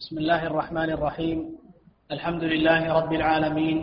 [0.00, 1.38] بسم الله الرحمن الرحيم.
[2.12, 3.76] الحمد لله رب العالمين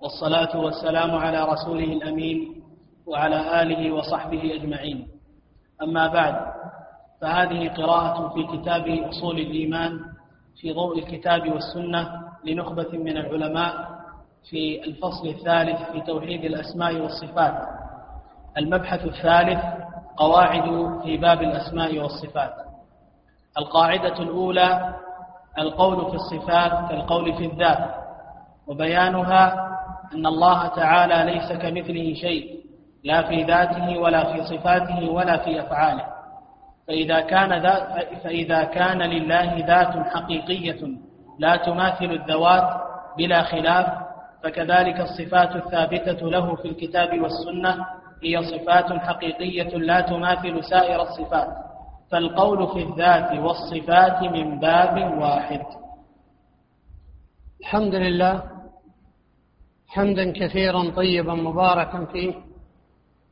[0.00, 2.62] والصلاة والسلام على رسوله الأمين
[3.06, 5.08] وعلى آله وصحبه أجمعين.
[5.82, 6.36] أما بعد
[7.20, 10.00] فهذه قراءة في كتاب أصول الإيمان
[10.60, 12.10] في ضوء الكتاب والسنة
[12.44, 13.88] لنخبة من العلماء
[14.50, 17.68] في الفصل الثالث في توحيد الأسماء والصفات.
[18.58, 19.60] المبحث الثالث
[20.16, 22.54] قواعد في باب الأسماء والصفات.
[23.58, 24.94] القاعدة الأولى
[25.58, 27.94] القول في الصفات كالقول في الذات
[28.66, 29.68] وبيانها
[30.14, 32.62] أن الله تعالى ليس كمثله شيء
[33.04, 36.04] لا في ذاته ولا في صفاته ولا في أفعاله.
[36.88, 37.82] فإذا كان, ذات
[38.24, 40.80] فإذا كان لله ذات حقيقية
[41.38, 42.68] لا تماثل الذوات
[43.18, 43.86] بلا خلاف
[44.44, 47.86] فكذلك الصفات الثابتة له في الكتاب والسنة
[48.22, 51.48] هي صفات حقيقية لا تماثل سائر الصفات.
[52.12, 55.62] فالقول في الذات والصفات من باب واحد.
[57.60, 58.42] الحمد لله.
[59.88, 62.34] حمدا كثيرا طيبا مباركا فيه.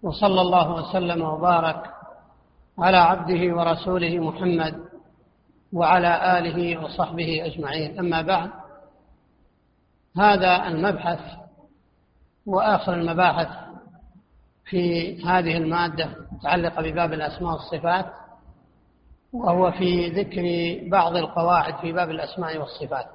[0.02, 1.90] وصلى الله وسلم وبارك
[2.78, 4.74] على عبده ورسوله محمد
[5.72, 7.98] وعلى آله وصحبه أجمعين.
[7.98, 8.50] أما بعد
[10.16, 11.20] هذا المبحث
[12.46, 13.48] وآخر المباحث
[14.64, 18.06] في هذه المادة متعلقة بباب الأسماء والصفات.
[19.32, 20.44] وهو في ذكر
[20.90, 23.06] بعض القواعد في باب الأسماء والصفات.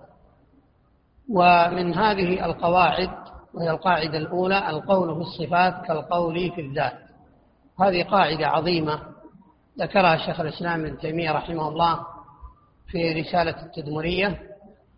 [1.29, 3.09] ومن هذه القواعد
[3.53, 6.97] وهي القاعدة الأولى القول في الصفات كالقول في الذات.
[7.81, 8.99] هذه قاعدة عظيمة
[9.79, 11.99] ذكرها شيخ الإسلام ابن تيمية رحمه الله
[12.87, 14.39] في رسالة التدمرية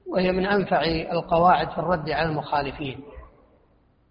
[0.07, 0.81] وهي من أنفع
[1.11, 2.99] القواعد في الرد على المخالفين.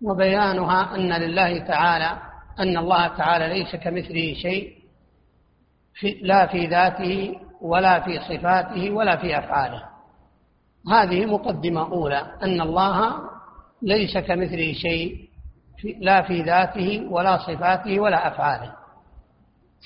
[0.03, 2.19] وبيانها أن لله تعالى
[2.59, 4.76] أن الله تعالى ليس كمثله شيء
[6.23, 9.83] لا في ذاته ولا في صفاته ولا في أفعاله.
[10.93, 13.17] هذه مقدمة أولى أن الله
[13.83, 15.29] ليس كمثله شيء
[16.01, 18.73] لا في ذاته ولا صفاته ولا أفعاله.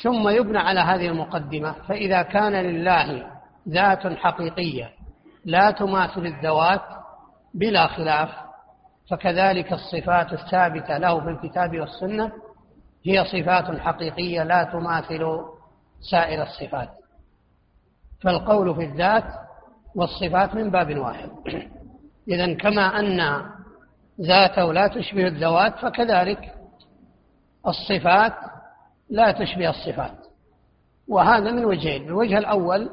[0.02, 3.26] ثم يبنى على هذه المقدمة فإذا كان لله
[3.68, 4.90] ذات حقيقية
[5.44, 6.82] لا تماثل الذوات
[7.54, 8.28] بلا خلاف
[9.10, 12.32] فكذلك الصفات الثابتة له في الكتاب والسنة
[13.06, 15.24] هي صفات حقيقية لا تماثل
[16.00, 16.88] سائر الصفات.
[18.22, 19.24] فالقول في الذات
[19.94, 21.30] والصفات من باب واحد.
[22.28, 23.42] إذا كما أن
[24.20, 26.54] ذاته لا تشبه الذوات فكذلك
[27.66, 28.32] الصفات
[29.10, 30.16] لا تشبه الصفات.
[31.08, 32.02] وهذا من وجهين.
[32.02, 32.90] الوجه الأول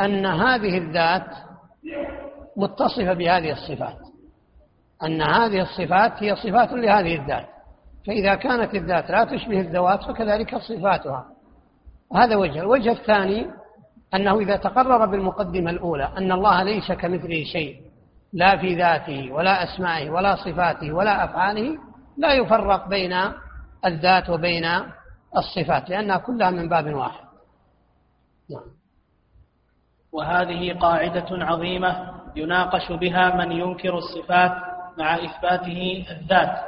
[0.00, 1.26] أن هذه الذات
[2.56, 3.98] متصفة بهذه الصفات.
[5.02, 7.46] أن هذه الصفات هي صفات لهذه الذات.
[8.06, 11.37] فإذا كانت الذات لا تشبه الذوات فكذلك صفاتها.
[12.14, 12.60] هذا وجه.
[12.60, 13.46] الوجه الثاني
[14.14, 17.76] أنه إذا تقرر بالمقدمة الأولى أن الله ليس كمثله شيء
[18.32, 21.78] لا في ذاته ولا أسمائه ولا صفاته ولا أفعاله
[22.18, 23.12] لا يفرق بين
[23.84, 24.64] الذات وبين
[25.36, 27.24] الصفات لأنها كلها من باب واحد.
[28.50, 28.64] نعم.
[30.12, 34.52] وهذه قاعدة عظيمة يناقش بها من ينكر الصفات
[34.98, 36.58] مع إثباته الذات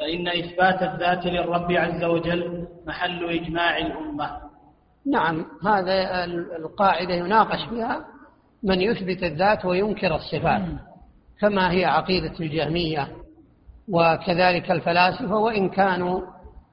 [0.00, 4.47] فإن إثبات الذات للرب عز وجل محل إجماع الأمة.
[5.06, 6.24] نعم هذا
[6.56, 8.04] القاعدة يناقش بها
[8.62, 10.62] من يثبت الذات وينكر الصفات.
[11.40, 13.08] كما هي عقيدة الجهمية؟
[13.88, 16.20] وكذلك الفلاسفة وإن كانوا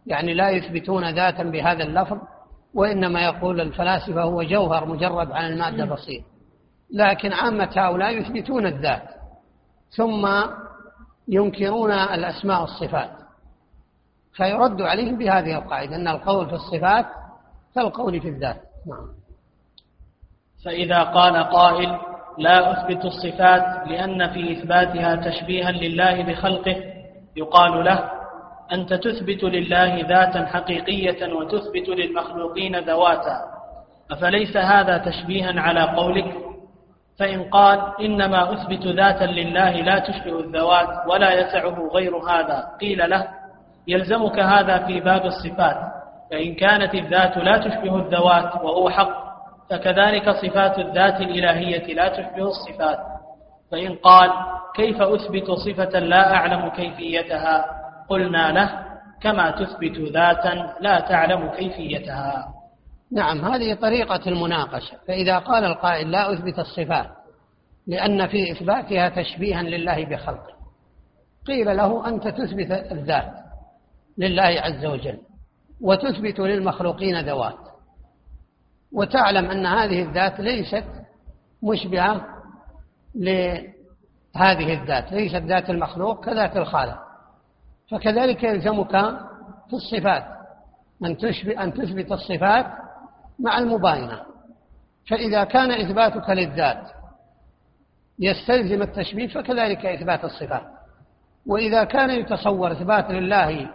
[0.08, 2.18] يعني لا يثبتون ذاتا بهذا اللفظ
[2.74, 6.24] وإنما يقول الفلاسفة هو جوهر مجرد عن المادة بسيط.
[6.94, 9.09] لكن عامة هؤلاء يثبتون الذات
[9.90, 10.28] ثم
[11.28, 13.12] ينكرون الأسماء والصفات.
[14.34, 17.06] فيرد عليهم بهذه القاعدة أن القول في الصفات
[17.75, 18.62] كالقول في الذات.
[18.88, 19.08] نعم.
[20.66, 22.00] فإذا قال قائل
[22.38, 26.75] لا أثبت الصفات لأن في إثباتها تشبيها لله بخلقه
[27.36, 28.12] يقال له
[28.72, 33.41] أنت تثبت لله ذاتا حقيقية وتثبت للمخلوقين ذواتا
[34.12, 36.36] أفليس هذا تشبيها على قولك؟
[37.19, 43.28] فإن قال إنما أثبت ذاتا لله لا تشبه الذوات ولا يسعه غير هذا قيل له
[43.88, 45.94] يلزمك هذا في باب الصفات.
[46.31, 49.25] فإن كانت الذات لا تشبه الذوات وهو حق
[49.69, 53.00] فكذلك صفات الذات الإلهية لا تشبه الصفات.
[53.72, 54.31] فإن قال
[54.75, 57.66] كيف أثبت صفة لا أعلم كيفيتها؟
[58.10, 58.86] قلنا له
[59.22, 62.54] كما تثبت ذاتا لا تعلم كيفيتها.
[63.12, 64.98] نعم هذه طريقة المناقشة.
[65.07, 67.10] فإذا قال القائل لا أثبت الصفات
[67.88, 70.56] لأن في إثباتها تشبيها لله بخلقه.
[71.48, 73.31] قيل له أنت تثبت الذات
[74.18, 75.19] لله عز وجل.
[75.81, 77.57] وتثبت للمخلوقين ذوات.
[78.92, 80.86] وتعلم أن هذه الذات ليست
[81.63, 82.25] مشبهة
[83.16, 87.00] لهذه الذات ليست ذات المخلوق كذات الخالق.
[87.92, 88.92] فكذلك يلزمك
[89.69, 90.25] في الصفات
[91.06, 92.66] أن تثبت أن تثبت الصفات
[93.39, 94.21] مع المباينة.
[95.10, 96.92] فإذا كان إثباتك للذات
[98.19, 100.75] يستلزم التشبيه فكذلك إثبات الصفات.
[101.48, 103.69] وإذا كان يتصور إثبات لله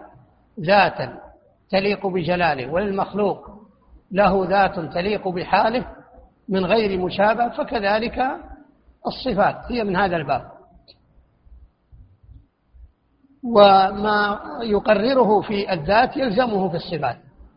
[0.61, 1.30] ذاتا
[1.71, 3.51] تليق بجلاله وللمخلوق
[4.13, 5.87] له ذات تليق بحاله
[6.49, 8.19] من غير مشابه فكذلك
[9.07, 10.51] الصفات هي من هذا الباب.
[13.45, 17.17] وما يقرره في الذات يلزمه في الصفات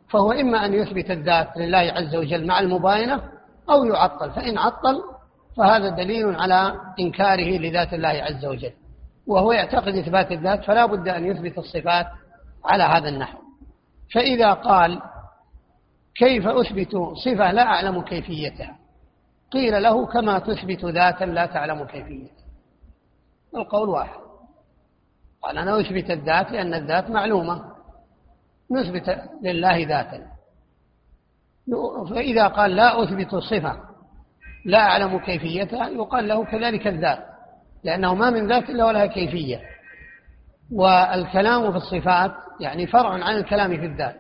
[0.10, 3.22] فهو إما أن يثبت الذات لله عز وجل مع المباينة
[3.70, 5.02] أو يعطل فإن عطل
[5.58, 8.72] فهذا دليل على إنكاره لذات الله عز وجل
[9.28, 12.08] وهو يعتقد إثبات الذات فلا بد أن يثبت الصفات
[12.66, 13.43] على هذا النحو.
[14.14, 15.02] فإذا قال
[16.16, 16.96] كيف أثبت
[17.26, 18.78] صفة لا أعلم كيفيتها؟
[19.52, 22.44] قيل له كما تثبت ذاتا لا تعلم كيفيتها.
[23.56, 24.20] القول واحد.
[25.42, 27.64] قال أنا أثبت الذات لأن الذات معلومة.
[28.72, 30.28] نثبت لله ذاتا.
[32.10, 33.80] فإذا قال لا أثبت صفة
[34.66, 37.26] لا أعلم كيفيتها يقال له كذلك الذات
[37.84, 39.62] لأنه ما من ذات إلا ولها كيفية.
[40.72, 44.16] والكلام في الصفات يعني فرع عن الكلام في الذات.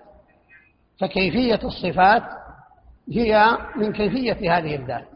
[1.01, 2.23] فكيفية الصفات
[3.11, 5.07] هي من كيفية هذه الذات.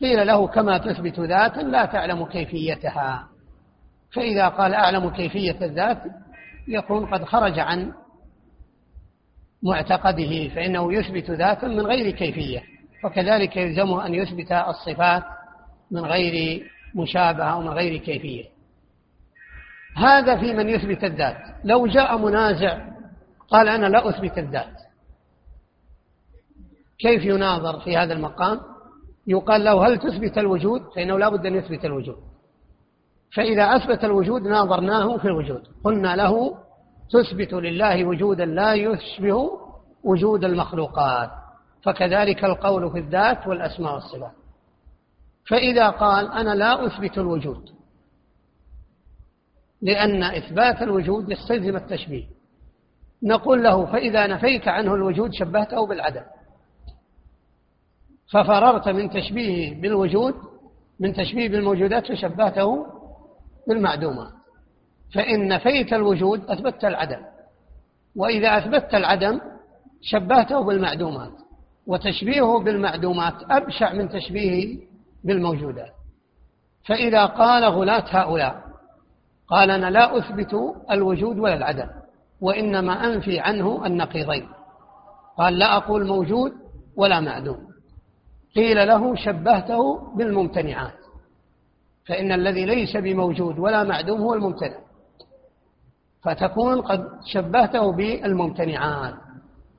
[0.00, 3.28] قيل له كما تثبت ذاتا لا تعلم كيفيتها.
[4.14, 6.02] فإذا قال أعلم كيفية الذات
[6.68, 7.92] يكون قد خرج عن
[9.62, 12.62] معتقده فإنه يثبت ذاتا من غير كيفية.
[13.04, 15.22] وكذلك يلزمه أن يثبت الصفات
[15.90, 18.51] من غير مشابهة أو من غير كيفية.
[19.96, 21.36] هذا في من يثبت الذات.
[21.64, 22.78] لو جاء منازع
[23.48, 24.74] قال أنا لا أثبت الذات.
[26.98, 28.60] كيف يناظر في هذا المقام؟
[29.26, 32.16] يقال له هل تثبت الوجود؟ فإنه لا بد أن يثبت الوجود.
[33.36, 35.62] فإذا أثبت الوجود ناظرناه في الوجود.
[35.84, 36.56] قلنا له
[37.10, 39.50] تثبت لله وجودا لا يشبه
[40.04, 41.30] وجود المخلوقات.
[41.84, 44.32] فكذلك القول في الذات والأسماء والصفات.
[45.48, 47.81] فإذا قال أنا لا أثبت الوجود
[49.82, 52.24] لأن إثبات الوجود يستلزم التشبيه.
[53.22, 56.22] نقول له فإذا نفيت عنه الوجود شبهته بالعدم.
[58.32, 60.34] ففررت من تشبيهه بالوجود
[61.00, 62.86] من تشبيه بالموجودات فشبهته
[63.68, 64.32] بالمعدومات
[65.14, 67.20] فإن نفيت الوجود أثبتت العدم.
[68.16, 69.40] وإذا أثبتت العدم
[70.02, 71.32] شبهته بالمعدومات.
[71.86, 74.78] وتشبيهه بالمعدومات أبشع من تشبيهه
[75.24, 75.92] بالموجودات.
[76.84, 78.71] فإذا قال غلاة هؤلاء
[79.52, 80.54] قال أنا لا أثبت
[80.90, 81.86] الوجود ولا العدم
[82.40, 84.48] وإنما أنفي عنه النقيضين.
[85.38, 86.52] قال لا أقول موجود
[86.96, 87.58] ولا معدوم.
[88.56, 90.98] قيل له شبهته بالممتنعات
[92.08, 94.78] فإن الذي ليس بموجود ولا معدوم هو الممتنع.
[96.22, 99.14] فتكون قد شبهته بالممتنعات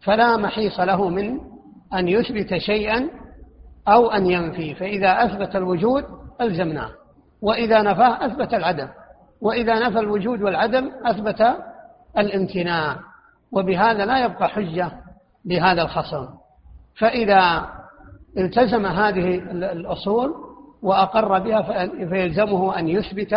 [0.01, 1.39] فلا محيص له من
[1.93, 3.09] أن يثبت شيئا
[3.87, 4.75] أو أن ينفي.
[4.75, 6.05] فإذا أثبت الوجود
[6.41, 6.89] ألزمناه
[7.41, 8.87] وإذا نفاه أثبت العدم.
[9.43, 11.55] وإذا نفى الوجود والعدم أثبت
[12.17, 12.99] الامتناع
[13.51, 14.91] وبهذا لا يبقى حجة
[15.45, 16.27] لهذا الخصم
[16.97, 17.69] فإذا
[18.37, 20.33] التزم هذه الأصول
[20.81, 23.35] وأقر بها فيلزمه أن يثبت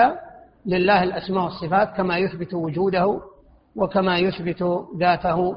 [0.67, 3.21] لله الأسماء والصفات كما يثبت وجوده
[3.77, 5.57] وكما يثبت ذاته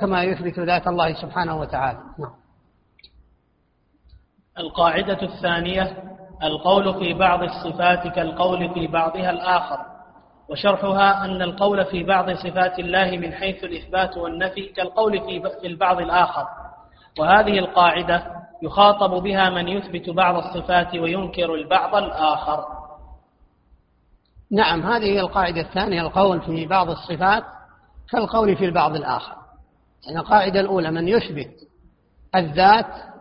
[0.00, 2.32] كما يثبت ذات الله سبحانه وتعالى نعم.
[4.58, 6.11] القاعدة الثانية
[6.42, 9.78] القول في بعض الصفات كالقول في بعضها الآخر
[10.48, 15.20] وشرحها أن القول في بعض صفات الله من حيث الإثبات والنفي كالقول
[15.60, 16.46] في البعض الآخر.
[17.18, 18.26] وهذه القاعدة
[18.62, 22.64] يخاطب بها من يثبت بعض الصفات وينكر البعض الآخر.
[24.50, 27.44] نعم هذه هي القاعدة الثانية القول في بعض الصفات
[28.10, 29.34] كالقول في البعض الآخر.
[30.06, 31.52] يعني القاعدة الأولى من يثبت
[32.34, 33.11] الذات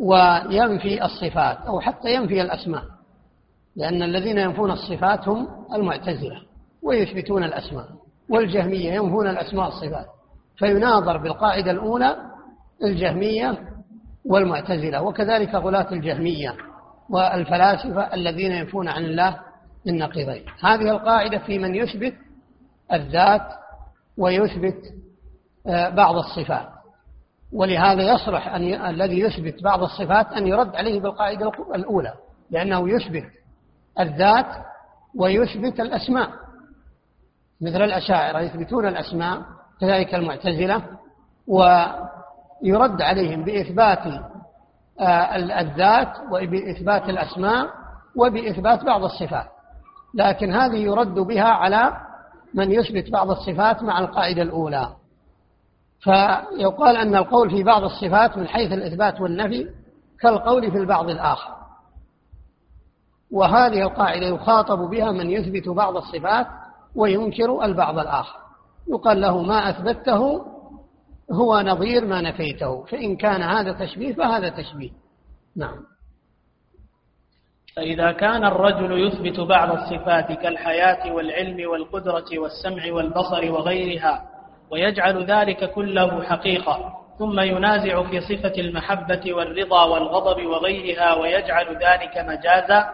[0.00, 2.82] وينفي الصفات أو حتى ينفي الأسماء
[3.76, 6.42] لأن الذين ينفون الصفات هم المعتزلة
[6.82, 7.88] ويثبتون الأسماء
[8.28, 10.06] والجهمية ينفون الأسماء والصفات
[10.56, 12.16] فيناظر بالقاعدة الأولى
[12.84, 13.58] الجهمية
[14.24, 16.56] والمعتزلة وكذلك غلاة الجهمية
[17.10, 19.40] والفلاسفة الذين ينفون عن الله
[19.88, 22.14] النقيضين هذه القاعدة في من يثبت
[22.92, 23.48] الذات
[24.18, 24.76] ويثبت
[25.66, 26.68] آه، بعض الصفات.
[27.52, 28.90] ولهذا يصلح أن ي...
[28.90, 32.12] الذي يثبت بعض الصفات أن يرد عليه بالقاعدة الأولى
[32.50, 33.24] لأنه يثبت
[34.00, 34.46] الذات
[35.14, 36.30] ويثبت الأسماء.
[37.60, 39.42] مثل الأشاعرة يثبتون الأسماء
[39.80, 40.82] كذلك المعتزلة
[41.46, 44.06] ويرد عليهم بإثبات
[45.00, 47.66] آه، الذات وبإثبات الأسماء
[48.16, 49.46] وبإثبات بعض الصفات.
[50.14, 51.96] لكن هذه يرد بها على
[52.54, 54.88] من يثبت بعض الصفات مع القاعدة الأولى.
[56.04, 59.68] فيقال أن القول في بعض الصفات من حيث الإثبات والنفي
[60.20, 61.54] كالقول في البعض الآخر.
[63.30, 66.46] وهذه القاعدة يخاطب بها من يثبت بعض الصفات
[66.94, 68.38] وينكر البعض الآخر.
[68.88, 70.44] يقال له ما أثبته
[71.32, 74.90] هو نظير ما نفيته فإن كان هذا تشبيه فهذا تشبيه.
[75.56, 75.84] نعم.
[77.76, 84.33] فإذا كان الرجل يثبت بعض الصفات كالحياة والعلم والقدرة والسمع والبصر وغيرها
[84.70, 92.86] ويجعل ذلك كله حقيقة ثم ينازع في صفة المحبة والرضا والغضب وغيرها ويجعل ذلك مجازا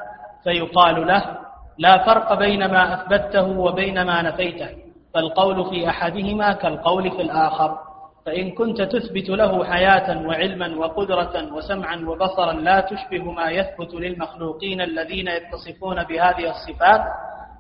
[0.45, 1.39] فيقال له
[1.79, 4.69] لا فرق بين ما أثبته وبين ما نفيته
[5.15, 7.79] فالقول في أحدهما كالقول في الآخر
[8.27, 15.29] فإن كنت تثبت له حياة وعلما وقدرة وسمعا وبصرا لا تشبه ما يثبت للمخلوقين الذين
[15.29, 17.00] يتصفون بهذه الصفات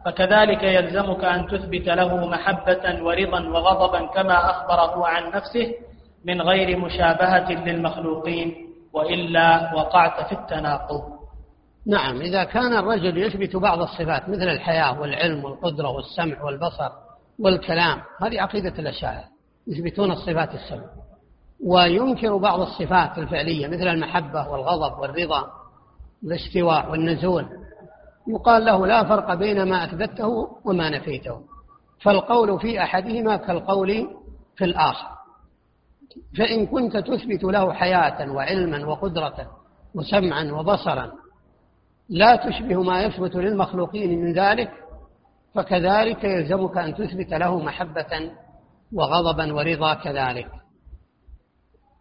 [0.04, 5.74] فكذلك يلزمك أن تثبت له محبة ورضا وغضبا كما أخبره عن نفسه
[6.24, 8.54] من غير مشابهة للمخلوقين
[8.92, 11.02] وإلا وقعت في التناقض.
[11.86, 16.90] نعم إذا كان الرجل يثبت بعض الصفات مثل الحياة والعلم والقدرة والسمع والبصر
[17.38, 19.24] والكلام هذه عقيدة الأشاعرة
[19.66, 20.86] يثبتون الصفات السبع.
[21.66, 25.46] وينكر بعض الصفات الفعلية مثل المحبة والغضب والرضا
[26.24, 27.46] والاستواء والنزول.
[28.28, 31.40] يقال له لا فرق بين ما أثبته وما نفيته
[32.02, 34.08] فالقول في أحدهما كالقول
[34.56, 35.08] في الآخر.
[36.38, 39.50] فإن كنت تثبت له حياة وعلما وقدرة
[39.94, 41.12] وسمعا وبصرا
[42.08, 44.70] لا تشبه ما يثبت للمخلوقين من ذلك
[45.54, 48.30] فكذلك يلزمك أن تثبت له محبة
[48.92, 50.50] وغضبا ورضا كذلك.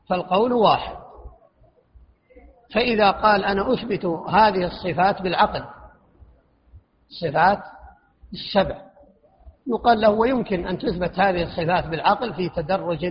[0.09, 0.95] فالقول واحد.
[2.73, 5.78] فإذا قال أنا أثبت هذه الصفات بالعقل
[7.10, 7.60] الصفات
[8.34, 8.82] السبع.
[9.68, 13.06] يقال له ويمكن أن تثبت هذه الصفات بالعقل في تدرج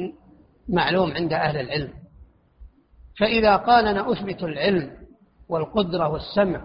[0.69, 1.93] معلوم عند أهل العلم.
[3.19, 4.91] فإذا قال أنا أثبت العلم
[5.49, 6.61] والقدرة والسمع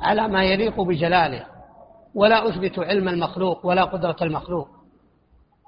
[0.00, 1.46] على ما يليق بجلاله
[2.14, 4.68] ولا أثبت علم المخلوق ولا قدرة المخلوق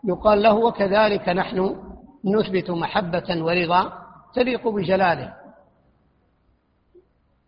[0.05, 1.77] يقال له وكذلك نحن
[2.25, 3.93] نثبت محبة ورضا
[4.35, 5.35] تليق بجلاله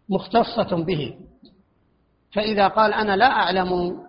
[0.09, 1.19] مختصة به.
[2.35, 4.01] فإذا قال أنا لا أعلم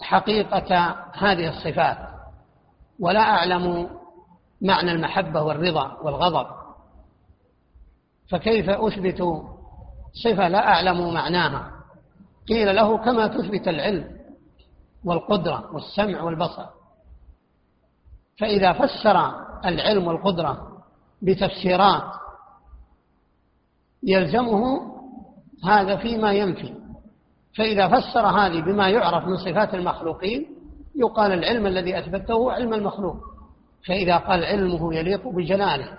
[0.00, 1.98] حقيقة هذه الصفات
[3.00, 3.90] ولا أعلم
[4.60, 6.46] معنى المحبة والرضا والغضب
[8.30, 9.22] فكيف أثبت
[10.12, 11.72] صفة لا أعلم معناها؟
[12.48, 14.20] قيل له كما تثبت العلم
[15.04, 16.66] والقدرة والسمع والبصر.
[18.38, 19.32] فإذا فسر
[19.64, 20.82] العلم والقدرة
[21.22, 22.12] بتفسيرات
[24.02, 24.90] يلزمه
[25.64, 26.74] هذا فيما ينفي.
[27.58, 30.46] فإذا فسر هذه بما يعرف من صفات المخلوقين
[30.94, 33.16] يقال العلم الذي أثبته علم المخلوق.
[33.88, 35.98] فإذا قال علمه يليق بجلاله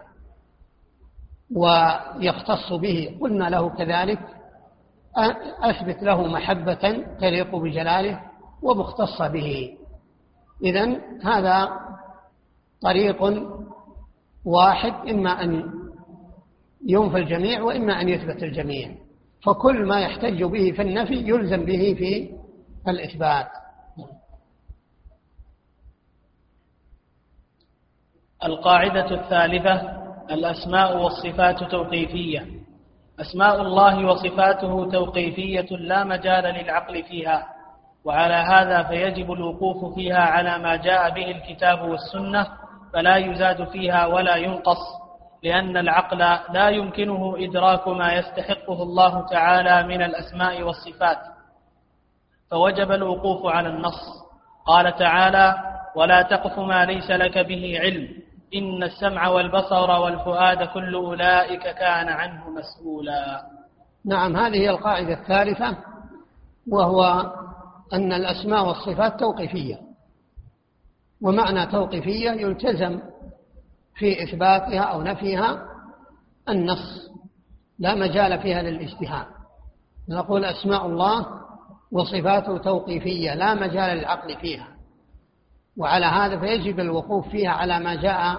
[1.56, 4.20] ويختص به قلنا له كذلك
[5.64, 8.22] أثبت له محبة تليق بجلاله
[8.62, 9.78] ومختصة به.
[10.64, 11.70] إذا هذا
[12.82, 13.48] طريق
[14.46, 15.74] واحد إما أن
[16.86, 18.92] ينفى الجميع وإما أن يثبت الجميع.
[19.46, 22.30] فكل ما يحتج به في النفي يلزم به في
[22.88, 23.48] الإثبات.
[28.44, 32.46] القاعدة الثالثة الأسماء والصفات توقيفية.
[33.20, 37.48] أسماء الله وصفاته توقيفية لا مجال للعقل فيها
[38.06, 42.48] وعلى هذا فيجب الوقوف فيها على ما جاء به الكتاب والسنة
[42.94, 45.01] فلا يزاد فيها ولا ينقص.
[45.44, 46.18] لأن العقل
[46.54, 51.18] لا يمكنه إدراك ما يستحقه الله تعالى من الأسماء والصفات.
[52.52, 54.26] فوجب الوقوف على النص.
[54.66, 55.56] قال تعالى
[55.96, 58.08] ولا تقف ما ليس لك به علم.
[58.56, 63.42] إن السمع والبصر والفؤاد كل أولئك كان عنه مسؤولا.
[64.06, 65.78] نعم هذه القاعدة الثالثة
[66.72, 67.32] وهو
[67.94, 69.78] أن الأسماء والصفات توقيفية.
[71.22, 73.00] ومعنى توقيفية يلتزم
[73.96, 75.66] في إثباتها أو نفيها
[76.50, 77.12] النص
[77.80, 79.26] لا مجال فيها للإجتهاد.
[80.10, 81.26] نقول أسماء الله
[81.92, 84.68] وصفاته توقيفية لا مجال للعقل فيها.
[85.78, 88.38] وعلى هذا فيجب الوقوف فيها على ما جاء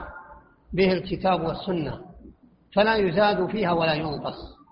[0.72, 2.00] به الكتاب والسنة.
[2.74, 4.62] فلا يزاد فيها ولا ينقص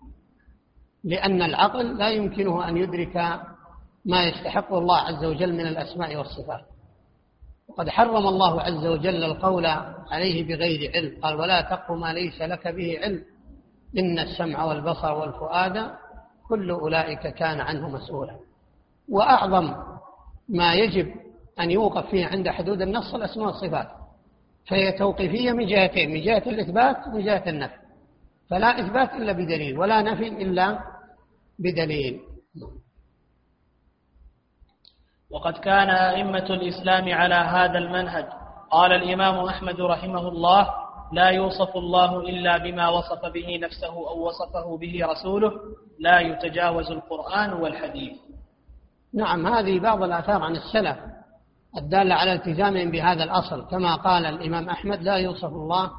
[1.04, 3.16] لأن العقل لا يمكنه أن يدرك
[4.04, 6.64] ما يستحقه الله عز وجل من الأسماء والصفات.
[7.71, 9.67] وقد حرم الله عز وجل القول
[10.11, 11.21] عليه بغير علم.
[11.23, 13.23] قال ولا تقف ما ليس لك به علم.
[13.99, 15.91] إن السمع والبصر والفؤاد
[16.49, 18.37] كل أولئك كان عنه مسؤولا.
[19.09, 19.75] وأعظم
[20.49, 21.15] ما يجب
[21.61, 23.89] أن يوقف فيه عند حدود النص الأسماء والصفات
[24.69, 27.77] فهي توقيفية من جهتين من جهة الإثبات ومن جهة النفي.
[28.50, 30.79] فلا إثبات إلا بدليل ولا نفي إلا
[31.59, 32.21] بدليل.
[35.30, 38.26] وقد كان أئمة الإسلام على هذا المنهج.
[38.70, 40.68] قال الإمام أحمد رحمه الله
[41.12, 45.52] لا يوصف الله إلا بما وصف به نفسه أو وصفه به رسوله
[45.99, 48.12] لا يتجاوز القرآن والحديث.
[49.14, 50.96] نعم هذه بعض الآثار عن السلف
[51.76, 53.66] الدالة على التزامهم بهذا الأصل.
[53.70, 55.90] كما قال الإمام أحمد لا يوصف الله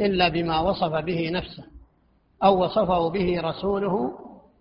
[0.00, 1.64] إلا بما وصف به نفسه
[2.44, 4.18] أو وصفه به رسوله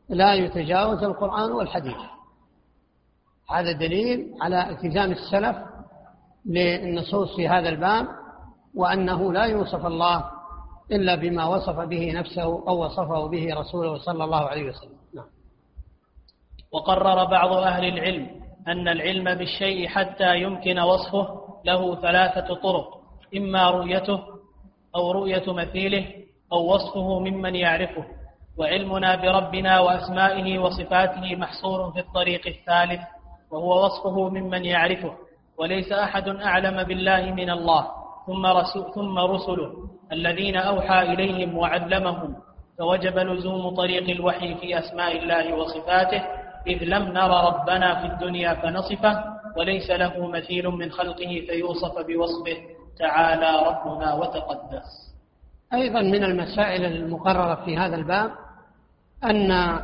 [0.10, 2.21] لا يتجاوز القرآن والحديث.
[3.54, 5.58] هذا دليل على التزام السلف
[6.46, 8.08] للنصوص في هذا الباب
[8.76, 10.26] وأنه لا يوصف الله
[10.92, 15.26] إلا بما وصف به نفسه أو وصفه به رسوله صلى الله عليه وسلم نعم.
[16.72, 18.28] وقرر بعض أهل العلم
[18.68, 23.02] أن العلم بالشيء حتى يمكن وصفه له ثلاثة طرق
[23.38, 24.20] إما رؤيته
[24.96, 26.08] أو رؤية مثيله
[26.54, 28.06] أو وصفه ممن يعرفه
[28.58, 33.02] وعلمنا بربنا وأسمائه وصفاته محصور في الطريق الثالث
[33.52, 35.14] وهو وصفه ممن يعرفه
[35.58, 37.88] وليس أحد أعلم بالله من الله
[38.28, 39.72] ثم, رسول ثم رسله
[40.12, 42.36] الذين أوحى إليهم وعلمهم
[42.78, 46.24] فوجب لزوم طريق الوحي في أسماء الله وصفاته
[46.68, 49.24] إذ لم نر ربنا في الدنيا فنصفه
[49.58, 52.58] وليس له مثيل من خلقه فيوصف بوصفه
[53.00, 55.12] تعالى ربنا وتقدس.
[55.74, 58.32] أيضا من المسائل المقررة في هذا الباب
[59.24, 59.80] أن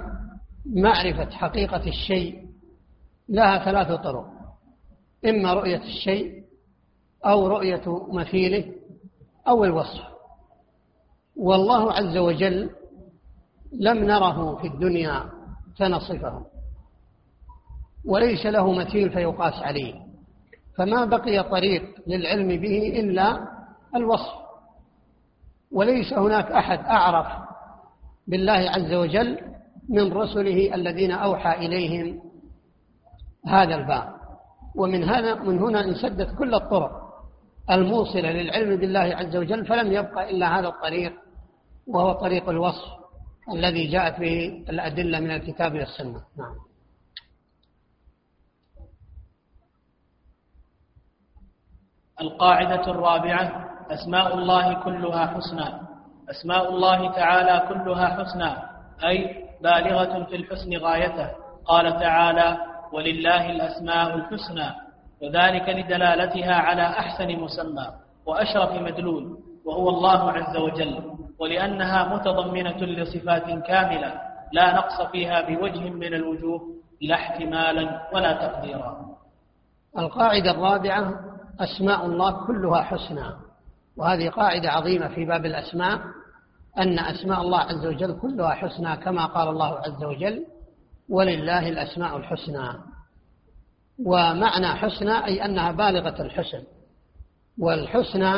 [0.76, 2.47] معرفة حقيقة الشيء
[3.30, 4.26] لها ثلاث طرق.
[5.26, 6.44] إما رؤية الشيء
[7.26, 8.74] أو رؤية مثيله
[9.48, 10.04] أو الوصف.
[11.36, 12.70] والله عز وجل
[13.72, 15.24] لم نره في الدنيا
[15.80, 16.46] فنصفه.
[18.06, 19.94] وليس له مثيل فيقاس عليه.
[20.78, 23.48] فما بقي طريق للعلم به إلا
[23.96, 24.34] الوصف.
[25.72, 27.28] وليس هناك أحد أعرف
[28.28, 29.40] بالله عز وجل
[29.90, 32.22] من رسله الذين أوحى إليهم
[33.50, 34.18] هذا الباب.
[34.76, 36.92] ومن هذا من هنا انسدت كل الطرق
[37.72, 41.14] الموصلة للعلم بالله عز وجل فلم يبقى إلا هذا الطريق
[41.88, 42.98] وهو طريق الوصف
[43.54, 46.56] الذي جاءت به الأدلة من الكتاب والسنة نعم.
[52.22, 55.80] القاعدة الرابعة أسماء الله كلها حسنى.
[56.30, 58.52] أسماء الله تعالى كلها حسنى
[59.10, 61.30] أي بالغة في الحسن غايته.
[61.66, 62.58] قال تعالى
[62.94, 64.70] ولله الأسماء الحسنى
[65.22, 67.88] وذلك لدلالتها على أحسن مسمى
[68.26, 71.02] وأشرف مدلول وهو الله عز وجل
[71.40, 74.14] ولأنها متضمنة لصفات كاملة
[74.52, 76.62] لا نقص فيها بوجه من الوجوه
[77.02, 79.06] لا احتمالا ولا تقديرا.
[79.98, 81.14] القاعدة الرابعة
[81.60, 83.26] أسماء الله كلها حسنى
[83.98, 86.00] وهذه قاعدة عظيمة في باب الأسماء
[86.78, 90.46] أن أسماء الله عز وجل كلها حسنى كما قال الله عز وجل
[91.10, 92.70] ولله الأسماء الحسنى.
[94.06, 96.64] ومعنى حسنى أي أنها بالغة الحسن.
[97.60, 98.34] والحسنى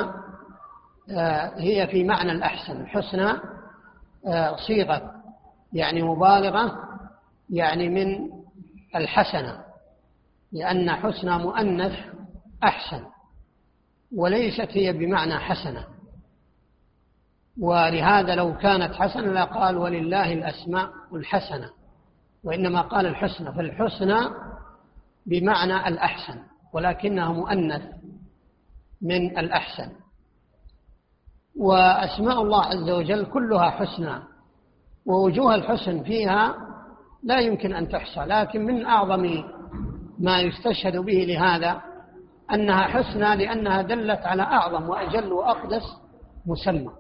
[1.12, 2.82] آه، هي في معنى الأحسن.
[2.82, 3.32] الحسنى
[4.28, 5.14] آه، صيغة
[5.74, 6.78] يعني مبالغة
[7.50, 8.30] يعني من
[8.96, 9.64] الحسنة
[10.52, 11.94] لأن حسنى مؤنث
[12.64, 13.06] أحسن
[14.16, 15.88] وليست هي بمعنى حسنة.
[17.60, 21.79] ولهذا لو كانت حسنة لقال ولله الأسماء الحسنة
[22.44, 24.20] وإنما قال الحسنى فالحسنى
[25.26, 26.40] بمعنى الأحسن
[26.74, 27.82] ولكنها مؤنث
[29.02, 29.92] من الأحسن.
[31.60, 34.20] وأسماء الله عز وجل كلها حسنى
[35.06, 36.56] ووجوه الحسن فيها
[37.24, 39.44] لا يمكن أن تحصى لكن من أعظم
[40.20, 41.82] ما يستشهد به لهذا
[42.54, 45.84] أنها حسنى لأنها دلت على أعظم وأجل وأقدس
[46.46, 46.92] مسمى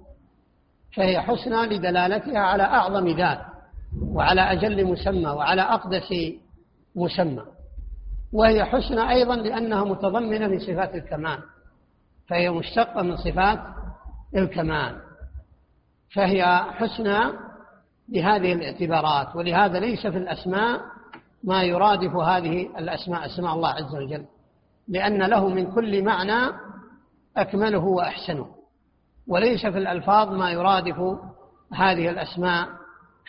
[0.96, 3.40] فهي حسنى لدلالتها على أعظم ذات.
[4.02, 6.14] وعلى أجل مسمى وعلى أقدس
[6.96, 7.44] مسمى.
[8.34, 11.40] وهي حسنى أيضا لأنها متضمنة من صفات الكمال
[12.28, 13.60] فهي مشتقة من صفات
[14.36, 15.02] الكمال.
[16.16, 17.20] فهي حسنى
[18.08, 20.82] بهذه الاعتبارات ولهذا ليس في الأسماء
[21.44, 24.26] ما يرادف هذه الأسماء أسماء الله عز وجل
[24.88, 26.56] لأن له من كل معنى
[27.38, 28.48] أكمله وأحسنه.
[29.28, 31.00] وليس في الألفاظ ما يرادف
[31.74, 32.68] هذه الأسماء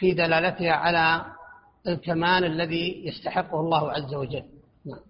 [0.00, 1.24] في دلالتها على
[1.88, 4.44] الكمال الذي يستحقه الله عز وجل.
[4.86, 5.00] نعم.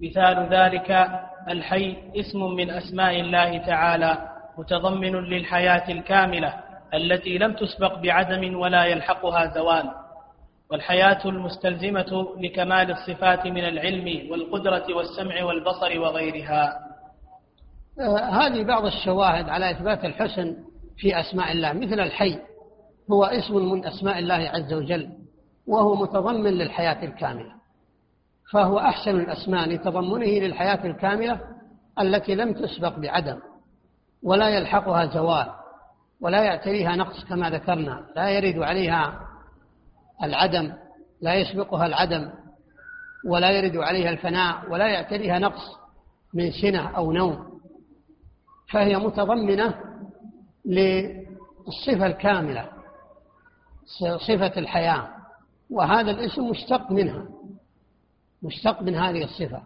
[0.00, 1.10] مثال ذلك
[1.48, 6.60] الحي اسم من أسماء الله تعالى متضمن للحياة الكاملة
[6.94, 9.90] التي لم تسبق بعدم ولا يلحقها زوال.
[10.70, 16.78] والحياة المستلزمة لكمال الصفات من العلم والقدرة والسمع والبصر وغيرها.
[18.00, 20.56] آه، هذه بعض الشواهد على إثبات الحسن
[20.96, 22.38] في أسماء الله مثل الحي.
[23.12, 25.10] هو اسم من أسماء الله عز وجل
[25.66, 27.52] وهو متضمن للحياة الكاملة.
[28.52, 31.40] فهو أحسن الأسماء لتضمنه للحياة الكاملة
[32.00, 33.38] التي لم تسبق بعدم
[34.22, 35.46] ولا يلحقها زوال
[36.20, 39.20] ولا يعتريها نقص كما ذكرنا لا يرد عليها
[40.22, 40.72] العدم
[41.20, 42.30] لا يسبقها العدم
[43.28, 45.62] ولا يرد عليها الفناء ولا يعتريها نقص
[46.34, 47.60] من سنة أو نوم.
[48.72, 49.74] فهي متضمنة
[50.64, 52.68] للصفة الكاملة.
[54.18, 55.08] صفة الحياة
[55.70, 57.24] وهذا الاسم مشتق منها
[58.42, 59.62] مشتق من هذه الصفة.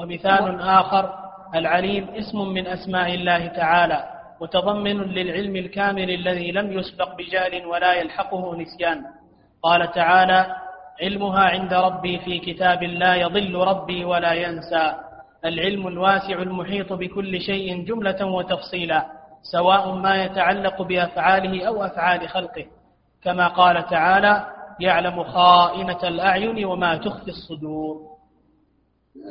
[0.00, 1.12] ومثال آخر
[1.54, 8.56] العليم اسم من أسماء الله تعالى متضمن للعلم الكامل الذي لم يسبق بجهل ولا يلحقه
[8.56, 9.04] نسيان.
[9.62, 10.56] قال تعالى
[11.02, 14.94] علمها عند ربي في كتاب لا يضل ربي ولا ينسى
[15.44, 19.15] العلم الواسع المحيط بكل شيء جملة وتفصيلا.
[19.52, 22.66] سواء ما يتعلق بأفعاله أو أفعال خلقه.
[23.22, 24.46] كما قال تعالى
[24.80, 28.16] يعلم خائنة الأعين وما تخفي الصدور.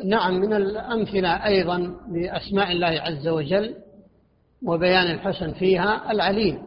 [0.06, 1.78] نعم من الأمثلة أيضا
[2.12, 3.76] لأسماء الله عز وجل
[4.66, 6.64] وبيان الحسن فيها العليم.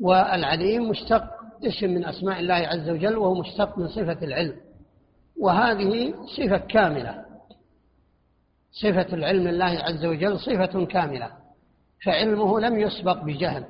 [0.00, 1.24] والعليم مشتق
[1.66, 4.56] اسم من أسماء الله عز وجل وهو مشتق من صفة العلم.
[5.40, 7.24] وهذه صفة كاملة.
[8.72, 11.41] صفة العلم الله عز وجل صفة كاملة.
[12.04, 13.64] فعلمه لم يسبق بجهل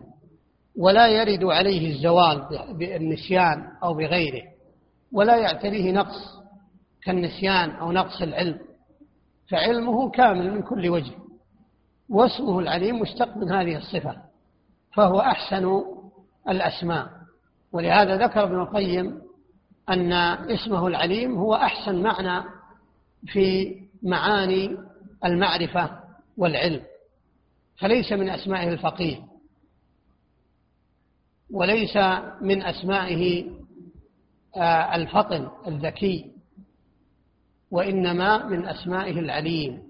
[0.78, 4.42] ولا يرد عليه الزوال بالنسيان أو بغيره
[5.12, 6.42] ولا يعتريه نقص
[7.02, 8.58] كالنسيان أو نقص العلم
[9.50, 11.12] فعلمه كامل من كل وجه
[12.08, 14.16] واسمه العليم مشتق من هذه الصفة
[14.94, 15.82] فهو أحسن
[16.48, 17.06] الأسماء
[17.72, 19.22] ولهذا ذكر ابن القيم
[19.88, 20.12] أن
[20.50, 22.44] اسمه العليم هو أحسن معنى
[23.26, 24.76] في معاني
[25.24, 25.90] المعرفة
[26.36, 26.82] والعلم
[27.82, 29.18] فليس من أسمائه الفقيه
[31.50, 31.96] وليس
[32.40, 33.50] من أسمائه
[34.56, 36.32] آه، الفطن الذكي
[37.70, 39.82] وإنما من أسمائه العليم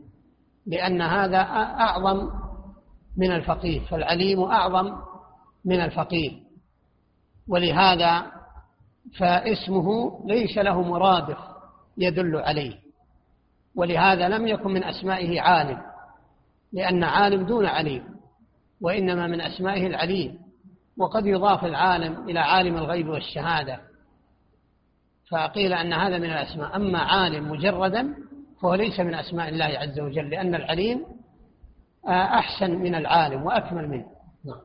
[0.66, 1.38] لأن هذا
[1.80, 2.30] أعظم
[3.16, 4.96] من الفقيه فالعليم أعظم
[5.64, 6.30] من الفقيه.
[7.48, 8.26] ولهذا
[9.18, 11.38] فاسمه ليس له مرادف
[11.98, 12.78] يدل عليه
[13.74, 15.91] ولهذا لم يكن من أسمائه عالم.
[16.72, 18.04] لأن عالم دون عليم
[18.80, 20.38] وإنما من أسمائه العليم
[20.98, 23.80] وقد يضاف العالم إلى عالم الغيب والشهادة.
[25.30, 26.76] فقيل أن هذا من الأسماء.
[26.76, 28.14] أما عالم مجردا
[28.62, 31.04] فهو ليس من أسماء الله عز وجل لأن العليم
[32.08, 34.06] أحسن من العالم وأكمل منه.
[34.44, 34.60] نعم.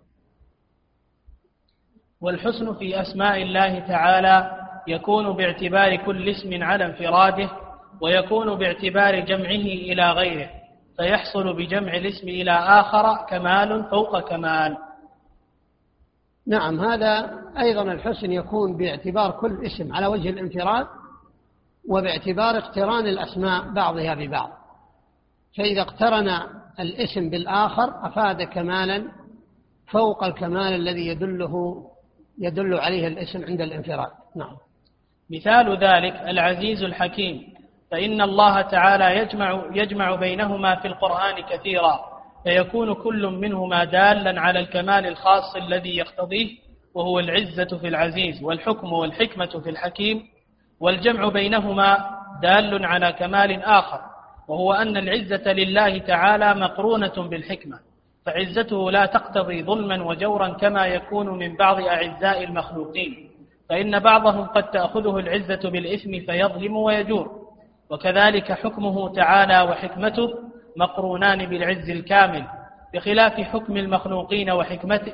[2.21, 7.49] والحسن في أسماء الله تعالى يكون باعتبار كل اسم على انفراده
[8.01, 10.56] ويكون باعتبار جمعه إلى غيره.
[10.97, 14.77] فيحصل بجمع الاسم إلى آخر كمال فوق كمال.
[16.47, 20.87] نعم هذا أيضا الحسن يكون باعتبار كل اسم على وجه الانفراد
[21.89, 24.49] وباعتبار اقتران الأسماء بعضها ببعض.
[25.57, 26.39] فإذا اقترن
[26.79, 29.11] الاسم بالآخر أفاد كمالا
[29.87, 31.85] فوق الكمال الذي يدله
[32.39, 34.11] يدل عليه الاسم عند الانفراد.
[34.35, 34.55] نعم.
[35.29, 37.56] مثال ذلك العزيز الحكيم.
[37.91, 41.99] فإن الله تعالى يجمع يجمع بينهما في القرآن كثيرا
[42.43, 46.49] فيكون كل منهما دالا على الكمال الخاص الذي يقتضيه
[46.93, 50.23] وهو العزة في العزيز والحكم والحكمة في الحكيم
[50.79, 52.09] والجمع بينهما
[52.41, 53.99] دال على كمال آخر
[54.47, 57.79] وهو أن العزة لله تعالى مقرونة بالحكمة
[58.25, 63.29] فعزته لا تقتضي ظلما وجورا كما يكون من بعض أعزاء المخلوقين
[63.69, 67.46] فإن بعضهم قد تأخذه العزة بالإثم فيظلم ويجور.
[67.89, 70.29] وكذلك حكمه تعالى وحكمته
[70.77, 72.47] مقرونان بالعز الكامل
[72.93, 75.13] بخلاف حكم المخلوقين وحكمته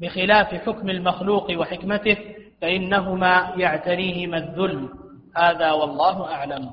[0.00, 2.16] بخلاف حكم المخلوق وحكمته
[2.60, 4.88] فإنهما يعتريهما الذل.
[5.36, 6.70] هذا والله أعلم.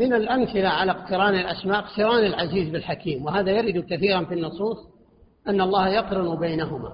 [0.00, 4.76] من الأمثلة على اقتران الأسماء اقتران العزيز بالحكيم وهذا يرد كثيرا في النصوص
[5.48, 6.92] أن الله يقرن بينهما.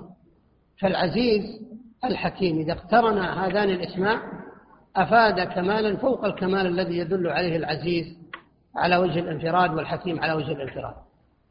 [0.80, 1.42] فالعزيز
[2.04, 4.18] الحكيم إذا اقترن هذان الإسماء
[4.96, 8.18] أفاد كمالا فوق الكمال الذي يدل عليه العزيز
[8.76, 10.94] على وجه الانفراد والحكيم على وجه الانفراد.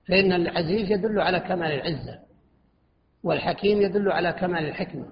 [0.07, 2.19] فإن العزيز يدل على كمال العزة
[3.23, 5.05] والحكيم يدل على كمال الحكمة.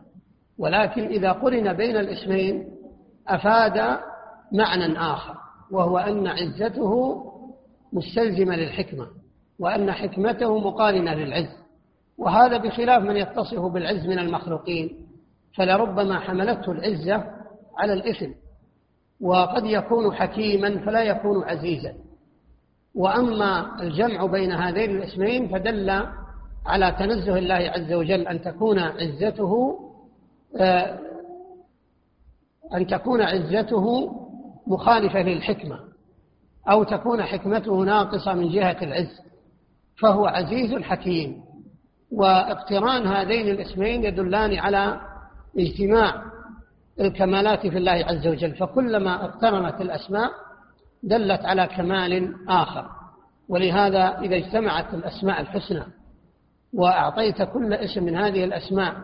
[0.57, 2.67] ولكن إذا قرن بين الاسمين
[3.27, 3.99] أفاد
[4.51, 5.35] معنى آخر
[5.71, 7.23] وهو أن عزته
[7.93, 9.07] مستلزمة للحكمة
[9.59, 11.57] وأن حكمته مقارنة للعز.
[12.17, 15.07] وهذا بخلاف من يتصف بالعز من المخلوقين
[15.57, 17.36] فلربما حملته العزة
[17.77, 18.31] على الإثم
[19.21, 21.93] وقد يكون حكيما فلا يكون عزيزا.
[22.95, 26.05] وأما الجمع بين هذين الاسمين فدل
[26.65, 29.79] على تنزه الله عز وجل أن تكون عزته
[30.59, 30.99] آه،
[32.73, 34.11] أن تكون عزته
[34.67, 35.79] مخالفة للحكمة
[36.69, 39.21] أو تكون حكمته ناقصة من جهة العز
[40.01, 41.47] فهو عزيز حكيم.
[42.11, 45.01] واقتران هذين الاسمين يدلان على
[45.59, 46.23] اجتماع
[46.99, 48.55] الكمالات في الله عز وجل.
[48.55, 50.31] فكلما اقترنت الأسماء
[51.03, 52.97] دلت على كمال آخر.
[53.49, 55.83] ولهذا إذا اجتمعت الأسماء الحسنى
[56.73, 58.95] وأعطيت كل اسم من هذه الأسماء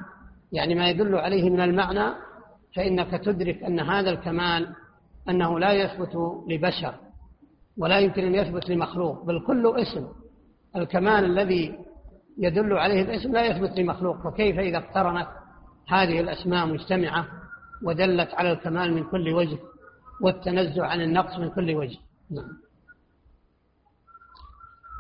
[0.52, 2.16] يعني ما يدل عليه من المعنى
[2.76, 4.76] فإنك تدرك أن هذا الكمال
[5.30, 6.16] أنه لا يثبت
[6.48, 6.94] لبشر
[7.78, 10.08] ولا يمكن أن يثبت لمخلوق بل كل اسم
[10.76, 11.80] الكمال الذي
[12.38, 14.18] يدل عليه الاسم لا يثبت لمخلوق.
[14.24, 15.28] فكيف إذا اقترنت
[15.88, 17.26] هذه الأسماء مجتمعة
[17.84, 19.58] ودلت على الكمال من كل وجه
[20.22, 21.98] والتنزع عن النقص من كل وجه
[22.32, 22.58] نعم.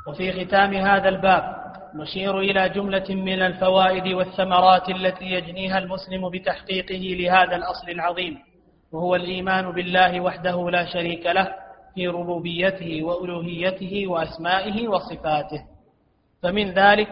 [0.07, 1.63] وفي ختام هذا الباب
[1.95, 8.39] نشير إلى جملة من الفوائد والثمرات التي يجنيها المسلم بتحقيقه لهذا الأصل العظيم
[8.91, 11.55] وهو الإيمان بالله وحده لا شريك له
[11.95, 15.65] في ربوبيته وألوهيته وأسمائه وصفاته
[16.43, 17.09] فمن ذلك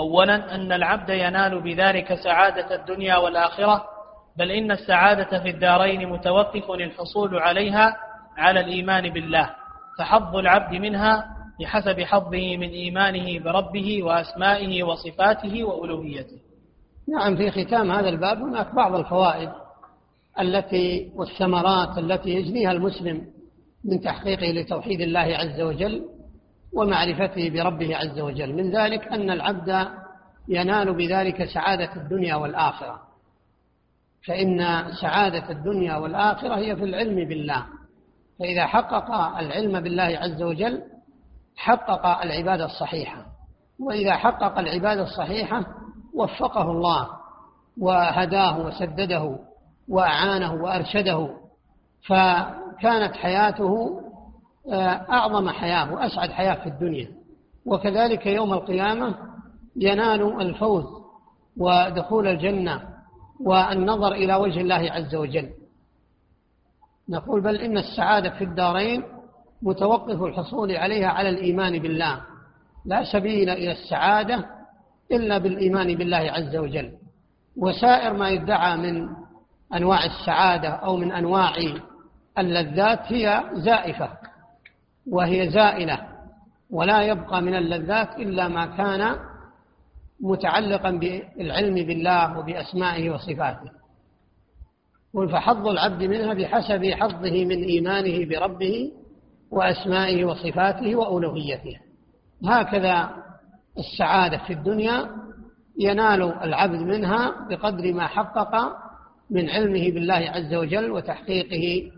[0.00, 3.93] أولا أن العبد ينال بذلك سعادة الدنيا والآخرة
[4.38, 7.96] بل إن السعادة في الدارين متوقف الحصول عليها
[8.36, 9.50] على الإيمان بالله
[9.98, 11.26] فحظ العبد منها
[11.60, 16.38] بحسب حظه من إيمانه بربه وأسمائه وصفاته وألوهيته.
[17.08, 19.50] نعم في ختام هذا الباب هناك بعض الفوائد
[20.40, 23.26] التي والثمرات التي يجنيها المسلم
[23.84, 26.04] من تحقيقه لتوحيد الله عز وجل
[26.72, 28.52] ومعرفته بربه عز وجل.
[28.52, 29.88] من ذلك أن العبد
[30.48, 33.13] ينال بذلك سعادة الدنيا والآخرة.
[34.26, 37.66] فإن سعادة الدنيا والآخرة هي في العلم بالله.
[38.38, 40.82] فإذا حقق العلم بالله عز وجل
[41.56, 43.26] حقق العبادة الصحيحة.
[43.80, 45.64] وإذا حقق العبادة الصحيحة
[46.14, 47.08] وفقه الله
[47.80, 49.38] وهداه وسدده
[49.88, 51.30] وأعانه وأرشده.
[52.06, 54.00] فكانت حياته
[54.72, 57.08] آه، أعظم حياة وأسعد حياة في الدنيا.
[57.66, 59.14] وكذلك يوم القيامة
[59.76, 60.84] ينال الفوز
[61.56, 62.93] ودخول الجنة.
[63.40, 65.50] والنظر إلى وجه الله عز وجل.
[67.08, 69.02] نقول بل إن السعادة في الدارين
[69.62, 72.20] متوقف الحصول عليها على الإيمان بالله.
[72.86, 74.44] لا سبيل إلى السعادة
[75.12, 76.92] إلا بالإيمان بالله عز وجل.
[77.56, 79.08] وسائر ما يدعى من
[79.74, 81.52] أنواع السعادة أو من أنواع
[82.38, 84.10] اللذات هي زائفة
[85.10, 85.98] وهي زائلة
[86.70, 89.16] ولا يبقى من اللذات إلا ما كان
[90.20, 93.70] متعلقا بالعلم بالله وبأسمائه وصفاته.
[95.32, 98.92] فحظ العبد منها بحسب حظه من إيمانه بربه
[99.50, 101.76] وأسمائه وصفاته وألوهيته.
[102.44, 103.10] هكذا
[103.78, 105.10] السعادة في الدنيا
[105.80, 108.76] ينال العبد منها بقدر ما حقق
[109.30, 111.90] من علمه بالله عز وجل وتحقيقه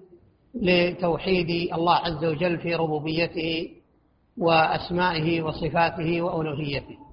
[0.54, 3.68] لتوحيد الله عز وجل في ربوبيته
[4.38, 7.05] وأسمائه وصفاته وألوهيته.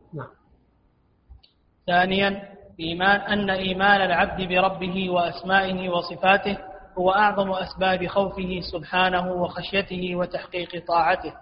[1.88, 2.44] ثانيا
[2.80, 6.58] إيمان أن إيمان العبد بربه وأسمائه وصفاته
[6.98, 11.34] هو أعظم أسباب خوفه سبحانه وخشيته وتحقيق طاعته.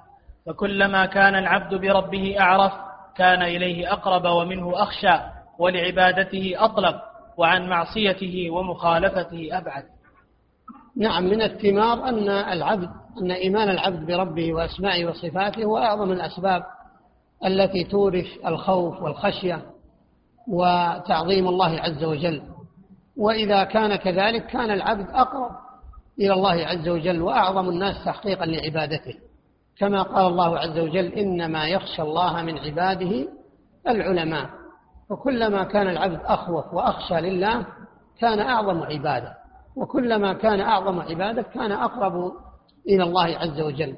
[0.45, 2.73] فكلما كان العبد بربه أعرف
[3.15, 5.19] كان إليه أقرب ومنه أخشى
[5.59, 6.95] ولعبادته أطلب
[7.37, 9.83] وعن معصيته ومخالفته أبعد.
[10.97, 12.89] نعم من الثمار أن العبد
[13.21, 16.63] أن إيمان العبد بربه وأسمائه وصفاته هو أعظم الأسباب
[17.45, 19.61] التي تورث الخوف والخشية.
[20.51, 22.41] وتعظيم الله عز وجل.
[23.17, 25.51] وإذا كان كذلك كان العبد أقرب
[26.19, 29.13] إلى الله عز وجل وأعظم الناس تحقيقا لعبادته.
[29.77, 33.27] كما قال الله عز وجل إنما يخشى الله من عباده
[33.87, 34.49] العلماء.
[35.09, 37.65] وكلما كان العبد أخوف وأخشى لله
[38.19, 39.33] كان أعظم عبادة.
[39.75, 42.31] وكلما كان أعظم عبادة كان أقرب
[42.87, 43.95] إلى الله عز وجل.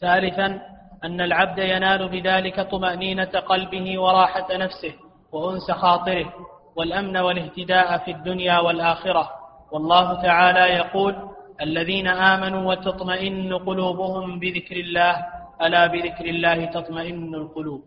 [0.00, 0.60] ثالثا
[1.04, 4.94] أن العبد ينال بذلك طمأنينة قلبه وراحة نفسه
[5.32, 6.32] وأنس خاطره
[6.76, 9.30] والأمن والاهتداء في الدنيا والآخرة.
[9.72, 11.14] والله تعالى يقول
[11.60, 15.26] الذين آمنوا وتطمئن قلوبهم بذكر الله
[15.62, 17.82] ألا بذكر الله تطمئن القلوب؟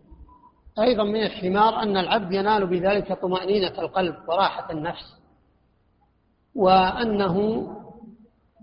[0.80, 5.20] أيضا من الثمار أن العبد ينال بذلك طمأنينة القلب وراحة النفس
[6.54, 7.66] وأنه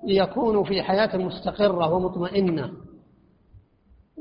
[0.07, 2.71] يكون في حياة مستقرة ومطمئنة.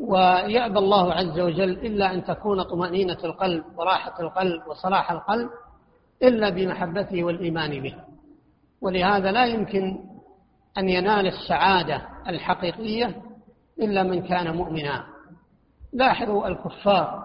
[0.00, 5.50] ويأبى الله عز وجل إلا أن تكون طمأنينة القلب وراحة القلب وصلاح القلب
[6.22, 7.94] إلا بمحبته والإيمان به.
[8.80, 9.98] ولهذا لا يمكن
[10.78, 13.22] أن ينال السعادة الحقيقية
[13.80, 15.04] إلا من كان مؤمنا.
[15.92, 17.24] لاحظوا الكفار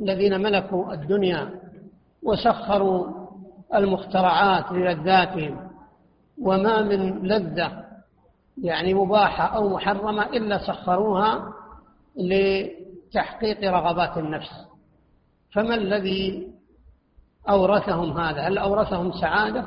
[0.00, 1.50] الذين ملكوا الدنيا
[2.22, 3.26] وسخروا
[3.74, 5.70] المخترعات للذاتهم
[6.42, 7.84] وما من لذة
[8.62, 11.52] يعني مباحة أو محرمة إلا سخروها
[12.16, 14.66] لتحقيق رغبات النفس.
[15.52, 16.52] فما الذي
[17.48, 19.66] أورثهم هذا؟ هل أورثهم سعادة؟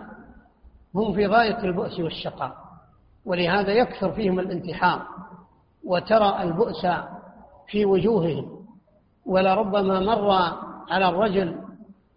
[0.96, 2.56] هم في غاية البؤس والشقاء
[3.26, 5.08] ولهذا يكثر فيهم الانتحار
[5.84, 6.88] وترى البؤس
[7.68, 8.66] في وجوههم
[9.26, 10.32] ولربما مر
[10.90, 11.56] على الرجل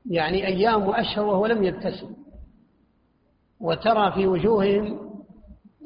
[0.06, 2.10] يعني أيام وأشهر وهو لم يبتسم
[3.60, 5.12] وترى في وجوههم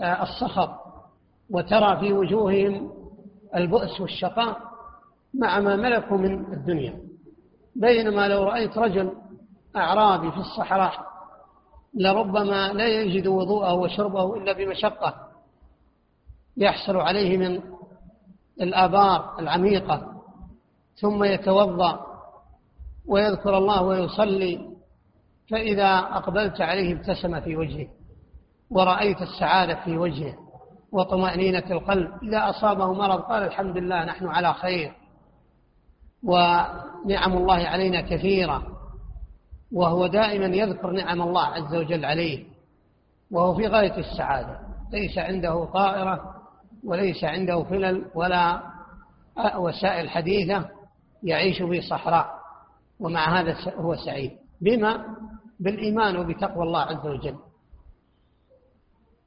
[0.03, 0.71] آه، الصخب
[1.51, 2.93] وترى في وجوههم
[3.57, 4.57] البؤس والشقاء
[5.35, 7.01] مع ما ملكوا من الدنيا.
[7.77, 9.13] بينما لو رأيت رجل
[9.77, 11.07] أعرابي في الصحراء
[11.95, 15.15] لربما لا يجد وضوءه وشربه إلا بمشقة
[16.57, 17.63] يحصل عليه من
[18.61, 20.23] الآبار العميقة
[21.01, 22.07] ثم يتوضأ
[23.07, 24.71] ويذكر الله ويصلي
[25.51, 27.89] فإذا أقبلت عليه ابتسم في وجهه
[28.71, 30.35] ورأيت السعادة في وجهه.
[30.93, 32.11] وطمأنينة القلب.
[32.23, 34.93] إذا أصابه مرض قال الحمد لله نحن على خير.
[36.23, 38.63] ونعم الله علينا كثيرة.
[39.73, 42.45] وهو دائما يذكر نعم الله عز وجل عليه.
[43.31, 44.59] وهو في غاية السعادة.
[44.93, 46.35] ليس عنده طائرة
[46.85, 48.63] وليس عنده فلل ولا
[49.57, 50.65] وسائل حديثة
[51.23, 52.37] يعيش في صحراء.
[53.01, 54.31] ومع هذا هو سعيد.
[54.61, 55.05] بما؟
[55.61, 57.37] بالإيمان وبتقوى الله عز وجل.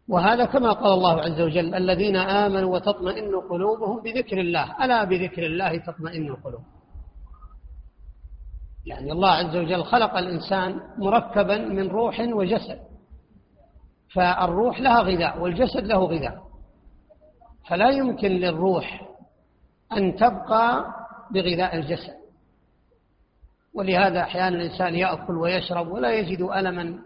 [0.10, 4.86] وهذا كما قال الله عز وجل الذين آمنوا وتطمئن قلوبهم بذكر الله.
[4.86, 6.62] ألا بذكر الله تطمئن القلوب؟
[8.86, 12.80] يعني الله عز وجل خلق الإنسان مركبا من روح وجسد.
[14.13, 16.43] فالروح لها غذاء والجسد له غذاء.
[17.67, 19.08] فلا يمكن للروح
[19.98, 20.86] أن تبقى
[21.32, 22.19] بغذاء الجسد.
[23.74, 27.00] ولهذا أحيانا الإنسان يأكل ويشرب ولا يجد ألما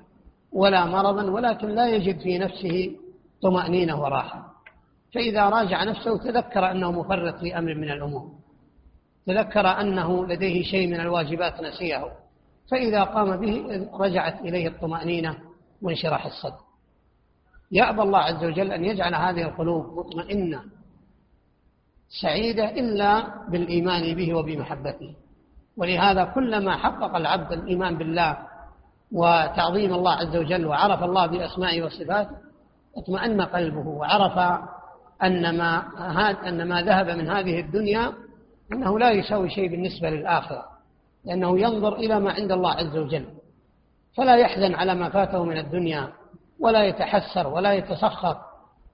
[0.53, 2.95] ولا مرضا ولكن لا يجد في نفسه
[3.41, 4.53] طمأنينة وراحة.
[5.13, 8.31] فإذا راجع نفسه تذكر أنه مفرط في أمر من الأمور.
[9.27, 12.05] تذكر أنه لديه شيء من الواجبات نسيه.
[12.71, 15.37] فإذا قام به رجعت إليه الطمأنينة
[15.81, 16.63] وانشراح الصدر.
[17.71, 20.63] يأبى الله عز وجل أن يجعل هذه القلوب مطمئنة
[22.21, 25.15] سعيدة إلا بالإيمان به وبمحبته.
[25.77, 28.52] ولهذا كلما حقق العبد الإيمان بالله
[29.13, 32.37] وتعظيم الله عز وجل وعرف الله بأسمائه وصفاته
[32.97, 34.61] اطمأن قلبه وعرف
[35.23, 35.83] أن ما
[36.47, 38.13] أن ما ذهب من هذه الدنيا
[38.73, 40.65] أنه لا يساوي شيء بالنسبة للآخرة
[41.25, 43.25] لأنه ينظر إلى ما عند الله عز وجل.
[44.17, 46.09] فلا يحزن على ما فاته من الدنيا
[46.59, 48.37] ولا يتحسر ولا يتسخط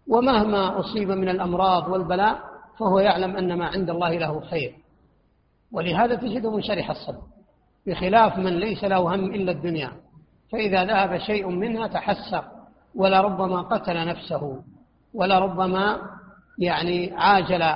[0.07, 2.39] ومهما أصيب من الأمراض والبلاء
[2.79, 4.75] فهو يعلم أن ما عند الله له خير.
[5.71, 7.21] ولهذا تجده منشرح الصدر
[7.87, 9.91] بخلاف من ليس له هم إلا الدنيا.
[10.51, 12.43] فإذا ذهب شيء منها تحسر
[12.95, 14.63] ولربما قتل نفسه
[15.13, 16.01] ولربما
[16.57, 17.75] يعني عاجل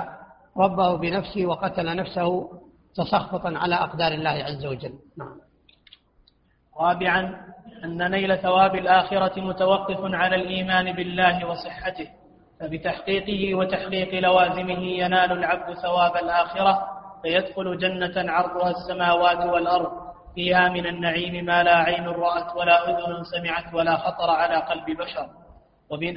[0.56, 2.50] ربه بنفسه وقتل نفسه
[2.94, 4.92] تسخطا على أقدار الله عز وجل.
[5.18, 5.40] نعم.
[6.80, 7.40] رابعا
[7.84, 12.08] أن نيل ثواب الآخرة متوقف على الإيمان بالله وصحته
[12.60, 16.86] فبتحقيقه وتحقيق لوازمه ينال العبد ثواب الآخرة
[17.22, 20.03] فيدخل جنة عرضها السماوات والأرض.
[20.34, 25.26] فيها من النعيم ما لا عين رأت ولا أذن سمعت ولا خطر على قلب بشر.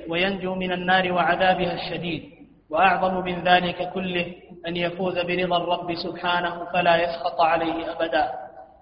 [0.10, 2.24] وينجو من النار وعذابها الشديد.
[2.70, 4.34] وأعظم من ذلك كله
[4.68, 8.32] أن يفوز برضا الرب سبحانه فلا يسخط عليه أبدا.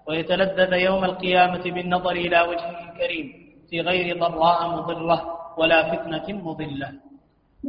[0.08, 3.32] ويتلذذ يوم القيامة بالنظر إلى وجهه الكريم
[3.70, 5.22] في غير ضراء مضرة
[5.58, 6.92] ولا فتنة مضلة.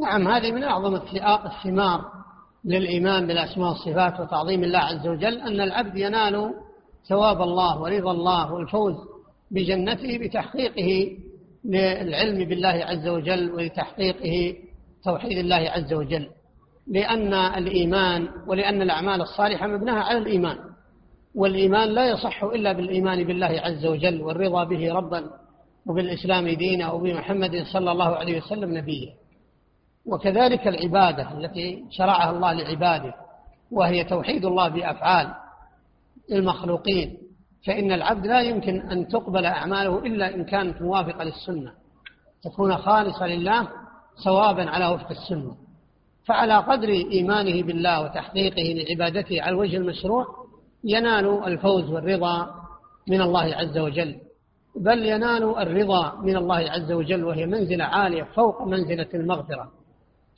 [0.01, 0.95] نعم هذه من أعظم
[1.45, 2.01] الثمار
[2.65, 6.53] للإيمان بالأسماء والصفات وتعظيم الله عز وجل أن العبد ينال
[7.09, 8.95] ثواب الله ورضا الله والفوز
[9.51, 11.17] بجنته بتحقيقه
[11.65, 14.55] للعلم بالله عز وجل ولتحقيقه
[15.03, 16.29] توحيد الله عز وجل.
[16.87, 20.57] لأن الإيمان ولأن الأعمال الصالحة مبناها على الإيمان.
[21.35, 25.23] والإيمان لا يصح إلا بالإيمان بالله عز وجل والرضا به ربا
[25.85, 29.13] وبالإسلام دينا وبمحمد صلى الله عليه وسلم نبيا
[30.05, 33.13] وكذلك العبادة التي شرعها الله لعباده
[33.71, 35.27] وهي توحيد الله بأفعال.
[36.31, 37.17] المخلوقين
[37.67, 41.71] فإن العبد لا يمكن أن تقبل أعماله إلا إن كانت موافقة للسنة
[42.43, 43.67] تكون خالصة لله
[44.15, 45.55] صوابا على وفق السنة.
[46.25, 50.25] فعلى قدر إيمانه بالله وتحقيقه لعبادته على الوجه المشروع
[50.83, 52.49] ينال الفوز والرضا
[53.09, 54.15] من الله عز وجل.
[54.75, 59.71] بل ينال الرضا من الله عز وجل وهي منزلة عالية فوق منزلة المغفرة.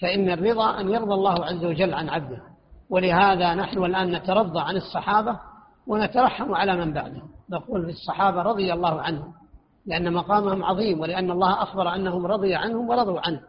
[0.01, 2.41] فإن الرضا أن يرضى الله عز وجل عن عبده.
[2.89, 5.39] ولهذا نحن الآن نترضى عن الصحابة
[5.89, 9.33] ونترحم على من بعدهم نقول في الصحابة رضي الله عنهم
[9.85, 13.41] لأن مقامهم عظيم ولأن الله أخبر أنهم رضي عنهم ورضوا عنه.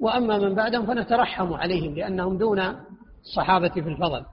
[0.00, 2.76] وأما من بعدهم فنترحم عليهم لأنهم دون
[3.22, 4.24] الصحابة في الفضل.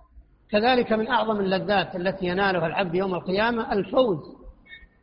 [0.52, 4.20] كذلك من أعظم اللذات التي ينالها العبد يوم القيامة الفوز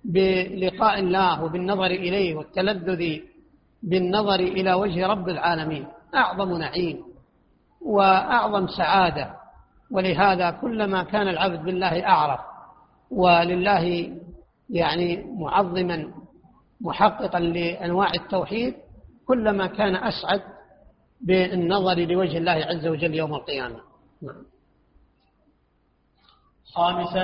[0.05, 3.21] بلقاء الله وبالنظر إليه والتلذذ
[3.83, 5.87] بالنظر إلى وجه رب العالمين.
[6.15, 7.03] أعظم نعيم
[7.87, 9.42] وأعظم سعادة.
[9.93, 12.41] ولهذا كلما كان العبد بالله أعرف
[13.11, 14.13] ولله
[14.71, 16.13] يعني معظما
[16.81, 18.75] محققا لأنواع التوحيد
[19.27, 20.41] كلما كان أسعد
[21.21, 23.81] بالنظر لوجه الله عز وجل يوم القيامة
[24.23, 24.45] نعم.
[26.75, 27.23] خامسا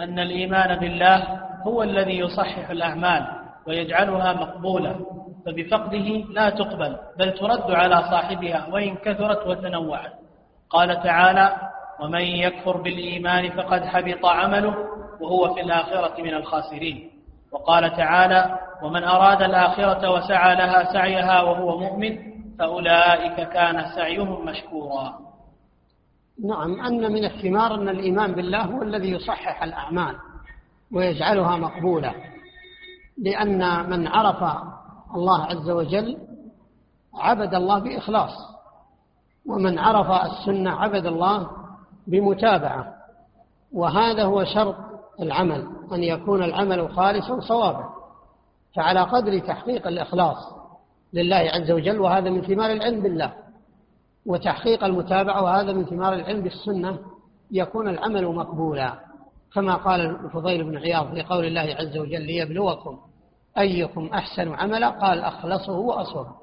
[0.00, 3.26] أن الإيمان بالله هو الذي يصحح الأعمال
[3.66, 5.00] ويجعلها مقبولة
[5.46, 10.12] فبفقده لا تقبل بل ترد على صاحبها وإن كثرت وتنوعت
[10.70, 11.72] قال تعالى
[12.02, 14.74] ومن يكفر بالإيمان فقد حبط عمله
[15.20, 17.10] وهو في الآخرة من الخاسرين.
[17.52, 22.18] وقال تعالى ومن أراد الآخرة وسعى لها سعيها وهو مؤمن
[22.58, 25.18] فأولئك كان سعيهم مشكورا.
[26.44, 30.16] نعم أن من الثمار أن الإيمان بالله هو الذي يصحح الأعمال
[30.92, 32.14] ويجعلها مقبولة.
[33.18, 34.42] لأن من عرف
[35.16, 36.18] الله عز وجل
[37.14, 38.32] عبد الله بإخلاص
[39.46, 41.61] ومن عرف السنة عبد الله
[42.06, 42.94] بمتابعة
[43.72, 44.76] وهذا هو شرط
[45.20, 47.88] العمل أن يكون العمل خالصا صوابا
[48.76, 50.36] فعلى قدر تحقيق الإخلاص
[51.12, 53.32] لله عز وجل وهذا من ثمار العلم بالله.
[54.26, 56.98] وتحقيق المتابعة وهذا من ثمار العلم بالسنة
[57.50, 58.94] يكون العمل مقبولا.
[59.54, 62.98] كما قال الفضيل بن عياض في قول الله عز وجل ليبلوكم
[63.58, 66.34] أيكم أحسن عملا قال أخلصه وأصوبه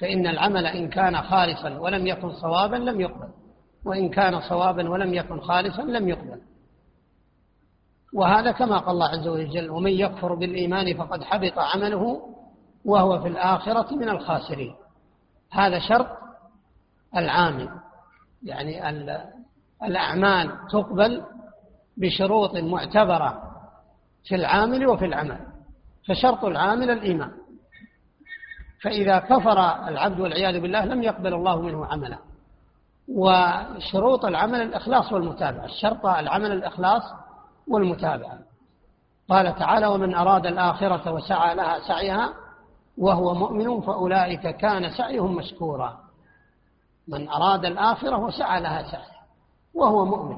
[0.00, 3.28] فإن العمل إن كان خالصا ولم يكن صوابا لم يقبل.
[3.84, 6.40] وإن كان صوابا ولم يكن خالصا لم يقبل.
[8.14, 12.20] وهذا كما قال الله عز وجل ومن يكفر بالإيمان فقد حبط عمله
[12.84, 14.74] وهو في الآخرة من الخاسرين.
[15.50, 16.08] هذا شرط
[17.16, 17.68] العامل
[18.42, 18.90] يعني
[19.82, 21.22] الأعمال تقبل
[21.96, 23.42] بشروط معتبرة
[24.24, 25.38] في العامل وفي العمل
[26.08, 27.30] فشرط العامل الإيمان.
[28.82, 32.18] فإذا كفر العبد والعياذ بالله لم يقبل الله منه عملا
[33.14, 37.02] وشروط العمل الإخلاص والمتابعة الشرط العمل الإخلاص
[37.68, 38.38] والمتابعة.
[39.30, 42.32] قال تعالى ومن أراد الآخرة وسعى لها سعيها
[42.98, 45.98] وهو مؤمن فأولئك كان سعيهم مشكورا.
[47.08, 49.20] من أراد الآخرة وسعى لها سعيها
[49.74, 50.36] وهو مؤمن.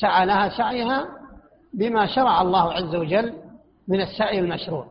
[0.00, 1.06] سعى لها سعيها
[1.74, 3.32] بما شرع الله عز وجل
[3.88, 4.86] من السعي المشروع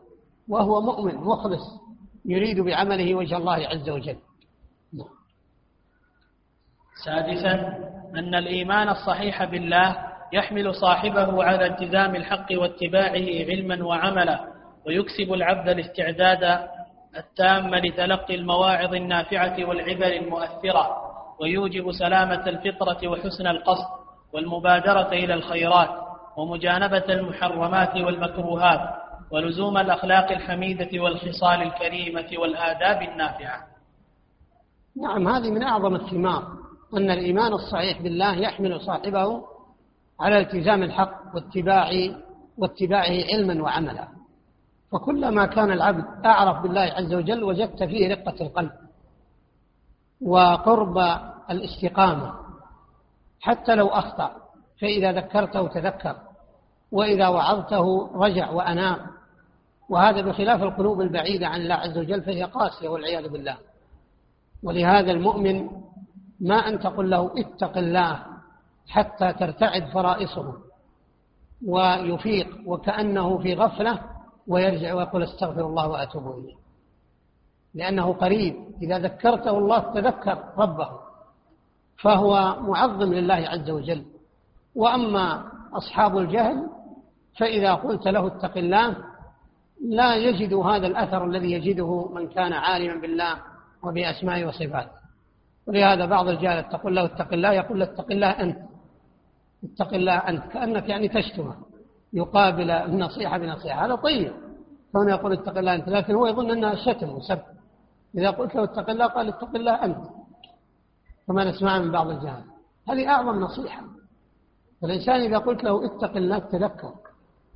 [0.50, 1.82] وهو مؤمن مخلص
[2.26, 4.18] يريد بعمله وجه الله عز وجل.
[6.96, 7.54] سادسا
[8.16, 9.98] أن الإيمان الصحيح بالله
[10.34, 14.40] يحمل صاحبه على التزام الحق واتباعه علما وعملا
[14.86, 16.60] ويكسب العبد الاستعداد
[17.18, 20.98] التام لتلقي المواعظ النافعة والعبر المؤثرة
[21.40, 23.88] ويوجب سلامة الفطرة وحسن القصد
[24.34, 25.90] والمبادرة إلى الخيرات
[26.38, 28.90] ومجانبة المحرمات والمكروهات
[29.32, 33.60] ولزوم الأخلاق الحميدة والخصال الكريمة والآداب النافعة.
[35.02, 36.63] نعم هذه من أعظم الثمار.
[36.98, 39.44] أن الإيمان الصحيح بالله يحمل صاحبه
[40.20, 41.90] على التزام الحق واتباع
[42.58, 44.08] واتباعه علما وعملا.
[44.92, 48.72] وكلما كان العبد أعرف بالله عز وجل وجدت فيه رقة القلب
[50.22, 50.98] وقرب
[51.50, 52.34] الاستقامة.
[53.42, 54.32] حتى لو أخطأ
[54.82, 56.16] فإذا ذكرته تذكر
[56.92, 58.98] وإذا وعظته رجع وأنام.
[59.90, 63.58] وهذا بخلاف القلوب البعيدة عن الله عز وجل فهي قاسية والعياذ بالله.
[64.64, 65.70] ولهذا المؤمن
[66.44, 68.20] ما أن تقول له اتق الله
[68.88, 70.54] حتى ترتعد فرائصه
[71.68, 74.00] ويفيق وكأنه في غفلة
[74.48, 76.56] ويرجع ويقول استغفر الله وأتوب إليه.
[77.74, 80.90] لأنه قريب إذا ذكرته الله تذكر ربه
[82.02, 84.06] فهو معظم لله عز وجل.
[84.76, 86.70] وأما أصحاب الجهل
[87.40, 88.98] فإذا قلت له اتق الله
[89.90, 93.38] لا يجد هذا الأثر الذي يجده من كان عالما بالله
[93.84, 95.03] وبأسمائه وصفاته.
[95.68, 98.58] ولهذا بعض الجهل تقول له اتق الله يقول له اتق الله أنت.
[99.64, 100.44] اتق الله أنت.
[100.44, 101.56] كأنك يعني تشتمه
[102.14, 103.86] يقابل النصيحة بنصيحة.
[103.86, 104.34] هذا طيب.
[104.92, 105.90] كونه يقول اتق الله أنت.
[105.90, 107.40] لكن هو يظن أنها شتم وسب.
[108.18, 110.04] إذا قلت له اتق الله قال اتق الله أنت.
[111.28, 112.44] كما نسمع من بعض الجهل
[112.90, 113.84] هذه أعظم نصيحة.
[114.84, 116.94] الإنسان إذا قلت له اتق الله تذكر.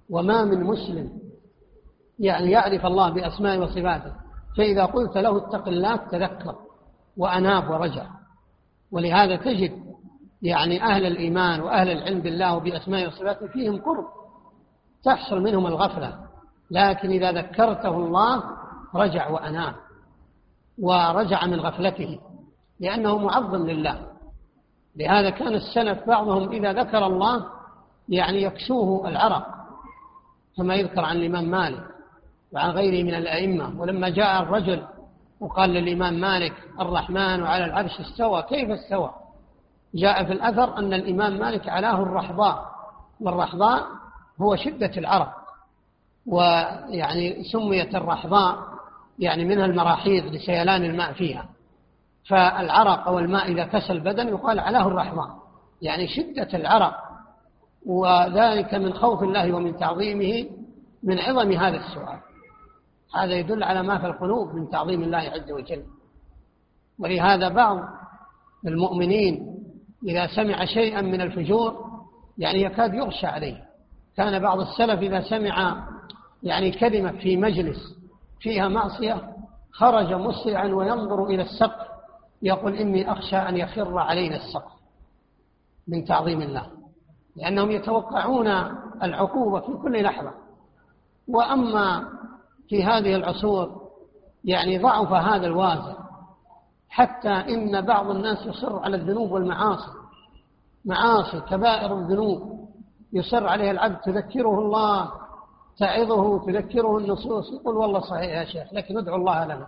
[0.10, 1.20] وما من مسلم
[2.20, 4.14] يعني يعرف الله بأسماء وصفاته.
[4.58, 6.67] فإذا قلت له اتق الله تذكر.
[7.18, 8.06] وأناب ورجع.
[8.92, 9.88] ولهذا تجد
[10.42, 14.06] يعني أهل الإيمان وأهل العلم بالله وبأسماء وصفاته فيهم قرب
[15.04, 16.20] تحصل منهم الغفلة.
[16.72, 18.44] لكن إذا ذكرته الله
[18.96, 19.76] رجع وأناب
[20.82, 22.20] ورجع من غفلته
[22.80, 24.08] لأنه معظم لله.
[24.96, 27.46] لهذا كان السلف بعضهم إذا ذكر الله
[28.10, 29.48] يعني يكسوه العرق
[30.58, 31.84] كما يذكر عن الإمام مالك
[32.54, 33.82] وعن غيره من الأئمة.
[33.82, 34.84] ولما جاء الرجل
[35.40, 39.14] وقال للإمام مالك الرحمن وعلى العرش استوى كيف استوى؟
[39.96, 42.66] جاء في الأثر أن الإمام مالك علاه الرحضاء
[43.20, 43.86] والرحضاء
[44.42, 45.34] هو شدة العرق
[46.26, 48.58] ويعني سميت الرحضاء
[49.20, 51.46] يعني منها المراحيض لسيلان الماء فيها.
[52.30, 55.36] فالعرق أو الماء إذا كسى البدن يقال علاه الرحمة
[55.82, 56.96] يعني شدة العرق.
[57.86, 60.50] وذلك من خوف الله ومن تعظيمه
[61.04, 62.20] من عظم هذا السؤال.
[63.16, 65.84] هذا يدل على ما في القلوب من تعظيم الله عز وجل.
[67.00, 67.80] ولهذا بعض
[68.68, 69.58] المؤمنين
[70.04, 71.88] إذا سمع شيئا من الفجور
[72.38, 73.64] يعني يكاد يغشى عليه.
[74.18, 75.88] كان بعض السلف إذا سمع
[76.44, 77.98] يعني كلمة في مجلس
[78.40, 79.34] فيها معصية
[79.72, 81.88] خرج مسرعا وينظر إلى السقف
[82.42, 84.72] يقول إني أخشى أن يخر علينا السقف
[85.88, 86.68] من تعظيم الله.
[87.36, 88.48] لأنهم يتوقعون
[89.04, 90.34] العقوبة في كل لحظة.
[91.28, 92.10] وأما
[92.70, 93.82] في هذه العصور
[94.44, 95.94] يعني ضعف هذا الوازع
[96.90, 99.92] حتى إن بعض الناس يصر على الذنوب والمعاصي.
[100.86, 102.68] معاصي كبائر الذنوب.
[103.14, 105.12] يصر عليها العبد تذكره الله
[105.78, 109.68] تعظه تذكره النصوص يقول والله صحيح يا شيخ لكن ادعو الله لنا.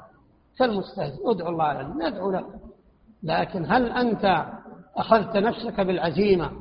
[0.57, 2.45] كالمستهزئ ادعو الله لنا ندعو له.
[3.23, 4.45] لكن هل أنت
[4.97, 6.51] أخذت نفسك بالعزيمة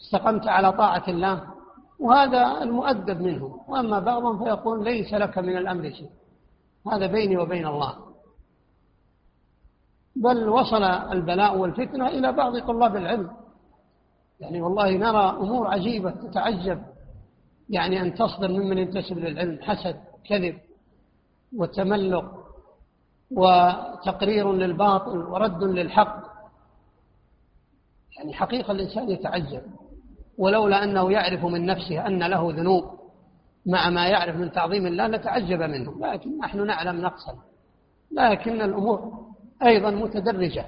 [0.00, 1.55] استقمت على طاعة الله؟
[1.98, 6.10] وهذا المؤدب منه وأما بعضهم فيقول ليس لك من الأمر شيء.
[6.92, 7.96] هذا بيني وبين الله.
[10.16, 13.30] بل وصل البلاء والفتنة إلى بعض طلاب العلم.
[14.40, 16.82] يعني والله نرى أمور عجيبة تتعجب.
[17.68, 19.62] يعني أن تصدر ممن ينتسب للعلم.
[19.62, 20.58] حسد كذب
[21.56, 22.46] وتملق
[23.30, 26.22] وتقرير للباطل ورد للحق.
[28.16, 29.62] يعني حقيقة الإنسان يتعجب.
[30.38, 32.84] ولولا أنه يعرف من نفسه أن له ذنوب
[33.66, 35.98] مع ما يعرف من تعظيم الله لتعجب منه.
[36.00, 37.34] لكن نحن نعلم نقصا.
[38.12, 39.12] لكن الأمور
[39.62, 40.66] أيضا متدرجة.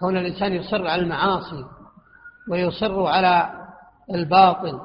[0.00, 1.64] كون الإنسان يصر على المعاصي
[2.50, 3.50] ويصر على
[4.14, 4.80] الباطل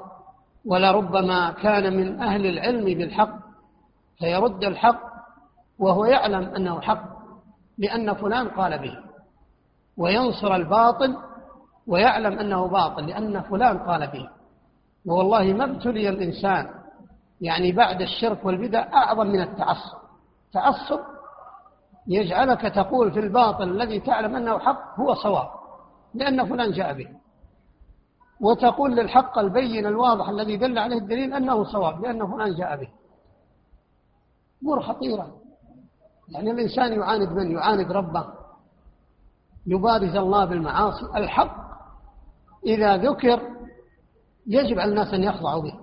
[0.65, 3.39] ولربما كان من أهل العلم بالحق
[4.19, 5.01] فيرد الحق
[5.79, 7.03] وهو يعلم أنه حق
[7.77, 8.97] لأن فلان قال به.
[9.97, 11.17] وينصر الباطل
[11.89, 14.29] ويعلم أنه باطل لأن فلان قال به.
[15.05, 16.69] والله ما ابتلي الإنسان
[17.41, 19.97] يعني بعد الشرك والبدع أعظم من التعصب.
[20.53, 20.99] تعصب
[22.07, 25.47] يجعلك تقول في الباطل الذي تعلم أنه حق هو صواب
[26.13, 27.07] لأن فلان جاء به.
[28.41, 32.87] وتقول للحق البين الواضح الذي دل عليه الدليل أنه صواب لأن فلان جاء به.
[34.63, 35.35] أمور خطيرة.
[36.29, 38.25] يعني الإنسان يعاند من يعاند ربه
[39.67, 41.05] يبارز الله بالمعاصي.
[41.15, 41.68] الحق
[42.69, 43.41] إذا ذكر
[44.47, 45.73] يجب على الناس أن يخضعوا به.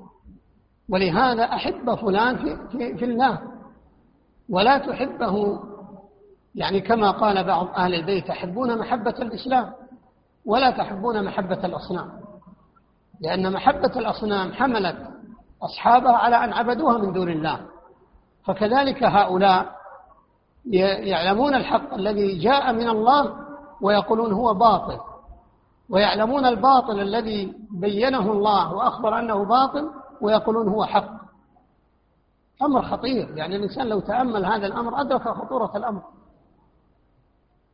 [0.88, 3.40] ولهذا أحب فلان في, في, في الله.
[4.50, 5.60] ولا تحبه.
[6.54, 9.72] يعني كما قال بعض أهل البيت تحبون محبة الإسلام
[10.44, 12.10] ولا تحبون محبة الأصنام.
[13.20, 14.96] لأن محبة الأصنام حملت
[15.62, 17.60] أصحابها على أن عبدوها من دون الله.
[18.44, 19.76] فكذلك هؤلاء
[21.02, 23.34] يعلمون الحق الذي جاء من الله
[23.80, 25.15] ويقولون هو باطل.
[25.90, 31.10] ويعلمون الباطل الذي بينه الله وأخبر أنه باطل ويقولون هو حق.
[32.62, 33.36] أمر خطير.
[33.36, 36.02] يعني الإنسان لو تأمل هذا الأمر أدرك خطورة الأمر.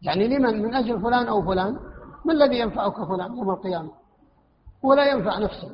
[0.02, 1.78] يعني لمن؟ من أجل فلان أو فلان.
[2.24, 3.90] ما الذي ينفعك فلان يوم القيامة؟
[4.82, 5.70] ولا ينفع نفسه.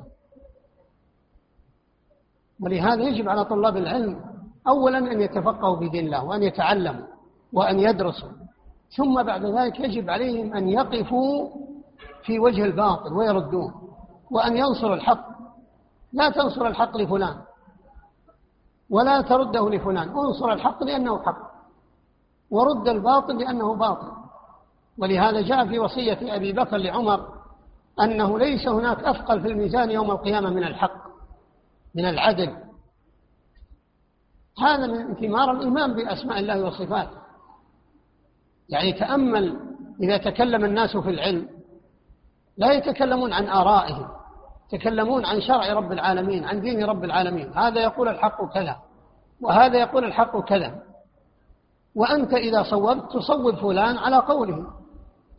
[2.60, 4.20] ولهذا يجب على طلاب العلم
[4.68, 7.06] أولا أن يتفقهوا في دين الله وأن يتعلموا
[7.52, 8.28] وأن يدرسوا.
[8.96, 11.48] ثم بعد ذلك يجب عليهم أن يقفوا
[12.28, 13.74] في وجه الباطل ويردوه
[14.30, 15.28] وأن ينصر الحق.
[16.12, 17.36] لا تنصر الحق لفلان
[18.90, 20.08] ولا ترده لفلان.
[20.08, 21.38] انصر الحق لأنه حق
[22.50, 24.12] ورد الباطل لأنه باطل.
[24.98, 27.28] ولهذا جاء في وصية أبي بكر لعمر
[28.00, 31.08] أنه ليس هناك أثقل في الميزان يوم القيامة من الحق
[31.94, 32.56] من العدل.
[34.58, 37.18] هذا من ثمار الإيمان بأسماء الله وصفاته.
[38.68, 39.60] يعني تأمل
[40.02, 41.57] إذا تكلم الناس في العلم
[42.58, 44.08] لا يتكلمون عن آرائهم
[44.72, 47.52] يتكلمون عن شرع رب العالمين عن دين رب العالمين.
[47.58, 48.76] هذا يقول الحق كذا
[49.40, 50.82] وهذا يقول الحق كذا.
[51.94, 54.66] وأنت إذا صوبت تصوب فلان على قوله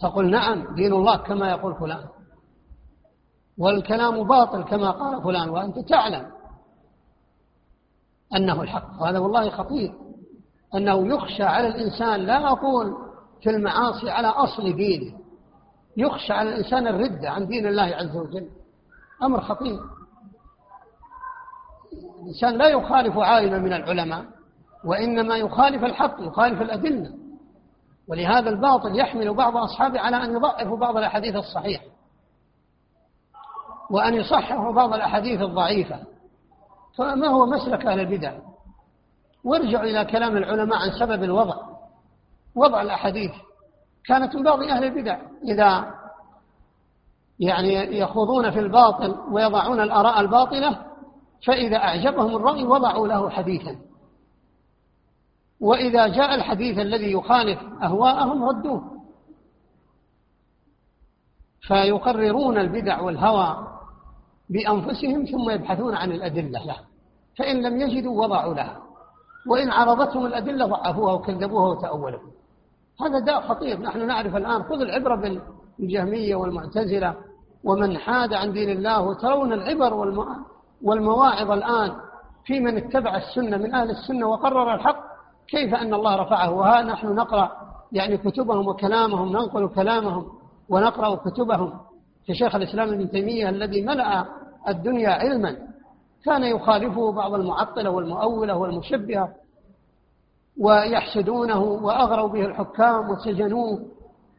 [0.01, 2.05] تقول نعم دين الله كما يقول فلان.
[3.57, 6.31] والكلام باطل كما قال فلان وأنت تعلم
[8.35, 9.01] أنه الحق.
[9.01, 9.93] وهذا والله خطير.
[10.75, 12.93] أنه يخشى على الإنسان لا أقول
[13.41, 15.19] في المعاصي على أصل دينه.
[15.99, 18.49] يخشى على الإنسان الردة عن دين الله عز وجل.
[19.23, 19.79] أمر خطير.
[22.21, 24.25] الإنسان لا يخالف عالما من العلماء
[24.85, 27.11] وإنما يخالف الحق يخالف الأدلة.
[28.07, 31.85] ولهذا الباطل يحمل بعض أصحابه على أن يضعفوا بعض الأحاديث الصحيحة
[33.89, 35.99] وأن يصححوا بعض الأحاديث الضعيفة.
[36.97, 38.33] فما هو مسلك أهل البدع؟
[39.43, 41.55] وارجعوا إلى كلام العلماء عن سبب الوضع.
[42.55, 43.31] وضع الأحاديث.
[44.09, 45.19] كانت من بعض أهل البدع.
[45.43, 45.95] إذا
[47.39, 50.85] يعني يخوضون في الباطل ويضعون الآراء الباطلة
[51.47, 53.75] فإذا أعجبهم الرأي وضعوا له حديثا.
[55.61, 58.99] وإذا جاء الحديث الذي يخالف أهواءهم ردوه.
[61.61, 63.67] فيقررون البدع والهوى
[64.49, 66.77] بأنفسهم ثم يبحثون عن الأدلة له.
[67.37, 68.79] فإن لم يجدوا وضعوا لها.
[69.47, 72.38] وإن عرضتهم الأدلة ضعفوها وكذبوها وتأولوا.
[73.01, 73.81] هذا داء خطير.
[73.81, 75.15] نحن نعرف الآن خذ العبرة
[75.79, 77.15] بالجهمية والمعتزلة
[77.63, 79.93] ومن حاد عن دين الله وترون العبر
[80.81, 81.91] والمواعظ الآن
[82.45, 84.99] في من اتبع السنة من أهل السنة وقرر الحق.
[85.47, 87.51] كيف أن الله رفعه؟ وها نحن نقرأ
[87.91, 90.25] يعني كتبهم وكلامهم ننقل كلامهم
[90.69, 91.73] ونقرأ كتبهم.
[92.25, 94.25] في شيخ الإسلام ابن تيمية الذي ملأ
[94.67, 95.57] الدنيا علما
[96.25, 99.29] كان يخالفه بعض المعطلة والمؤولة والمشبهة
[100.59, 103.85] ويحسدونه وأغروا به الحكام وسجنوه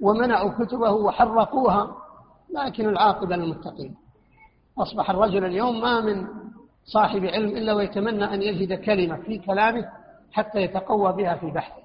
[0.00, 1.96] ومنعوا كتبه وحرقوها
[2.54, 3.94] لكن العاقبة للمتقين.
[4.78, 6.26] أصبح الرجل اليوم ما من
[6.84, 9.88] صاحب علم إلا ويتمنى أن يجد كلمة في كلامه
[10.32, 11.82] حتى يتقوى بها في بحثه.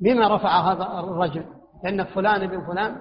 [0.00, 1.44] بما رفع هذا الرجل؟
[1.84, 3.00] لأن فلان ابن فلان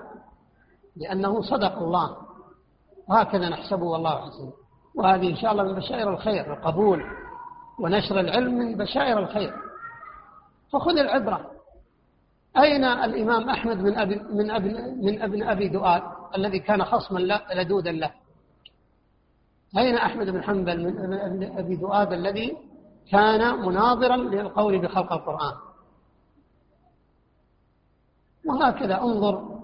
[0.96, 2.18] لأنه صدق الله.
[3.10, 4.54] وهكذا نحسبه والله عز وجل
[4.96, 7.04] وهذه إن شاء الله من بشائر الخير القبول
[7.80, 9.67] ونشر العلم من بشائر الخير.
[10.72, 11.52] فخذ العبرة.
[12.58, 16.02] أين الإمام أحمد من أبي من ابن من ابن أبي دؤاد
[16.36, 17.20] الذي كان خصما
[17.56, 18.12] لدودا له؟
[19.78, 22.58] أين أحمد بن حنبل من ابن أبي دؤاد الذي
[23.12, 25.54] كان مناظرا للقول بخلق القرآن؟
[28.46, 29.60] وهكذا انظر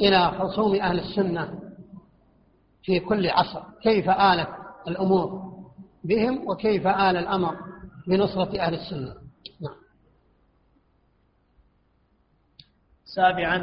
[0.00, 1.60] إلى خصوم أهل السنة
[2.82, 3.62] في كل عصر.
[3.82, 4.48] كيف آلت
[4.88, 5.48] الأمور
[6.04, 7.56] بهم وكيف آل الأمر
[8.06, 9.14] بنصرة أهل السنة
[9.60, 9.76] نعم.
[13.18, 13.56] سابعا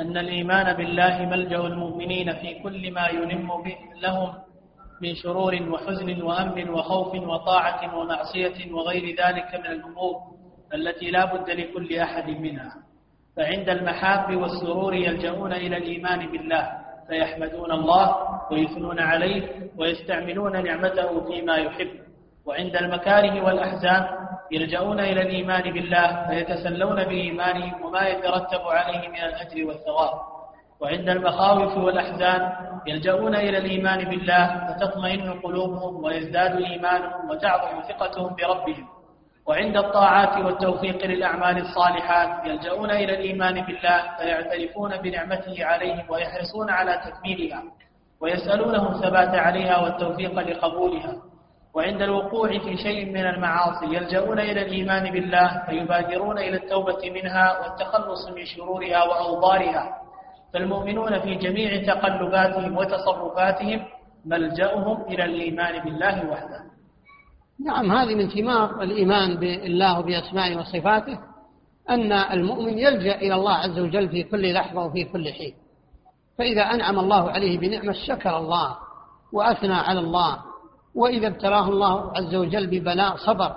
[0.00, 4.34] أن الإيمان بالله ملجأ المؤمنين في كل ما يلم به لهم
[5.02, 10.14] من شرور وحزن وأمن وخوف وطاعة ومعصية وغير ذلك من الأمور
[10.74, 12.72] التي لا بد لكل أحد منها.
[13.36, 16.68] فعند المحاب والسرور يلجؤون إلى الإيمان بالله
[17.08, 18.16] فيحمدون الله
[18.50, 19.42] ويثنون عليه
[19.78, 21.90] ويستعملون نعمته فيما يحب.
[22.46, 24.04] وعند المكاره والأحزان
[24.52, 30.14] يلجؤون إلى الإيمان بالله فيتسلون بإيمانهم وما يترتب عليه من الأجر والثواب.
[30.80, 32.52] وعند المخاوف والأحزان
[32.86, 38.86] يلجؤون إلى الإيمان بالله فتطمئن قلوبهم ويزداد إيمانهم وتعظم ثقتهم بربهم.
[39.46, 47.62] وعند الطاعات والتوفيق للأعمال الصالحات يلجؤون إلى الإيمان بالله فيعترفون بنعمته عليهم ويحرصون على تكميلها
[48.20, 51.31] ويسألونه الثبات عليها والتوفيق لقبولها.
[51.74, 58.28] وعند الوقوع في شيء من المعاصي يلجؤون إلى الإيمان بالله فيبادرون إلى التوبة منها والتخلص
[58.36, 59.98] من شرورها وأوضارها.
[60.54, 63.84] فالمؤمنون في جميع تقلباتهم وتصرفاتهم
[64.24, 66.60] ملجأهم إلى الإيمان بالله وحده.
[67.66, 71.18] نعم هذه من ثمار الإيمان بالله وبأسمائه وصفاته
[71.90, 75.54] أن المؤمن يلجأ إلى الله عز وجل في كل لحظة وفي كل حين.
[76.38, 78.76] فإذا أنعم الله عليه بنعمة شكر الله
[79.32, 80.51] وأثنى على الله
[80.94, 83.56] وإذا ابتلاه الله عز وجل ببلاء صبر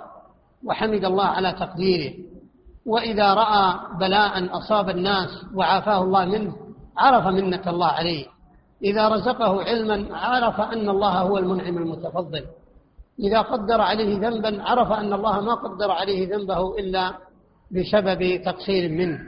[0.66, 2.14] وحمد الله على تقديره.
[2.86, 6.56] وإذا رأى بلاء أصاب الناس وعافاه الله منه
[6.98, 8.26] عرف منة الله عليه.
[8.84, 12.44] إذا رزقه علما عرف أن الله هو المنعم المتفضل.
[13.20, 17.14] إذا قدر عليه ذنبا عرف أن الله ما قدر عليه ذنبه إلا
[17.72, 19.20] بسبب تقصير منه.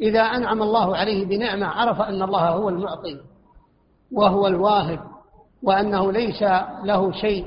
[0.00, 3.20] إذا أنعم الله عليه بنعمة عرف أن الله هو المعطي
[4.12, 5.00] وهو الواهب.
[5.62, 6.42] وأنه ليس
[6.84, 7.46] له شيء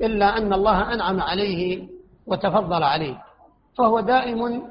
[0.00, 1.88] إلا أن الله أنعم عليه
[2.26, 3.22] وتفضل عليه
[3.78, 4.62] فهو دائم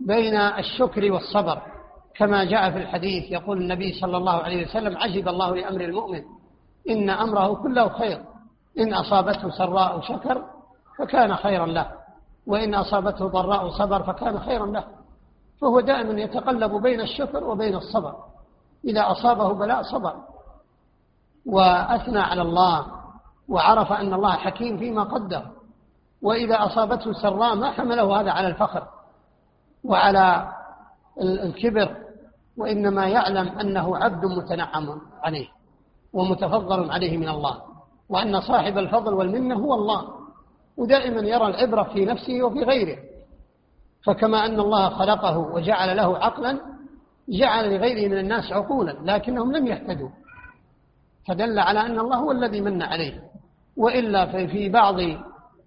[0.00, 1.62] بين الشكر والصبر
[2.16, 6.22] كما جاء في الحديث يقول النبي صلى الله عليه وسلم عجب الله لأمر المؤمن
[6.90, 8.20] إن أمره كله خير
[8.78, 10.44] إن أصابته سراء شكر
[10.98, 11.90] فكان خيرا له
[12.46, 14.84] وإن أصابته ضراء صبر فكان خيرا له.
[15.60, 18.14] فهو دائما يتقلب بين الشكر وبين الصبر
[18.84, 20.16] إذا أصابه بلاء صبر
[21.50, 22.86] وأثنى على الله
[23.48, 25.42] وعرف أن الله حكيم فيما قدر
[26.22, 28.86] وإذا أصابته سراء ما حمله هذا على الفخر
[29.84, 30.48] وعلى
[31.22, 31.96] الكبر
[32.58, 35.48] وإنما يعلم أنه عبد متنعم عليه
[36.12, 37.62] ومتفضل عليه من الله
[38.08, 40.08] وأن صاحب الفضل والمنة هو الله
[40.76, 42.98] ودائما يرى العبرة في نفسه وفي غيره.
[44.06, 46.60] فكما أن الله خلقه وجعل له عقلا
[47.28, 50.08] جعل لغيره من الناس عقولا لكنهم لم يهتدوا.
[51.28, 53.22] فدل على أن الله هو الذي من عليه.
[53.76, 54.94] وإلا في بعض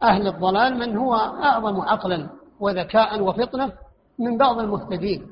[0.03, 2.29] أهل الضلال من هو أعظم عقلا
[2.59, 3.71] وذكاء وفطنة
[4.19, 5.27] من بعض المهتدين.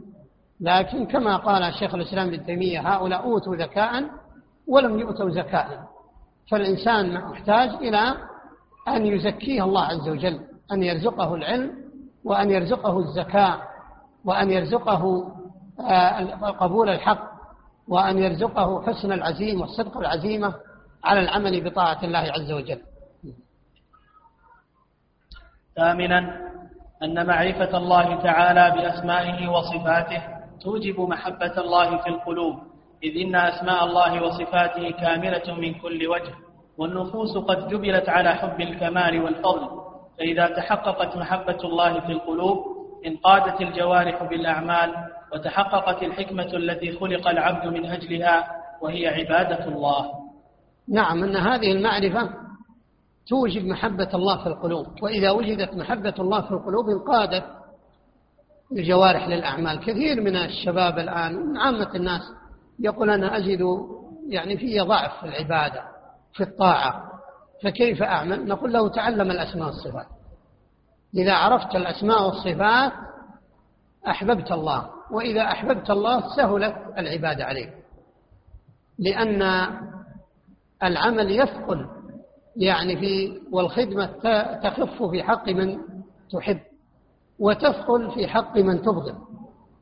[0.61, 4.03] لكن كما قال شيخ الإسلام ابن تيمية هؤلاء أوتوا ذكاء
[4.67, 5.83] ولم يؤتوا زكاء
[6.51, 8.13] فالإنسان محتاج إلى
[8.87, 10.39] أن يزكيه الله عز وجل
[10.71, 11.71] أن يرزقه العلم
[12.23, 13.61] وأن يرزقه الزكاة
[14.25, 15.31] وأن يرزقه
[15.79, 17.30] آه، قبول الحق.
[17.91, 20.53] وأن يرزقه حسن العزيمة والصدق العزيمة
[21.03, 22.81] على العمل بطاعة الله عز وجل.
[25.75, 26.19] ثامنا
[27.03, 30.21] أن معرفة الله تعالى بأسمائه وصفاته
[30.63, 32.55] توجب محبة الله في القلوب
[33.03, 36.33] إذ إن أسماء الله وصفاته كاملة من كل وجه
[36.77, 39.69] والنفوس قد جبلت على حب الكمال والفضل
[40.17, 42.57] فإذا تحققت محبة الله في القلوب
[43.05, 44.89] انقادت الجوارح بالأعمال
[45.33, 48.47] وتحققت الحكمة التي خلق العبد من أجلها
[48.81, 50.11] وهي عبادة الله.
[50.89, 52.29] نعم أن هذه المعرفة
[53.27, 54.87] توجب محبة الله في القلوب.
[55.01, 57.43] وإذا وجدت محبة الله في القلوب انقادت
[58.71, 59.79] الجوارح للأعمال.
[59.79, 62.21] كثير من الشباب الآن من عامة الناس
[62.79, 63.59] يقول أنا أجد
[64.27, 65.83] يعني في ضعف في العبادة
[66.33, 67.11] في الطاعة.
[67.63, 70.07] فكيف أعمل؟ نقول له تعلم الأسماء والصفات.
[71.15, 72.91] إذا عرفت الأسماء والصفات
[74.07, 75.00] أحببت الله.
[75.11, 77.73] وإذا أحببت الله سهلت العبادة عليك.
[78.99, 79.41] لأن
[80.83, 81.87] العمل يثقل
[82.55, 84.05] يعني في والخدمة
[84.63, 85.77] تخف في حق من
[86.31, 86.59] تحب
[87.39, 89.17] وتثقل في حق من تبغض.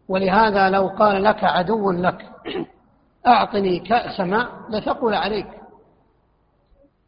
[0.08, 2.30] ولهذا لو قال لك عدو لك
[3.28, 5.48] أعطني كأس ماء لثقل عليك.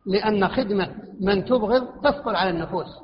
[0.06, 3.00] لأن خدمة من تبغض تثقل على النفوس.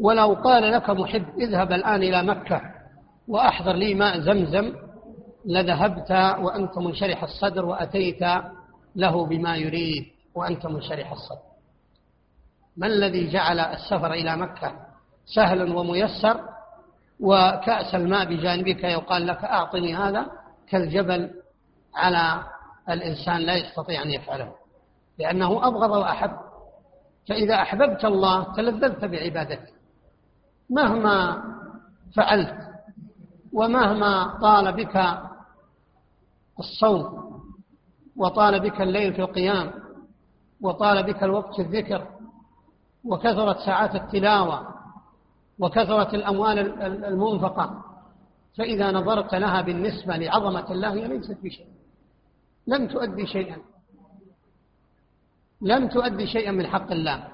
[0.00, 2.60] ولو قال لك محب اذهب الآن إلى مكة.
[3.28, 4.74] وأحضر لي ماء زمزم
[5.44, 8.22] لذهبت وأنت منشرح الصدر وأتيت
[8.96, 10.04] له بما يريد
[10.34, 11.54] وأنت منشرح الصدر.
[12.76, 14.72] ما الذي جعل السفر إلى مكة
[15.26, 16.40] سهلا وميسر
[17.20, 20.26] وكأس الماء بجانبك يقال لك أعطني هذا
[20.68, 21.30] كالجبل
[21.94, 22.44] على
[22.90, 24.52] الإنسان لا يستطيع أن يفعله؟
[25.18, 26.36] لأنه أبغض وأحب.
[27.28, 29.72] فإذا أحببت الله تلذذت بعبادته.
[30.70, 31.42] مهما
[32.16, 32.73] فعلت
[33.54, 35.18] ومهما طال بك
[36.58, 37.24] الصوم
[38.16, 39.72] وطال بك الليل في القيام
[40.60, 42.06] وطال بك الوقت في الذكر
[43.04, 44.74] وكثرت ساعات التلاوة
[45.58, 47.84] وكثرت الأموال المنفقة
[48.58, 51.66] فإذا نظرت لها بالنسبة لعظمة الله هي ليست بشيء.
[52.66, 53.56] لم تؤدي شيئا.
[55.60, 57.28] لم تؤدي شيئا من حق الله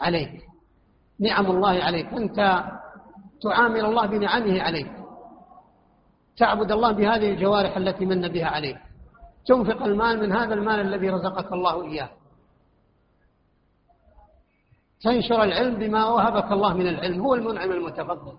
[0.00, 0.42] عليك.
[1.20, 2.06] نعم الله عليك.
[2.06, 2.64] أنت
[3.42, 5.01] تعامل الله بنعمه عليك.
[6.36, 8.78] تعبد الله بهذه الجوارح التي من بها عليك
[9.46, 12.10] تنفق المال من هذا المال الذي رزقك الله إياه.
[15.02, 18.32] تنشر العلم بما وهبك الله من العلم هو المنعم المتفضل.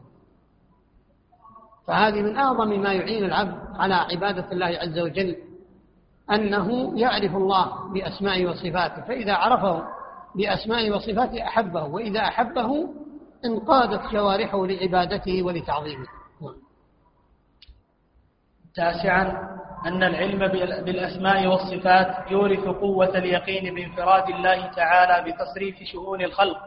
[1.87, 5.35] فهذه من أعظم ما يعين العبد على عبادة الله عز وجل
[6.31, 9.01] أنه يعرف الله بأسمائه وصفاته.
[9.01, 9.83] فإذا عرفه
[10.35, 12.89] بأسمائه وصفاته أحبه وإذا أحبه
[13.45, 16.07] انقادت جوارحه لعبادته ولتعظيمه.
[18.76, 19.53] تاسعا
[19.86, 20.47] أن العلم
[20.86, 26.57] بالأسماء والصفات يورث قوة اليقين بانفراد الله تعالى بتصريف شؤون الخلق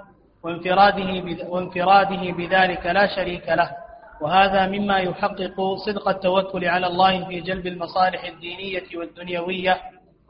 [0.43, 3.71] وانفراده, وانفراده بذلك لا شريك له.
[4.21, 9.81] وهذا مما يحقق صدق التوكل على الله في جلب المصالح الدينية والدنيوية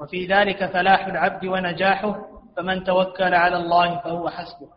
[0.00, 2.16] وفي ذلك فلاح العبد ونجاحه
[2.56, 4.68] فمن توكل على الله فهو حسبه.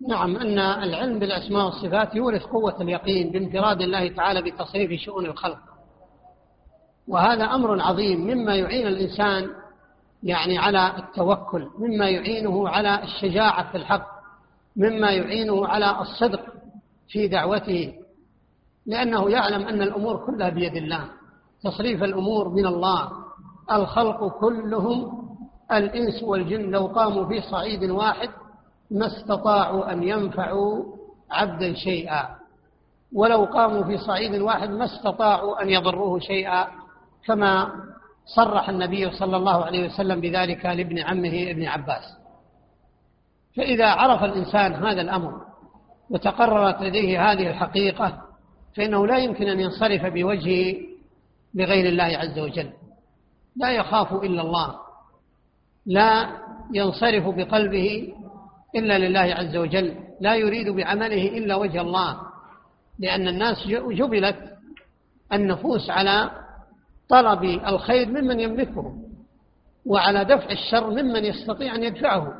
[0.00, 5.58] نعم أن العلم بالأسماء والصفات يورث قوة اليقين بانفراد الله تعالى بتصريف شؤون الخلق.
[7.08, 9.50] وهذا أمر عظيم مما يعين الإنسان
[10.22, 14.06] يعني على التوكل مما يعينه على الشجاعة في الحق
[14.76, 16.40] مما يعينه على الصدق
[17.08, 17.94] في دعوته.
[18.86, 21.04] لأنه يعلم أن الأمور كلها بيد الله
[21.64, 23.10] تصريف الأمور من الله
[23.72, 25.26] الخلق كلهم
[25.72, 28.28] الإنس والجن لو قاموا في صعيد واحد
[28.90, 30.84] ما استطاعوا أن ينفعوا
[31.30, 32.28] عبدا شيئا.
[33.12, 36.66] ولو قاموا في صعيد واحد ما استطاعوا أن يضروه شيئا
[37.26, 37.70] كما
[38.36, 42.04] صرح النبي صلى الله عليه وسلم بذلك لابن عمه ابن عباس.
[43.56, 45.40] فإذا عرف الإنسان هذا الأمر
[46.10, 48.22] وتقررت لديه هذه الحقيقة
[48.76, 50.76] فإنه لا يمكن أن ينصرف بوجهه
[51.54, 52.70] لغير الله عز وجل.
[53.56, 54.74] لا يخاف إلا الله.
[55.86, 56.28] لا
[56.74, 58.14] ينصرف بقلبه
[58.76, 62.20] إلا لله عز وجل لا يريد بعمله إلا وجه الله
[62.98, 64.36] لأن الناس جبلت
[65.32, 66.30] النفوس على
[67.08, 68.96] طلب الخير ممن يملكه
[69.86, 72.32] وعلى دفع الشر ممن يستطيع أن يدفعه.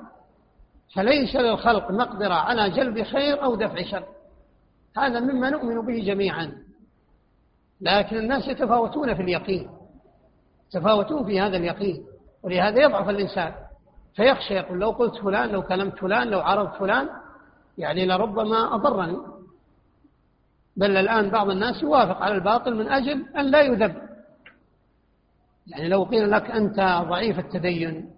[0.94, 4.04] فليس للخلق مقدرة على جلب خير أو دفع شر.
[4.96, 6.52] هذا مما نؤمن به جميعا.
[7.80, 9.70] لكن الناس يتفاوتون في اليقين.
[10.68, 12.04] يتفاوتون في هذا اليقين.
[12.42, 13.54] ولهذا يضعف الإنسان.
[14.16, 17.08] فيخشى يقول لو قلت فلان لو كلمت فلان لو عرضت فلان
[17.78, 19.18] يعني لربما أضرني.
[20.76, 23.96] بل الآن بعض الناس يوافق على الباطل من أجل أن لا يذب.
[25.66, 28.10] يعني لو قيل لك أنت ضعيف التدين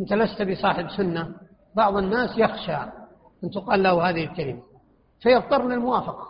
[0.00, 1.34] أنت لست بصاحب سنة
[1.76, 2.76] بعض الناس يخشى
[3.44, 4.62] أن تقال له هذه الكلمة
[5.20, 6.28] فيضطر للموافقة.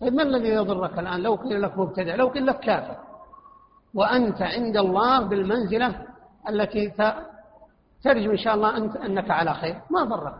[0.00, 2.96] طيب ما الذي يضرك الآن؟ لو قيل لك مبتدع لو قيل لك كافر
[3.94, 6.06] وأنت عند الله بالمنزلة
[6.48, 6.90] التي
[8.02, 9.80] ترجو إن شاء الله أنت أنك على خير.
[9.90, 10.34] ما ضرك.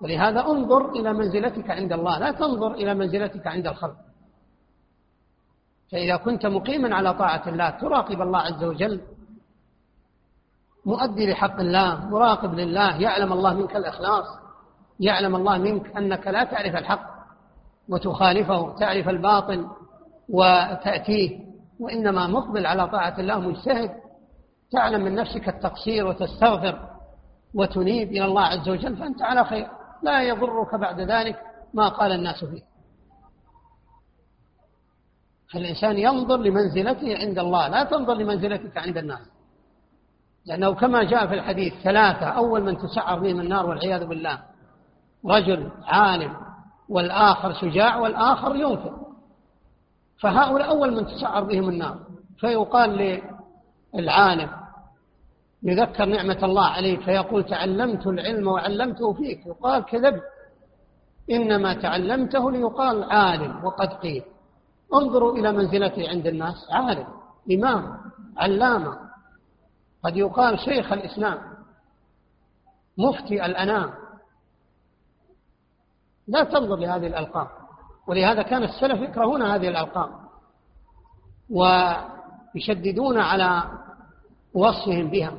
[0.00, 2.18] ولهذا انظر إلى منزلتك عند الله.
[2.18, 3.96] لا تنظر إلى منزلتك عند الخلق.
[5.92, 9.00] فإذا كنت مقيما على طاعة الله تراقب الله عز وجل.
[10.86, 14.24] مؤدي لحق الله مراقب لله يعلم الله منك الإخلاص
[15.00, 17.10] يعلم الله منك أنك لا تعرف الحق
[17.88, 19.66] وتخالفه تعرف الباطل
[20.28, 21.40] وتأتيه
[21.80, 23.90] وإنما مقبل على طاعة الله مجتهد.
[24.70, 26.96] تعلم من نفسك التقصير وتستغفر
[27.54, 29.68] وتنيب إلى الله عز وجل فأنت على خير.
[30.02, 31.42] لا يضرك بعد ذلك
[31.74, 32.62] ما قال الناس فيه.
[35.52, 39.20] فالإنسان ينظر لمنزلته عند الله لا تنظر لمنزلتك عند الناس.
[40.46, 44.42] لأنه كما جاء في الحديث ثلاثة أول من تسعر بهم النار والعياذ بالله
[45.26, 46.36] رجل عالم
[46.88, 48.94] والآخر شجاع والآخر ينفق
[50.20, 51.98] فهؤلاء أول من تسعر بهم النار.
[52.38, 53.22] فيقال
[53.96, 54.50] للعالم
[55.62, 59.46] يذكر نعمة الله عليك فيقول تعلمت العلم وعلمته فيك.
[59.46, 60.20] يقال كذب.
[61.30, 64.22] إنما تعلمته ليقال عالم وقد قيل.
[64.94, 67.06] انظروا إلى منزلته عند الناس عالم
[67.52, 67.98] إمام
[68.36, 68.98] علامة.
[70.04, 71.38] قد يقال شيخ الإسلام
[72.98, 73.90] مفتي الأنام.
[76.28, 77.48] لا تنظر لهذه الألقاب.
[78.06, 80.10] ولهذا كان السلف يكرهون هذه الألقاب.
[81.50, 83.62] ويشددون على
[84.56, 85.32] وصفهم بها.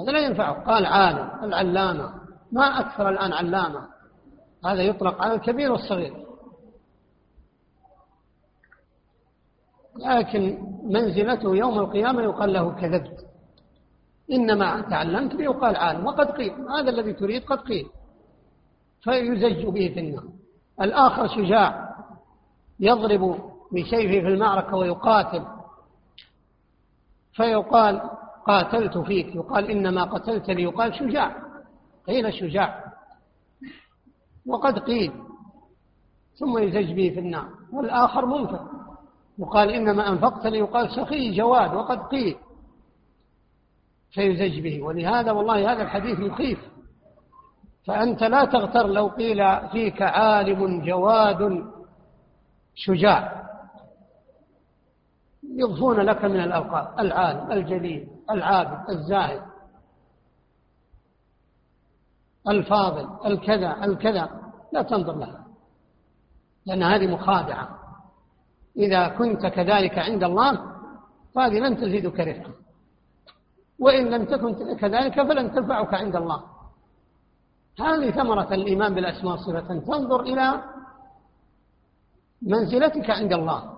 [0.00, 2.14] هذا لا ينفعه قال عالم العلامة.
[2.52, 3.88] ما أكثر الآن علامة.
[4.64, 6.24] هذا يطلق على الكبير والصغير.
[9.96, 13.26] لكن منزلته يوم القيامة يقال له كذبت.
[14.32, 16.06] إنما تعلمت يقال عالم.
[16.06, 16.52] وقد قيل.
[16.52, 17.86] هذا الذي تريد قد قيل.
[19.02, 20.24] فيزج به في النار.
[20.80, 21.94] الآخر شجاع.
[22.80, 25.53] يضرب بسيفه في المعركة ويقاتل.
[27.34, 28.10] فيقال
[28.46, 31.36] قاتلت فيك يقال إنما قتلتني يقال شجاع.
[32.06, 32.84] قيل شجاع.
[34.46, 35.12] وقد قيل
[36.34, 37.48] ثم يزج به في النار.
[37.72, 38.70] والآخر منفق
[39.38, 42.36] يقال إنما أنفقتني يقال سخي جواد وقد قيل.
[44.10, 46.58] فيزج به ولهذا والله هذا الحديث مخيف
[47.86, 51.64] فأنت لا تغتر لو قيل فيك عالم جواد
[52.74, 53.43] شجاع.
[55.54, 59.42] يضفون لك من الألقاب العالم الجليل العابد الزاهد
[62.48, 64.30] الفاضل الكذا الكذا.
[64.72, 65.44] لا تنظر لها
[66.66, 67.78] لأن هذه مخادعة.
[68.76, 70.60] إذا كنت كذلك عند الله
[71.34, 72.52] فهذه لن تزيدك رفقا.
[73.78, 76.42] وإن لم تكن كذلك فلن تنفعك عند الله.
[77.80, 80.62] هذه ثمرة الإيمان بالأسماء والصفات تنظر إلى
[82.42, 83.73] منزلتك عند الله.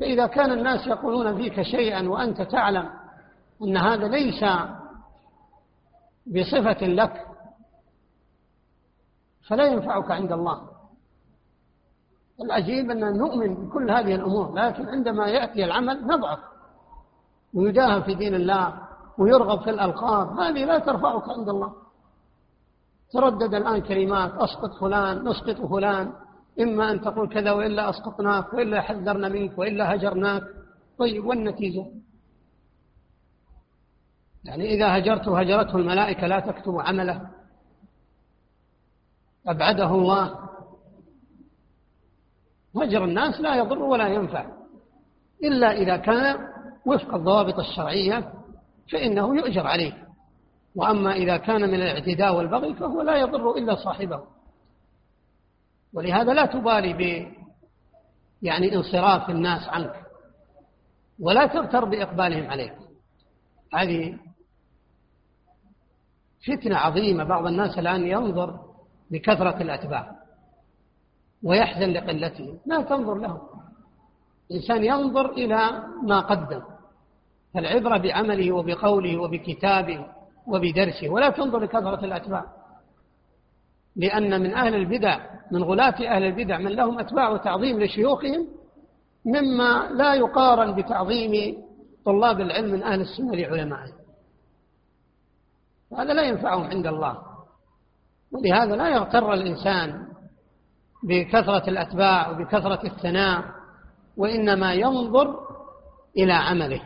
[0.00, 2.90] فإذا كان الناس يقولون فيك شيئا وأنت تعلم
[3.62, 4.44] أن هذا ليس
[6.26, 7.26] بصفة لك
[9.48, 10.70] فلا ينفعك عند الله.
[12.40, 16.38] العجيب أن نؤمن بكل هذه الأمور لكن عندما يأتي العمل نضعف
[17.54, 18.74] ويداهم في دين الله
[19.18, 21.72] ويرغب في الألقاب هذه لا ترفعك عند الله.
[23.12, 26.12] تردد الآن كلمات أسقط فلان نسقط فلان.
[26.60, 30.42] إما أن تقول كذا وإلا أسقطناك وإلا حذرنا منك وإلا هجرناك.
[30.98, 31.86] طيب والنتيجة؟
[34.44, 37.30] يعني إذا هجرته هجرته الملائكة لا تكتب عمله.
[39.46, 40.38] أبعده الله.
[42.76, 44.46] هجر الناس لا يضر ولا ينفع.
[45.44, 46.48] إلا إذا كان
[46.86, 48.32] وفق الضوابط الشرعية
[48.92, 50.08] فإنه يؤجر عليه.
[50.74, 54.39] وأما إذا كان من الاعتداء والبغي فهو لا يضر إلا صاحبه.
[55.94, 57.32] ولهذا لا تبالي ب
[58.42, 60.06] يعني انصراف الناس عنك
[61.20, 62.74] ولا تغتر بإقبالهم عليك.
[63.74, 64.18] هذه
[66.46, 67.24] فتنة عظيمة.
[67.24, 68.60] بعض الناس الآن ينظر
[69.10, 70.16] بكثرة الأتباع
[71.42, 72.58] ويحزن لقلتهم.
[72.66, 73.40] لا تنظر له
[74.50, 76.62] الإنسان ينظر إلى ما قدم.
[77.54, 80.06] فالعبرة بعمله وبقوله وبكتابه
[80.46, 81.08] وبدرسه.
[81.08, 82.59] ولا تنظر لكثرة الأتباع.
[83.96, 85.20] لأن من أهل البدع
[85.50, 88.48] من غلاة أهل البدع من لهم أتباع وتعظيم لشيوخهم
[89.26, 91.56] مما لا يقارن بتعظيم
[92.04, 93.94] طلاب العلم من أهل السنة لعلمائهم.
[95.98, 97.18] هذا لا ينفعهم عند الله.
[98.32, 100.06] ولهذا لا يغتر الإنسان
[101.02, 103.44] بكثرة الأتباع وبكثرة الثناء
[104.16, 105.40] وإنما ينظر
[106.16, 106.82] إلى عمله.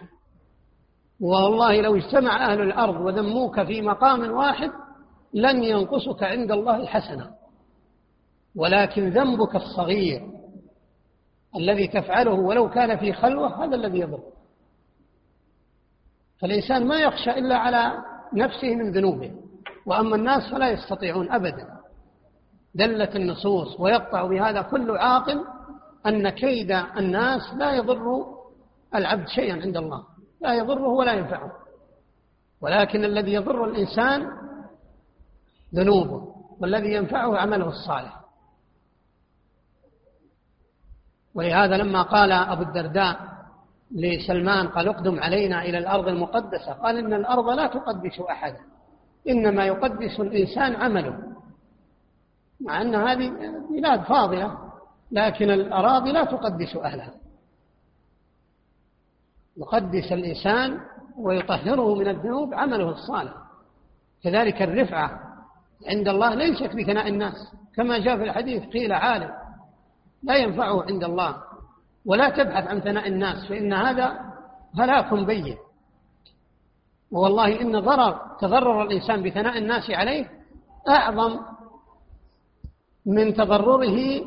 [1.20, 4.70] والله لو اجتمع أهل الأرض وذموك في مقام واحد
[5.34, 7.30] لن ينقصك عند الله حسنة
[8.56, 10.34] ولكن ذنبك الصغير
[11.56, 14.22] الذي تفعله ولو كان في خلوة هذا الذي يضر.
[16.40, 17.92] فالإنسان ما يخشى إلا على
[18.32, 19.32] نفسه من ذنوبه.
[19.86, 21.68] وأما الناس فلا يستطيعون أبدا.
[22.74, 25.44] دلت النصوص ويقطع بهذا كل عاقل
[26.06, 28.26] أن كيد الناس لا يضر
[28.94, 30.04] العبد شيئا عند الله.
[30.40, 31.52] لا يضره ولا ينفعه.
[32.60, 34.26] ولكن الذي يضر الإنسان
[35.74, 38.20] ذنوبه والذي ينفعه عمله الصالح.
[41.34, 43.34] ولهذا لما قال أبو الدرداء
[43.90, 48.60] لسلمان قال اقدم علينا إلى الأرض المقدسة قال إن الأرض لا تقدس أحدا
[49.28, 51.18] إنما يقدس الإنسان عمله
[52.60, 53.32] مع أن هذه
[53.70, 54.58] بلاد فاضلة
[55.10, 57.14] لكن الأراضي لا تقدس أهلها.
[59.56, 60.80] يقدس الإنسان
[61.16, 63.34] ويطهره من الذنوب عمله الصالح
[64.22, 65.23] كذلك الرفعة
[65.86, 67.52] عند الله ليست بثناء الناس.
[67.76, 69.30] كما جاء في الحديث قيل عالم
[70.22, 71.36] لا ينفعه عند الله
[72.06, 74.20] ولا تبحث عن ثناء الناس فإن هذا
[74.78, 75.56] هلاك بين.
[77.10, 80.30] والله إن ضرر تضرر الإنسان بثناء الناس عليه
[80.88, 81.40] أعظم
[83.06, 84.24] من تضرره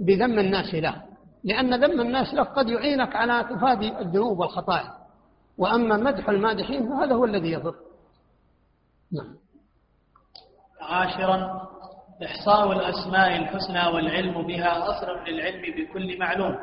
[0.00, 1.02] بذم الناس له.
[1.44, 4.92] لأن ذم الناس لك قد يعينك على تفادي الذنوب والخطايا.
[5.58, 7.74] وأما مدح المادحين فهذا هو الذي يضر.
[9.12, 9.43] نعم.
[10.88, 11.64] عاشرا
[12.24, 16.56] إحصاء الأسماء الحسنى والعلم بها أصل للعلم بكل معلوم.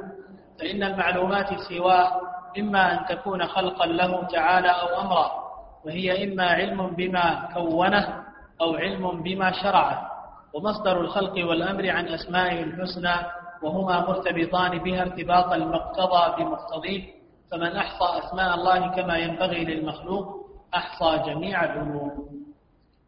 [0.60, 2.22] فإن المعلومات سواء
[2.60, 5.32] إما أن تكون خلقا له تعالى أو أمرا
[5.86, 8.24] وهي إما علم بما كونه
[8.62, 10.12] أو علم بما شرعه.
[10.54, 13.16] ومصدر الخلق والأمر عن أسمائه الحسنى
[13.64, 17.04] وهما مرتبطان بها ارتباط المقتضى بمقتضيه.
[17.52, 20.26] فمن أحصى أسماء الله كما ينبغي للمخلوق
[20.76, 22.41] أحصى جميع العلوم.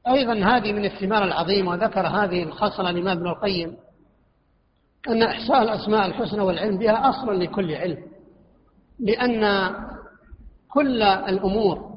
[0.07, 3.77] أيضا هذه من الثمار العظيمة وذكر هذه الخصلة الإمام ابن القيم
[5.09, 7.97] أن إحصاء الأسماء الحسنى والعلم بها أصل لكل علم
[8.99, 9.71] لأن
[10.73, 11.93] كل الأمور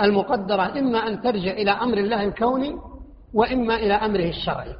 [0.00, 2.76] المقدرة إما أن ترجع إلى أمر الله الكوني
[3.34, 4.74] وإما إلى أمره الشرعي.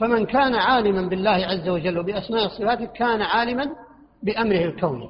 [0.00, 3.70] فمن كان عالما بالله عز وجل وبأسماء الصفات كان عالما
[4.22, 5.08] بأمره الكوني.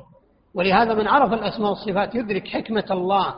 [0.54, 3.34] ولهذا من عرف الأسماء والصفات يدرك حكمة الله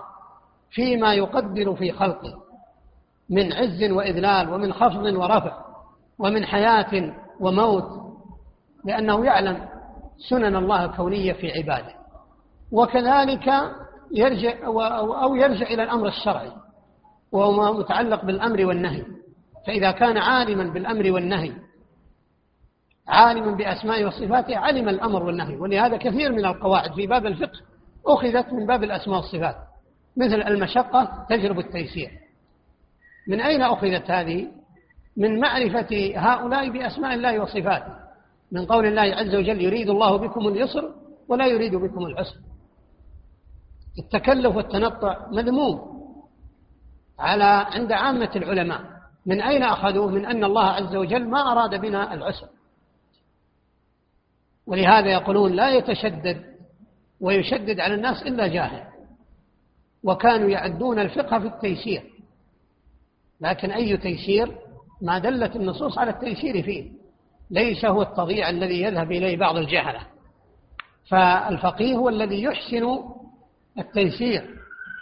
[0.71, 2.44] فيما يقدر في خلقه.
[3.31, 5.65] من عز وإذلال ومن خفض ورفع
[6.19, 8.05] ومن حياة وموت
[8.85, 9.69] لأنه يعلم
[10.29, 11.95] سنن الله الكونية في عباده.
[12.73, 13.51] وكذلك
[14.15, 14.67] يرجع
[15.23, 16.53] أو يرجع إلى الأمر الشرعي
[17.33, 19.05] وهو متعلق بالأمر والنهي.
[19.67, 21.53] فإذا كان عالما بالأمر والنهي
[23.09, 25.57] عالما بأسماء وصفاته علم الأمر والنهي.
[25.57, 27.61] ولهذا كثير من القواعد في باب الفقه
[28.07, 29.57] أخذت من باب الأسماء والصفات
[30.17, 32.24] مثل المشقة تجرب التيسير.
[33.29, 34.49] من أين أخذت هذه؟
[35.17, 37.95] من معرفة هؤلاء بأسماء الله وصفاته.
[38.53, 40.95] من قول الله عز وجل يريد الله بكم اليسر
[41.29, 42.37] ولا يريد بكم العسر.
[43.99, 45.95] التكلف والتنطع مذموم
[47.19, 48.81] على عند عامة العلماء.
[49.27, 52.49] من أين أخذوه؟ من أن الله عز وجل ما أراد بنا العسر.
[54.67, 56.45] ولهذا يقولون لا يتشدد
[57.21, 58.85] ويشدد على الناس إلا جاهل.
[60.03, 62.14] وكانوا يعدون الفقه في التيسير.
[63.45, 64.57] لكن أي تيسير
[65.03, 66.91] ما دلت النصوص على التيسير فيه.
[67.51, 70.01] ليس هو التضييع الذي يذهب إليه بعض الجهلة.
[71.11, 72.99] فالفقيه هو الذي يحسن
[73.79, 74.51] التيسير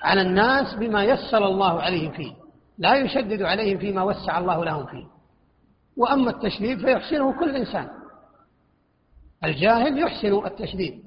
[0.03, 2.33] على الناس بما يسر الله عليهم فيه.
[2.79, 5.07] لا يشدد عليهم فيما وسع الله لهم فيه.
[5.97, 7.89] وأما التشديد فيحسنه كل إنسان.
[9.45, 11.03] الجاهل يحسن التشديد.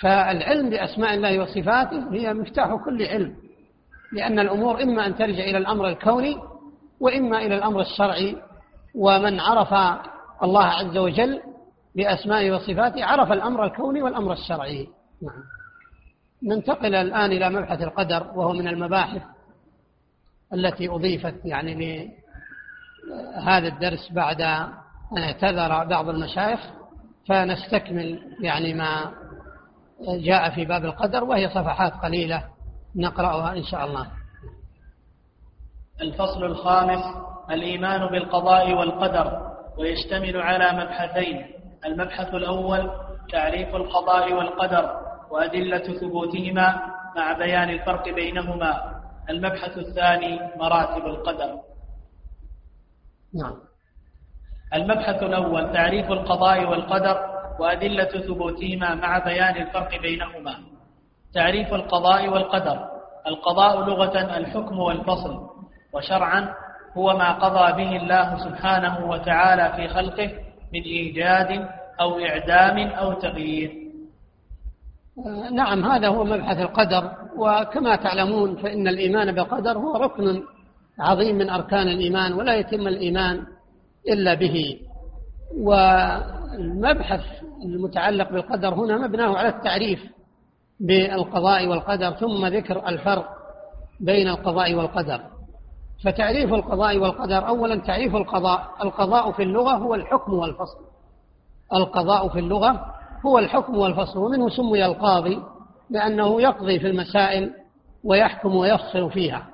[0.00, 3.47] فالعلم بأسماء الله وصفاته هي مفتاح كل علم.
[4.12, 6.36] لأن الأمور إما أن ترجع إلى الأمر الكوني
[7.00, 8.36] وإما إلى الأمر الشرعي.
[8.94, 10.00] ومن عرف
[10.42, 11.40] الله عز وجل
[11.96, 14.88] بأسمائه وصفاته عرف الأمر الكوني والأمر الشرعي.
[15.22, 15.42] نعم.
[16.42, 19.22] ننتقل الآن إلى مبحث القدر وهو من المباحث
[20.54, 21.74] التي أضيفت يعني
[23.34, 24.40] لهذا الدرس بعد
[25.12, 26.60] أن اعتذر بعض المشايخ
[27.28, 29.12] فنستكمل يعني ما
[30.08, 32.44] جاء في باب القدر وهي صفحات قليلة.
[32.96, 34.06] نقرأها إن شاء الله.
[36.00, 37.04] الفصل الخامس
[37.50, 41.46] الإيمان بالقضاء والقدر ويشتمل على مبحثين.
[41.84, 42.90] المبحث الأول
[43.32, 46.82] تعريف القضاء والقدر وأدلة ثبوتهما
[47.16, 49.00] مع بيان الفرق بينهما.
[49.30, 51.50] المبحث الثاني مراتب القدر.
[53.34, 53.54] نعم.
[54.74, 57.18] المبحث الأول تعريف القضاء والقدر
[57.60, 60.77] وأدلة ثبوتهما مع بيان الفرق بينهما.
[61.34, 62.78] تعريف القضاء والقدر.
[63.26, 65.48] القضاء لغة الحكم والفصل.
[65.94, 66.48] وشرعا
[66.96, 70.30] هو ما قضى به الله سبحانه وتعالى في خلقه
[70.74, 71.68] من إيجاد
[72.00, 73.72] أو إعدام أو تغيير.
[75.52, 77.12] نعم هذا هو مبحث القدر.
[77.38, 80.42] وكما تعلمون فإن الإيمان بالقدر هو ركن
[81.00, 83.46] عظيم من أركان الإيمان ولا يتم الإيمان
[84.08, 84.78] إلا به.
[85.58, 87.24] والمبحث
[87.64, 90.17] المتعلق بالقدر هنا مبناه على التعريف.
[90.80, 93.28] بالقضاء والقدر ثم ذكر الفرق
[94.00, 95.20] بين القضاء والقدر.
[96.04, 98.68] فتعريف القضاء والقدر أولا تعريف القضاء.
[98.82, 100.78] القضاء في اللغة هو الحكم والفصل.
[101.74, 102.94] القضاء في اللغة
[103.26, 105.42] هو الحكم والفصل ومنه سمي القاضي
[105.90, 107.54] لأنه يقضي في المسائل
[108.04, 109.46] ويحكم ويفصل فيها.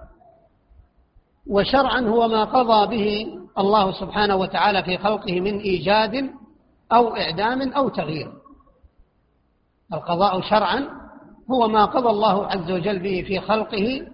[1.50, 3.26] وشرعا هو ما قضى به
[3.58, 6.30] الله سبحانه وتعالى في خلقه من إيجاد
[6.92, 8.32] أو إعدام أو تغيير.
[9.92, 11.03] القضاء شرعا
[11.50, 14.06] هو ما قضى الله عز وجل به في خلقه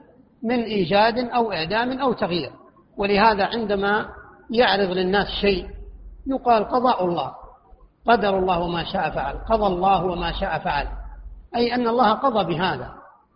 [0.42, 2.52] من إيجاد أو إعدام أو تغيير.
[2.96, 4.06] ولهذا عندما
[4.50, 5.66] يعرض للناس شيء
[6.26, 7.32] يقال قضاء الله.
[8.06, 10.86] قدر الله وما شاء فعل قضى الله وما شاء فعل.
[11.56, 12.90] أي أن الله قضى بهذا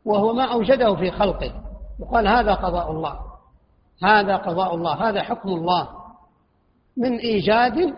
[0.05, 1.53] وهو ما أوجده في خلقه.
[2.01, 3.19] يقال هذا قضاء الله
[4.03, 5.89] هذا قضاء الله هذا حكم الله.
[6.97, 7.95] من إيجاد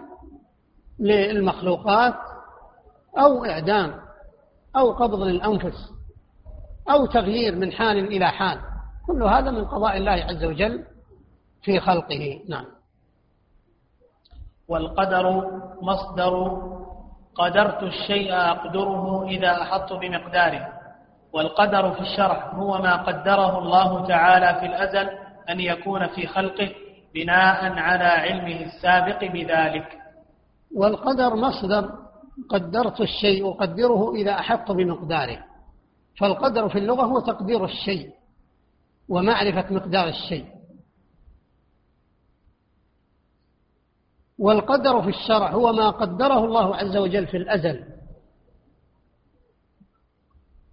[1.00, 2.14] للمخلوقات
[3.18, 4.05] أو إعدام.
[4.76, 5.92] أو قبض للأنفس
[6.90, 8.58] أو تغيير من حال إلى حال.
[9.06, 10.84] كل هذا من قضاء الله عز وجل
[11.62, 12.40] في خلقه.
[12.48, 12.64] نعم.
[14.68, 15.50] والقدر
[15.82, 16.62] مصدر
[17.34, 20.68] قدرت الشيء أقدره إذا أحط بمقداره.
[21.32, 25.10] والقدر في الشرع هو ما قدره الله تعالى في الأزل
[25.50, 26.70] أن يكون في خلقه
[27.14, 29.98] بناء على علمه السابق بذلك.
[30.76, 32.05] والقدر مصدر
[32.48, 35.44] قدرت الشيء أقدره إذا أحط بمقداره.
[36.20, 38.10] فالقدر في اللغة هو تقدير الشيء
[39.08, 40.46] ومعرفة مقدار الشيء.
[44.38, 47.84] والقدر في الشرع هو ما قدره الله عز وجل في الأزل.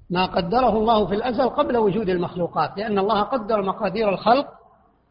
[0.10, 4.48] ما قدره الله في الأزل قبل وجود المخلوقات لأن الله قدر مقادير الخلق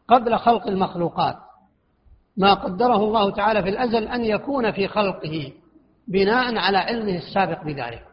[0.07, 1.37] قبل خلق المخلوقات.
[2.37, 5.53] ما قدره الله تعالى في الأزل أن يكون في خلقه.
[6.07, 8.03] بناء على علمه السابق بذلك.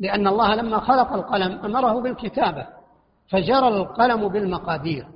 [0.00, 2.66] لأن الله لما خلق القلم أمره بالكتابة
[3.30, 5.06] فجرى القلم بالمقادير.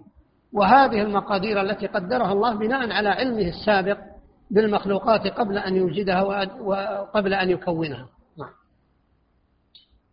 [0.52, 3.98] وهذه المقادير التي قدرها الله بناء على علمه السابق
[4.50, 6.22] بالمخلوقات قبل أن يوجدها
[6.60, 8.06] وقبل أن يكونها.
[8.38, 8.50] نعم.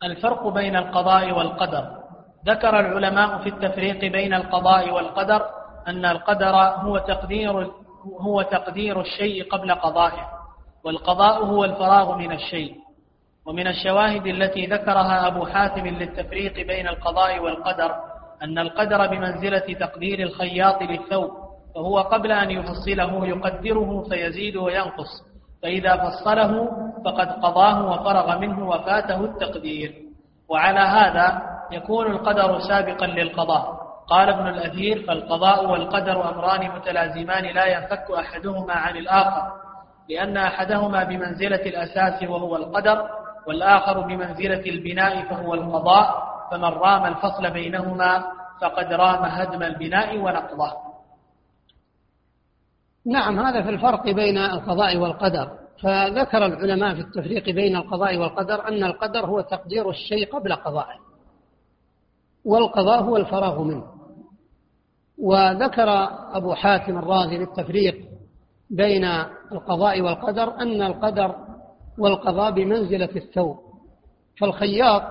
[0.04, 2.04] الفرق بين القضاء والقدر.
[2.46, 5.46] ذكر العلماء في التفريق بين القضاء والقدر
[5.88, 7.72] أن القدر هو تقدير
[8.20, 10.43] هو تقدير الشيء قبل قضائه.
[10.84, 12.76] والقضاء هو الفراغ من الشيء
[13.46, 17.96] ومن الشواهد التي ذكرها أبو حاتم للتفريق بين القضاء والقدر
[18.44, 21.32] أن القدر بمنزلة تقدير الخياط للثوب
[21.76, 25.34] فهو قبل أن يفصله يقدره فيزيد وينقص
[25.64, 26.70] فإذا فصله
[27.06, 29.96] فقد قضاه وفرغ منه وفاته التقدير.
[30.50, 31.42] وعلى هذا
[31.72, 33.84] يكون القدر سابقا للقضاء.
[34.08, 39.52] قال ابن الأثير فالقضاء والقدر أمران متلازمان لا ينفك أحدهما عن الآخر.
[40.10, 43.10] لأن أحدهما بمنزلة الأساس وهو القدر
[43.48, 48.24] والآخر بمنزلة البناء فهو القضاء فمن رام الفصل بينهما
[48.62, 50.72] فقد رام هدم البناء ونقضه.
[53.06, 55.52] نعم هذا في الفرق بين القضاء والقدر.
[55.84, 61.00] فذكر العلماء في التفريق بين القضاء والقدر أن القدر هو تقدير الشيء قبل قضائه
[62.46, 63.84] والقضاء هو الفراغ منه.
[65.18, 65.90] وذكر
[66.38, 68.13] أبو حاتم الرازي للتفريق
[68.70, 69.06] بين
[69.52, 71.36] القضاء والقدر أن القدر
[71.98, 73.58] والقضاء بمنزلة الثوب.
[74.40, 75.04] فالخياط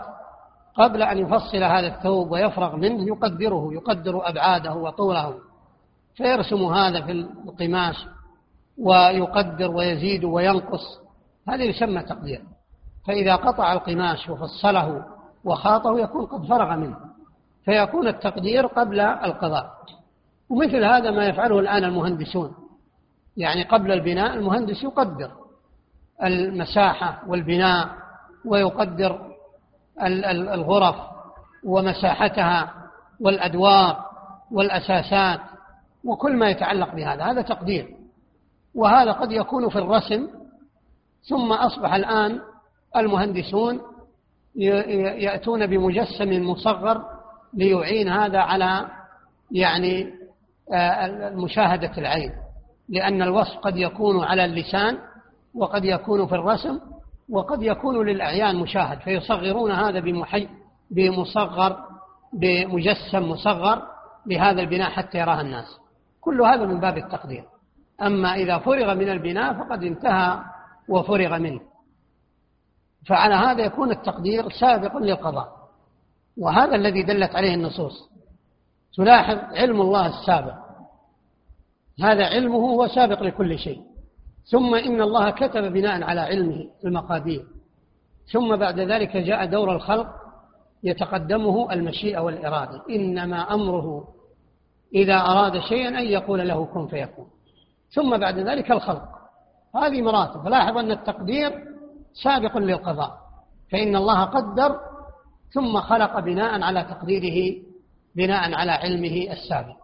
[0.75, 5.35] قبل أن يفصل هذا الثوب ويفرغ منه يقدره يقدر أبعاده وطوله.
[6.15, 8.07] فيرسم هذا في القماش
[8.79, 11.01] ويقدر ويزيد وينقص.
[11.49, 12.43] هذا يسمى تقدير.
[13.07, 15.05] فإذا قطع القماش وفصله
[15.45, 16.97] وخاطه يكون قد فرغ منه.
[17.65, 19.71] فيكون التقدير قبل القضاء.
[20.51, 22.62] ومثل هذا ما يفعله الآن المهندسون.
[23.37, 25.31] يعني قبل البناء المهندس يقدر
[26.23, 27.89] المساحة والبناء
[28.45, 29.33] ويقدر
[30.55, 30.97] الغرف
[31.65, 32.75] ومساحتها
[33.21, 34.05] والأدوار
[34.51, 35.41] والأساسات
[36.05, 37.25] وكل ما يتعلق بهذا.
[37.25, 37.97] هذا تقدير.
[38.75, 40.29] وهذا قد يكون في الرسم.
[41.29, 42.41] ثم أصبح الآن
[42.97, 43.81] المهندسون
[44.55, 47.05] يأتون بمجسم مصغر
[47.55, 48.87] ليعين هذا على
[49.51, 50.15] يعني
[50.75, 52.33] آه، مشاهدة العين.
[52.89, 54.99] لأن الوصف قد يكون على اللسان
[55.55, 56.81] وقد يكون في الرسم
[57.31, 60.49] وقد يكون للأعيان مشاهد فيصغرون هذا بمحي
[60.91, 61.77] بمصغر
[62.33, 63.83] بمجسم مصغر
[64.27, 65.79] لهذا البناء حتى يراه الناس.
[66.21, 67.45] كل هذا من باب التقدير.
[68.03, 70.39] أما إذا فرغ من البناء فقد انتهى
[70.89, 71.61] وفرغ منه.
[73.07, 75.49] فعلى هذا يكون التقدير سابق للقضاء.
[76.39, 78.11] وهذا الذي دلت عليه النصوص.
[78.97, 80.62] تلاحظ علم الله السابق.
[82.01, 83.81] هذا علمه هو سابق لكل شيء.
[84.45, 87.45] ثم إن الله كتب بناء على علمه المقادير.
[88.33, 90.07] ثم بعد ذلك جاء دور الخلق
[90.85, 92.83] يتقدمه المشيئة والإرادة.
[92.91, 94.09] إنما أمره
[94.95, 97.27] إذا أراد شيئا أن يقول له كن فيكون.
[97.95, 99.09] ثم بعد ذلك الخلق.
[99.77, 100.45] هذه مراتب.
[100.45, 101.53] فلاحظ أن التقدير
[102.23, 103.19] سابق للقضاء.
[103.73, 104.81] فإن الله قدر
[105.55, 107.63] ثم خلق بناء على تقديره
[108.17, 109.82] بناء على علمه السابق.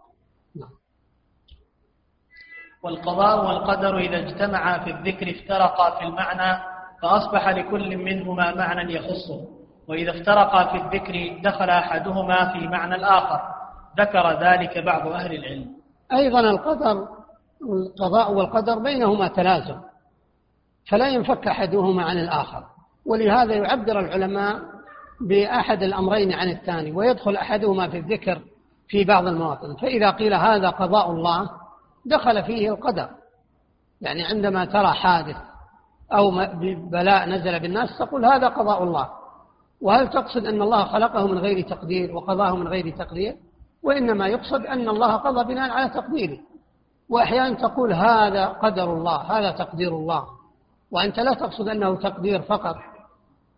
[2.83, 6.63] والقضاء والقدر إذا اجتمعا في الذكر افترقا في المعنى
[7.01, 9.41] فأصبح لكل منهما معنى يخصه.
[9.87, 13.41] وإذا افترقا في الذكر دخل أحدهما في معنى الآخر.
[13.99, 15.65] ذكر ذلك بعض أهل العلم.
[16.13, 17.07] أيضا القدر
[17.61, 19.79] القضاء والقدر بينهما تلازم.
[20.89, 22.63] فلا ينفك أحدهما عن الآخر.
[23.05, 24.59] ولهذا يعبر العلماء
[25.21, 28.41] بأحد الأمرين عن الثاني ويدخل أحدهما في الذكر
[28.87, 29.75] في بعض المواطن.
[29.75, 31.58] فإذا قيل هذا قضاء الله
[32.05, 33.09] دخل فيه القدر.
[34.01, 35.37] يعني عندما ترى حادث
[36.13, 36.31] أو
[36.91, 39.09] بلاء نزل بالناس تقول هذا قضاء الله.
[39.81, 43.35] وهل تقصد أن الله خلقه من غير تقدير وقضاه من غير تقدير؟
[43.83, 46.37] وإنما يقصد أن الله قضى بناء على تقديره.
[47.09, 50.23] وأحيانا تقول هذا قدر الله هذا تقدير الله.
[50.91, 52.75] وأنت لا تقصد أنه تقدير فقط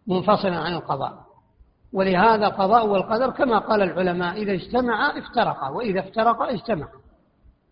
[0.08, 1.14] منفصلا عن القضاء.
[1.94, 7.01] ولهذا القضاء والقدر كما قال العلماء إذا اجتمعا افترقا وإذا افترقا اجتمعا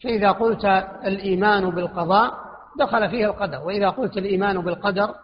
[0.03, 0.65] فإذا قلت
[1.05, 2.33] الإيمان بالقضاء
[2.79, 3.63] دخل فيه القدر.
[3.63, 5.15] وإذا قلت الإيمان بالقدر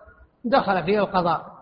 [0.46, 1.56] دخل فيه القضاء.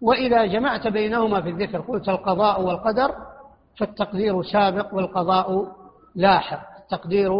[0.00, 3.14] وإذا جمعت بينهما في الذكر قلت القضاء والقدر
[3.78, 5.76] فالتقدير سابق والقضاء
[6.14, 6.76] لاحق.
[6.82, 7.32] التقدير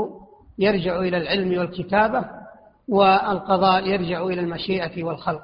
[0.59, 2.25] يرجع إلى العلم والكتابة
[2.89, 5.43] والقضاء يرجع إلى المشيئة والخلق.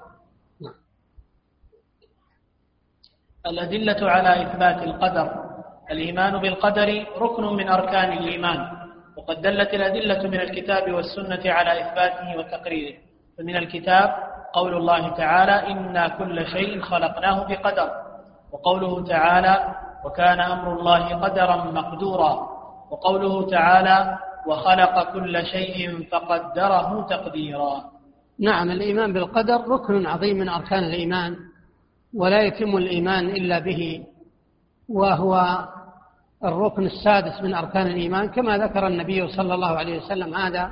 [0.61, 0.75] نعم.
[3.47, 5.53] الأدلة على إثبات القدر.
[5.91, 8.82] الإيمان بالقدر ركن من أركان الإيمان.
[9.17, 12.95] وقد دلت الأدلة من الكتاب والسنة على إثباته وتقريره.
[13.39, 14.15] فمن الكتاب
[14.53, 17.91] قول الله تعالى إنا كل شيء خلقناه بقدر.
[18.53, 19.75] وقوله تعالى
[20.05, 22.33] وكان أمر الله قدرا مقدورا.
[22.91, 27.93] وقوله تعالى وخلق كل شيء فقدره تقديرا.
[28.41, 31.37] نعم الإيمان بالقدر ركن عظيم من أركان الإيمان
[32.15, 34.05] ولا يتم الإيمان إلا به
[34.89, 35.59] وهو
[36.45, 40.71] الركن السادس من أركان الإيمان كما ذكر النبي صلى الله عليه وسلم هذا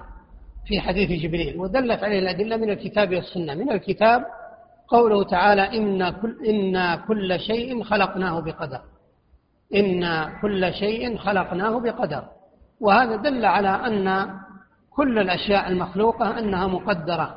[0.66, 3.54] في حديث جبريل ودلت عليه الأدلة من الكتاب والسنة.
[3.54, 4.24] من الكتاب
[4.88, 8.80] قوله تعالى إن كل, إن كل شيء خلقناه بقدر.
[9.74, 12.24] إن كل شيء خلقناه بقدر.
[12.80, 14.30] وهذا دل على أن
[14.90, 17.36] كل الأشياء المخلوقة أنها مقدرة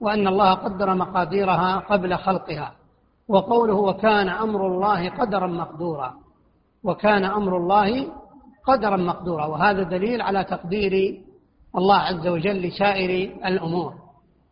[0.00, 2.72] وأن الله قدر مقاديرها قبل خلقها
[3.28, 6.14] وقوله وكان أمر الله قدرا مقدورا.
[6.84, 8.06] وكان أمر الله
[8.66, 11.20] قدرا مقدورا وهذا دليل على تقدير
[11.76, 13.94] الله عز وجل لسائر الأمور.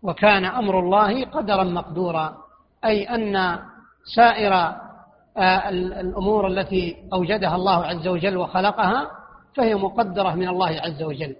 [0.02, 2.36] وكان أمر الله قدرا مقدورا
[2.84, 3.58] أي أن
[4.14, 4.54] سائر
[5.36, 5.68] آه،
[6.00, 9.10] الأمور التي أوجدها الله عز وجل وخلقها
[9.54, 11.36] فهي مقدرة من الله عز وجل.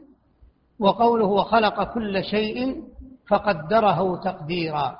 [0.80, 2.82] وقوله وخلق كل شيء
[3.28, 4.98] فقدره تقديرا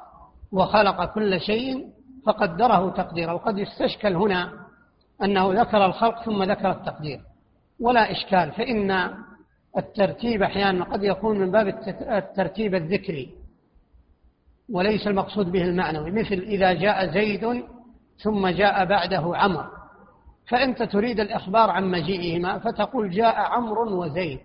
[0.53, 1.87] وخلق كل شيء
[2.27, 3.33] فقدره تقديرا.
[3.33, 4.68] وقد يستشكل هنا
[5.23, 7.21] أنه ذكر الخلق ثم ذكر التقدير.
[7.81, 9.15] ولا إشكال فإن
[9.79, 11.69] الترتيب أحيانا قد يكون من باب
[12.01, 13.35] الترتيب الذكري
[14.73, 16.11] وليس المقصود به المعنوي.
[16.11, 17.65] مثل إذا جاء زيد
[18.23, 19.71] ثم جاء بعده عمر
[20.49, 24.41] فأنت تريد الإخبار عن مجيئهما فتقول جاء عمرو وزيد.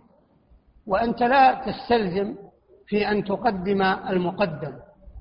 [0.88, 2.36] وأنت لا تستلزم
[2.88, 4.74] في أن تقدم المقدم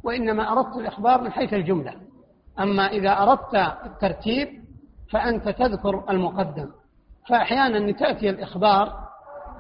[0.05, 1.95] وإنما أردت الإخبار من حيث الجملة.
[2.61, 3.55] أما إذا أردت
[3.85, 4.62] الترتيب
[5.13, 6.69] فأنت تذكر المقدم.
[7.29, 8.93] فأحيانا تأتي الإخبار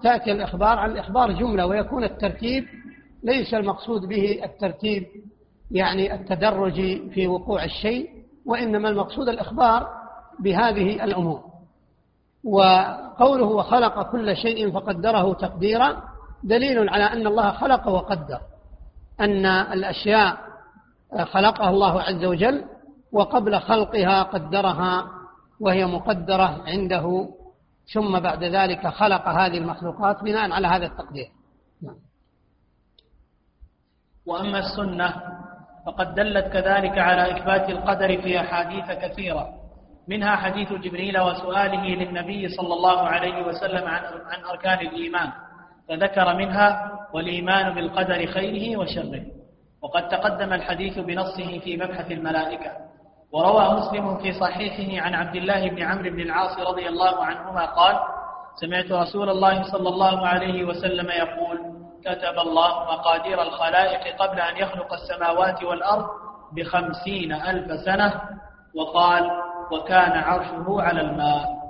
[0.02, 2.64] تأتي الإخبار عن الإخبار جملة ويكون الترتيب
[3.22, 5.06] ليس المقصود به الترتيب
[5.70, 6.74] يعني التدرج
[7.10, 8.10] في وقوع الشيء
[8.46, 9.88] وإنما المقصود الإخبار
[10.40, 11.40] بهذه الأمور.
[12.44, 16.02] وقوله وخلق كل شيء فقدره تقديرا
[16.44, 18.40] دليل على أن الله خلق وقدر
[19.20, 20.36] أن الأشياء
[21.24, 22.64] خلقها الله عز وجل
[23.12, 25.21] وقبل خلقها قدرها
[25.62, 27.28] وهي مقدرة عنده
[27.94, 31.28] ثم بعد ذلك خلق هذه المخلوقات بناء على هذا التقدير.
[31.82, 31.97] نعم.
[34.26, 35.14] وأما السنة
[35.86, 39.48] فقد دلت كذلك على إثبات القدر في أحاديث كثيرة
[40.09, 45.32] منها حديث جبريل وسؤاله للنبي صلى الله عليه وسلم عن عن أركان الإيمان
[45.89, 49.24] فذكر منها والإيمان بالقدر خيره وشره.
[49.82, 52.91] وقد تقدم الحديث بنصه في مبحث الملائكة.
[53.32, 57.96] وروى مسلم في صحيحه عن عبد الله بن عمرو بن العاص رضي الله عنهما قال
[58.60, 61.59] سمعت رسول الله صلى الله عليه وسلم يقول
[62.04, 66.06] كتب الله مقادير الخلائق قبل أن يخلق السماوات والأرض
[66.56, 68.20] بخمسين ألف سنة
[68.74, 69.30] وقال
[69.72, 71.62] وكان عرشه على الماء.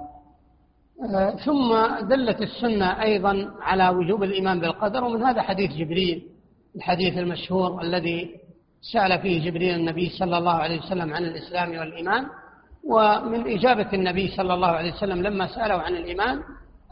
[1.14, 1.74] آه، ثم
[2.08, 6.22] دلت السنة أيضا على وجوب الإيمان بالقدر ومن هذا حديث جبريل
[6.76, 8.30] الحديث المشهور الذي
[8.82, 12.26] سأل فيه جبريل النبي صلى الله عليه وسلم عن الإسلام والإيمان
[12.84, 16.42] ومن إجابة النبي صلى الله عليه وسلم لما سأله عن الإيمان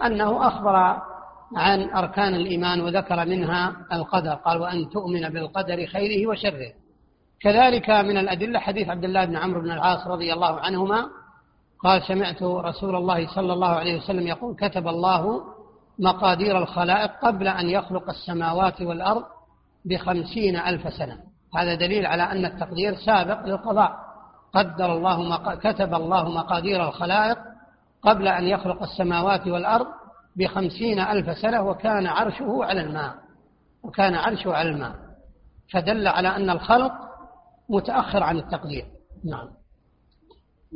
[0.04, 0.76] أنه أخبر
[1.56, 6.72] عن أركان الإيمان وذكر منها القدر قال وأن تؤمن بالقدر خيره وشره
[7.40, 11.06] كذلك من الأدلة حديث عبد الله بن عمرو بن العاص رضي الله عنهما
[11.82, 15.42] قال سمعت رسول الله صلى الله عليه وسلم يقول كتب الله
[15.98, 19.24] مقادير الخلائق قبل أن يخلق السماوات والأرض
[19.84, 23.92] بخمسين ألف سنة هذا دليل على أن التقدير سابق للقضاء.
[24.54, 25.54] قدر الله مق...
[25.54, 27.38] كتب الله مقادير الخلائق
[28.02, 29.86] قبل أن يخلق السماوات والأرض
[30.36, 33.14] بخمسين ألف سنة وكان عرشه على الماء
[33.82, 34.94] وكان عرشه على الماء.
[35.72, 36.92] فدل على أن الخلق
[37.68, 38.84] متأخر عن التقدير.
[39.24, 39.48] نعم.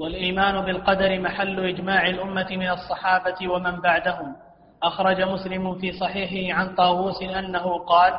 [0.01, 4.37] والإيمان بالقدر محل إجماع الأمة من الصحابة ومن بعدهم.
[4.83, 8.13] أخرج مسلم في صحيحه عن طاووس أنه قال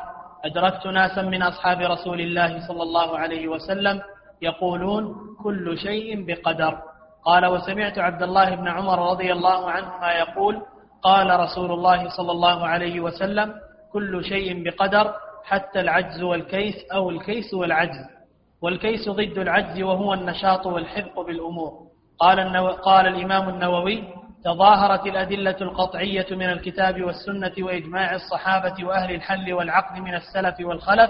[0.45, 4.01] أدركت ناسا من أصحاب رسول الله صلى الله عليه وسلم
[4.41, 6.77] يقولون كل شيء بقدر.
[7.25, 10.61] قال وسمعت عبد الله بن عمر رضي الله عنهما يقول
[11.01, 13.53] قال رسول الله صلى الله عليه وسلم
[13.93, 15.13] كل شيء بقدر
[15.43, 18.05] حتى العجز والكيس أو الكيس والعجز.
[18.61, 21.71] والكيس ضد العجز وهو النشاط والحفظ بالأمور.
[22.19, 22.67] قال, النو...
[22.67, 24.03] قال الإمام النووي
[24.45, 31.09] تظاهرت الأدلة القطعية من الكتاب والسنة وإجماع الصحابة وأهل الحل والعقد من السلف والخلف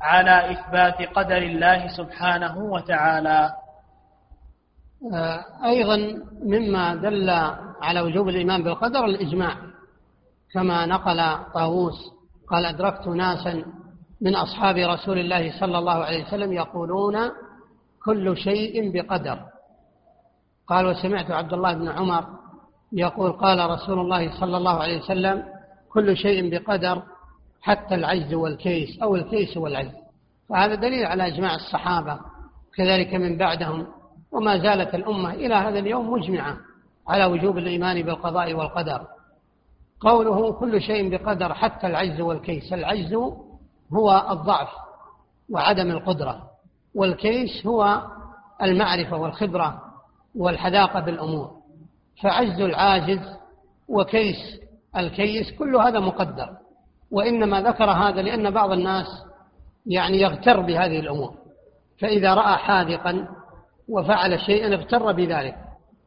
[0.00, 3.50] على إثبات قدر الله سبحانه وتعالى.
[5.14, 5.96] آه، أيضا
[6.42, 7.30] مما دل
[7.82, 9.56] على وجوب الإيمان بالقدر الإجماع
[10.52, 11.98] كما نقل طاووس
[12.50, 13.64] قال أدركت ناسا
[14.20, 17.16] من أصحاب رسول الله صلى الله عليه وسلم يقولون
[18.04, 19.38] كل شيء بقدر.
[20.66, 22.45] قال وسمعت عبد الله بن عمر
[22.92, 25.44] يقول قال رسول الله صلى الله عليه وسلم
[25.88, 27.02] كل شيء بقدر
[27.62, 29.94] حتى العجز والكيس أو الكيس والعجز.
[30.48, 32.18] فهذا دليل على إجماع الصحابة
[32.76, 33.86] كذلك من بعدهم
[34.32, 36.56] وما زالت الأمة إلى هذا اليوم مجمعة
[37.08, 39.06] على وجوب الإيمان بالقضاء والقدر.
[40.00, 43.14] قوله كل شيء بقدر حتى العجز والكيس العجز
[43.92, 44.68] هو الضعف
[45.50, 46.50] وعدم القدرة
[46.94, 48.02] والكيس هو
[48.62, 49.82] المعرفة والخبرة
[50.34, 51.55] والحذاقة بالأمور.
[52.22, 53.36] فعجز العاجز
[53.88, 54.60] وكيس
[54.96, 56.56] الكيس كل هذا مقدر.
[57.10, 59.06] وإنما ذكر هذا لأن بعض الناس
[59.86, 61.34] يعني يغتر بهذه الأمور.
[62.00, 63.28] فإذا رأى حاذقا
[63.88, 65.56] وفعل شيئا اغتر بذلك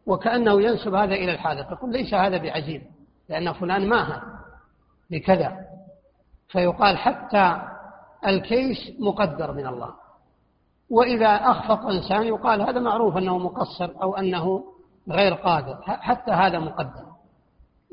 [0.05, 2.81] وكأنه ينسب هذا إلى الحاذق يقول ليس هذا بعجيب
[3.29, 4.21] لأن فلان ماهر
[5.11, 5.57] بكذا
[6.47, 7.61] فيقال حتى
[8.27, 9.93] الكيس مقدر من الله.
[10.89, 14.63] وإذا أخفق إنسان يقال هذا معروف أنه مقصر أو أنه
[15.11, 17.05] غير قادر حتى هذا مقدر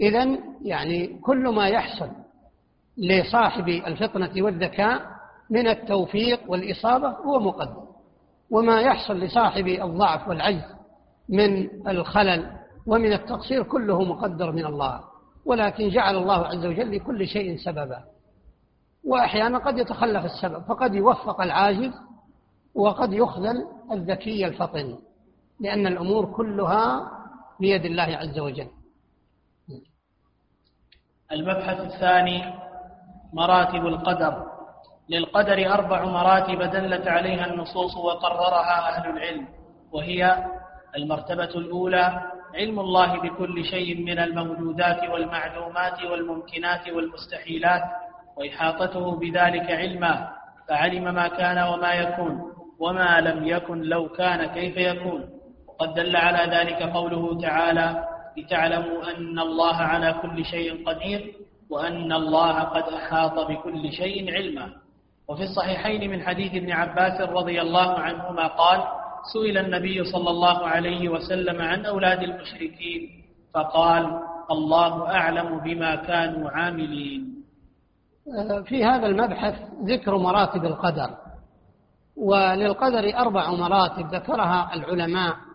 [0.00, 2.08] إذا يعني كل ما يحصل
[2.96, 5.02] لصاحب الفطنة والذكاء
[5.50, 7.86] من التوفيق والإصابة هو مقدر
[8.50, 10.76] وما يحصل لصاحب الضعف والعجز
[11.28, 12.52] من الخلل
[12.86, 15.00] ومن التقصير كله مقدر من الله.
[15.44, 18.04] ولكن جعل الله عز وجل لكل شيء سببا.
[19.04, 21.92] وأحيانا قد يتخلف السبب فقد يوفق العاجز
[22.74, 24.98] وقد يخذل الذكي الفطن
[25.60, 27.10] لأن الأمور كلها
[27.60, 28.68] بيد الله عز وجل.
[31.32, 32.54] المبحث الثاني
[33.32, 34.46] مراتب القدر.
[35.08, 39.48] للقدر أربع مراتب دلت عليها النصوص وقررها أهل العلم
[39.92, 40.46] وهي
[40.96, 42.22] المرتبة الأولى
[42.54, 47.82] علم الله بكل شيء من الموجودات والمعلومات والممكنات والمستحيلات
[48.36, 50.32] وإحاطته بذلك علما
[50.68, 55.35] فعلم ما كان وما يكون وما لم يكن لو كان كيف يكون.
[55.80, 58.04] وقد دل على ذلك قوله تعالى
[58.36, 61.34] لتعلموا أن الله على كل شيء قدير
[61.70, 64.72] وأن الله قد أحاط بكل شيء علما.
[65.28, 68.80] وفي الصحيحين من حديث ابن عباس رضي الله عنهما قال
[69.32, 73.10] سئل النبي صلى الله عليه وسلم عن أولاد المشركين
[73.54, 74.20] فقال
[74.50, 77.42] الله أعلم بما كانوا عاملين.
[78.64, 79.54] في هذا المبحث
[79.84, 81.10] ذكر مراتب القدر
[82.16, 85.45] وللقدر أربع مراتب ذكرها العلماء.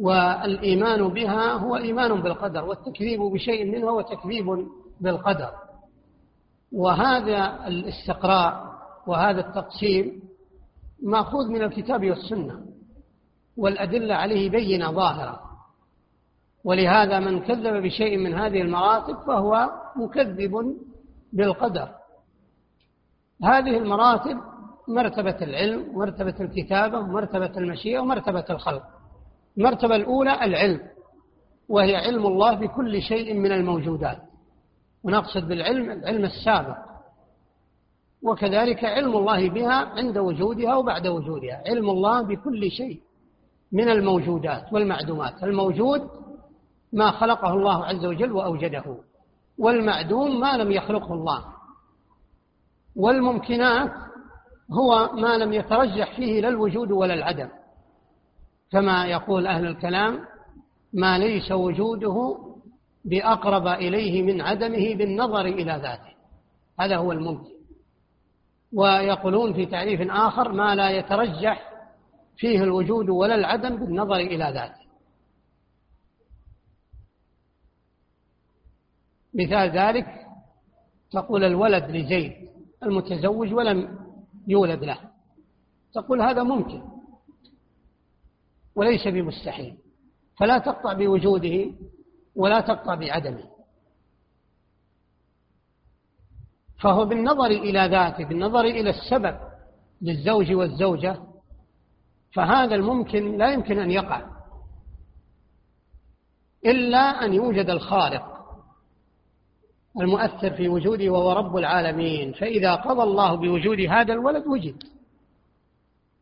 [0.00, 4.68] والإيمان بها هو إيمان بالقدر والتكذيب بشيء منه هو تكذيب
[5.00, 5.50] بالقدر.
[6.72, 8.74] وهذا الاستقراء
[9.06, 10.22] وهذا التقسيم
[11.02, 12.60] مأخوذ من الكتاب والسنة
[13.56, 15.40] والأدلة عليه بينة ظاهرة.
[16.64, 20.76] ولهذا من كذب بشيء من هذه المراتب فهو مكذب
[21.32, 21.88] بالقدر.
[23.44, 24.40] هذه المراتب
[24.88, 28.93] مرتبة العلم مرتبة الكتابة مرتبة المشيئة ومرتبة الخلق.
[29.58, 30.80] المرتبة الأولى العلم
[31.68, 34.18] وهي علم الله بكل شيء من الموجودات.
[35.04, 36.76] ونقصد بالعلم العلم السابق.
[38.22, 41.62] وكذلك علم الله بها عند وجودها وبعد وجودها.
[41.66, 43.00] علم الله بكل شيء
[43.72, 45.44] من الموجودات والمعدومات.
[45.44, 46.10] الموجود
[46.92, 48.96] ما خلقه الله عز وجل وأوجده
[49.58, 51.44] والمعدوم ما لم يخلقه الله.
[52.96, 53.92] والممكنات
[54.72, 57.48] هو ما لم يترجح فيه لا الوجود ولا العدم.
[58.74, 60.20] كما يقول أهل الكلام
[60.92, 62.38] ما ليس وجوده
[63.04, 66.14] بأقرب إليه من عدمه بالنظر إلى ذاته.
[66.80, 67.54] هذا هو الممكن.
[68.72, 71.70] ويقولون في تعريف آخر ما لا يترجح
[72.36, 74.84] فيه الوجود ولا العدم بالنظر إلى ذاته.
[79.34, 80.06] مثال ذلك
[81.10, 82.32] تقول الولد لزيد
[82.82, 83.98] المتزوج ولم
[84.48, 84.98] يولد له.
[85.92, 86.93] تقول هذا ممكن.
[88.76, 89.76] وليس بمستحيل.
[90.38, 91.72] فلا تقطع بوجوده
[92.36, 93.44] ولا تقطع بعدمه.
[96.80, 99.36] فهو بالنظر إلى ذاته بالنظر إلى السبب
[100.02, 101.18] للزوج والزوجة
[102.34, 104.22] فهذا الممكن لا يمكن أن يقع.
[106.66, 108.34] إلا أن يوجد الخالق
[110.00, 112.32] المؤثر في وجوده وهو رب العالمين.
[112.32, 114.93] فإذا قضى الله بوجود هذا الولد وجد.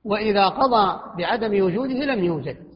[0.05, 2.73] وإذا قضى بعدم وجوده لم يوجد.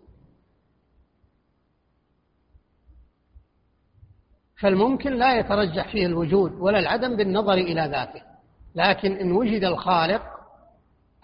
[4.61, 8.23] فالممكن لا يترجح فيه الوجود ولا العدم بالنظر إلى ذاته.
[8.75, 10.23] لكن إن وجد الخالق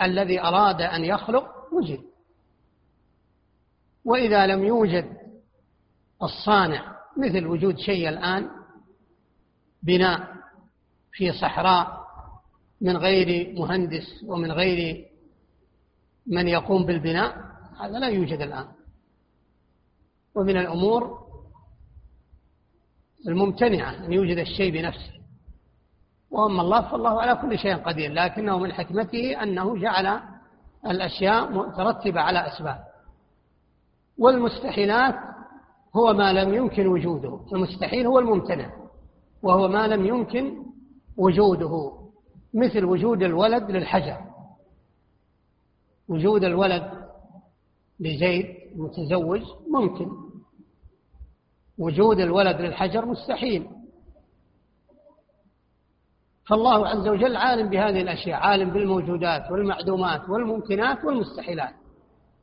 [0.02, 2.00] الذي أراد أن يخلق وجد.
[4.04, 5.16] وإذا لم يوجد
[6.22, 8.50] الصانع مثل وجود شيء الآن
[9.82, 10.32] بناء
[11.12, 12.02] في صحراء
[12.80, 15.06] من غير مهندس ومن غير
[16.26, 17.36] من يقوم بالبناء
[17.80, 18.66] هذا لا يوجد الآن.
[20.34, 21.18] ومن الأمور
[23.28, 25.12] الممتنعة أن يوجد الشيء بنفسه.
[26.30, 30.20] وأما الله فالله على كل شيء قدير لكنه من حكمته أنه جعل
[30.86, 32.84] الأشياء مترتبة على أسباب.
[34.18, 35.14] والمستحيلات
[35.96, 37.40] هو ما لم يمكن وجوده.
[37.52, 38.70] المستحيل هو الممتنع
[39.42, 40.62] وهو ما لم يمكن
[41.16, 41.92] وجوده
[42.54, 44.31] مثل وجود الولد للحجر.
[46.08, 46.90] وجود الولد
[48.00, 48.46] لزيد
[48.76, 50.08] متزوج ممكن.
[51.78, 53.66] وجود الولد للحجر مستحيل.
[56.48, 61.74] فالله عز وجل عالم بهذه الأشياء عالم بالموجودات والمعدومات والممكنات والمستحيلات.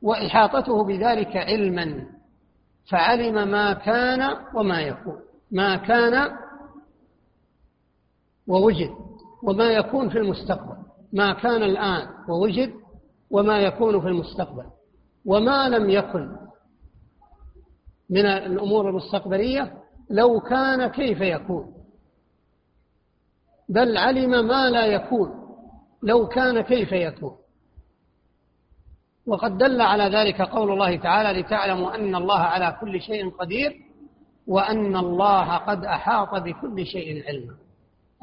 [0.02, 2.06] وإحاطته بذلك علما.
[2.90, 5.20] فعلم ما كان وما يكون.
[5.52, 6.30] ما كان
[8.48, 8.90] ووجد
[9.42, 10.76] وما يكون في المستقبل.
[11.12, 12.79] ما كان الآن ووجد
[13.30, 14.64] وما يكون في المستقبل
[15.26, 16.36] وما لم يكن
[18.10, 19.72] من الأمور المستقبلية
[20.10, 21.74] لو كان كيف يكون.
[23.68, 25.30] بل علم ما لا يكون
[26.02, 27.36] لو كان كيف يكون.
[29.26, 33.72] وقد دل على ذلك قول الله تعالى لتعلموا أن الله على كل شيء قدير
[34.46, 37.56] وأن الله قد أحاط بكل شيء علما.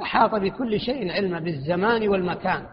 [0.01, 2.67] أحاط بكل شيء علما بالزمان والمكان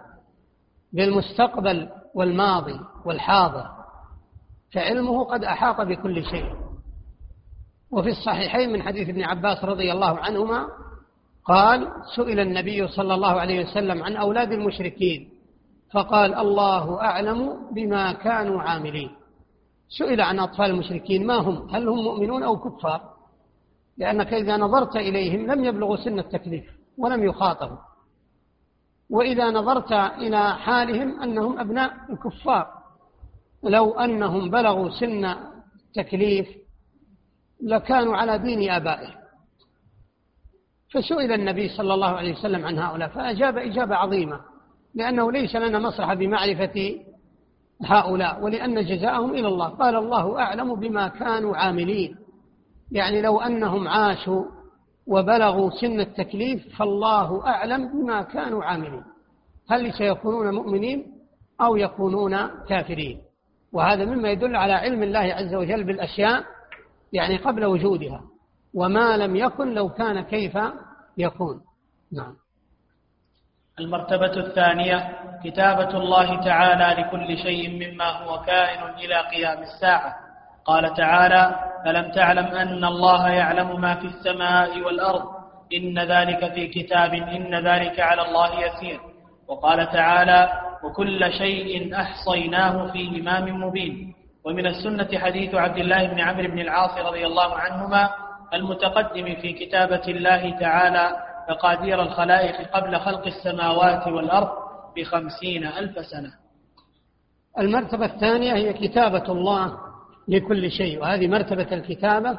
[0.93, 3.67] بالمستقبل والماضي والحاضر
[4.73, 6.53] فعلمه قد أحاط بكل شيء.
[7.91, 10.69] وفي الصحيحين من حديث ابن عباس رضي الله عنهما
[11.45, 15.29] قال سئل النبي صلى الله عليه وسلم عن أولاد المشركين
[15.93, 19.11] فقال الله أعلم بما كانوا عاملين.
[19.89, 23.01] سئل عن أطفال المشركين ما هم؟ هل هم مؤمنون أو كفار؟
[23.99, 26.65] لأنك إذا نظرت إليهم لم يبلغوا سن التكليف
[26.99, 27.77] ولم يخاطبوا.
[29.11, 32.67] وإذا نظرت إلى حالهم أنهم أبناء الكفار
[33.63, 35.35] لو أنهم بلغوا سن
[35.95, 36.49] تكليف
[37.63, 39.15] لكانوا على دين آبائهم.
[40.95, 44.41] فسئل النبي صلى الله عليه وسلم عن هؤلاء فأجاب إجابة عظيمة
[44.95, 47.01] لأنه ليس لنا مصلحة بمعرفة
[47.83, 49.69] هؤلاء ولأن جزاءهم إلى الله.
[49.69, 52.17] قال الله أعلم بما كانوا عاملين.
[52.93, 54.45] يعني لو أنهم عاشوا
[55.07, 59.05] وبلغوا سن التكليف فالله أعلم بما كانوا عاملين.
[59.71, 61.07] هل سيكونون مؤمنين
[61.61, 63.21] أو يكونون كافرين؟
[63.73, 66.45] وهذا مما يدل على علم الله عز وجل بالأشياء
[67.13, 68.21] يعني قبل وجودها
[68.75, 70.59] وما لم يكن لو كان كيف
[71.19, 71.61] يكون.
[72.13, 72.37] نعم.
[73.81, 80.24] المرتبة الثانية كتابة الله تعالى لكل شيء مما هو كائن إلى قيام الساعة.
[80.65, 81.55] قال تعالى
[81.87, 85.23] ألم تعلم أن الله يعلم ما في السماء والأرض؟
[85.75, 89.01] إن ذلك في كتاب إن ذلك على الله يسير.
[89.49, 90.49] وقال تعالى
[90.85, 94.15] وكل شيء أحصيناه في إمام مبين.
[94.45, 98.11] ومن السنة حديث عبد الله بن عمرو بن العاص رضي الله عنهما
[98.55, 101.17] المتقدم في كتابة الله تعالى
[101.51, 104.51] مقادير الخلائق قبل خلق السماوات والأرض
[104.97, 106.33] بخمسين ألف سنة.
[107.59, 109.79] المرتبة الثانية هي كتابة الله
[110.29, 111.01] لكل شيء.
[111.01, 112.39] وهذه مرتبة الكتابة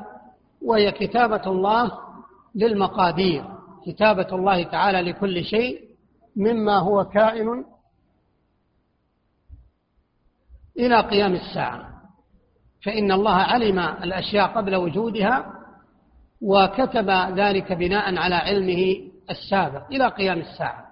[0.62, 1.92] وهي كتابة الله
[2.56, 3.46] للمقادير.
[3.86, 5.82] كتابة الله تعالى لكل شيء
[6.36, 7.66] مما هو كائن
[10.80, 11.90] إلى قيام الساعة.
[12.86, 15.46] فإن الله علم الأشياء قبل وجودها
[16.42, 18.96] وكتب ذلك بناء على علمه
[19.30, 20.86] السابق إلى قيام الساعة.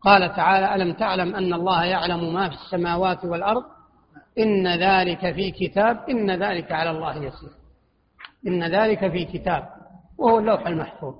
[0.00, 3.64] قال تعالى ألم تعلم أن الله يعلم ما في السماوات والأرض
[4.38, 7.50] إن ذلك في كتاب إن ذلك على الله يسير.
[8.46, 9.68] إن ذلك في كتاب
[10.18, 11.14] وهو اللوح المحفوظ.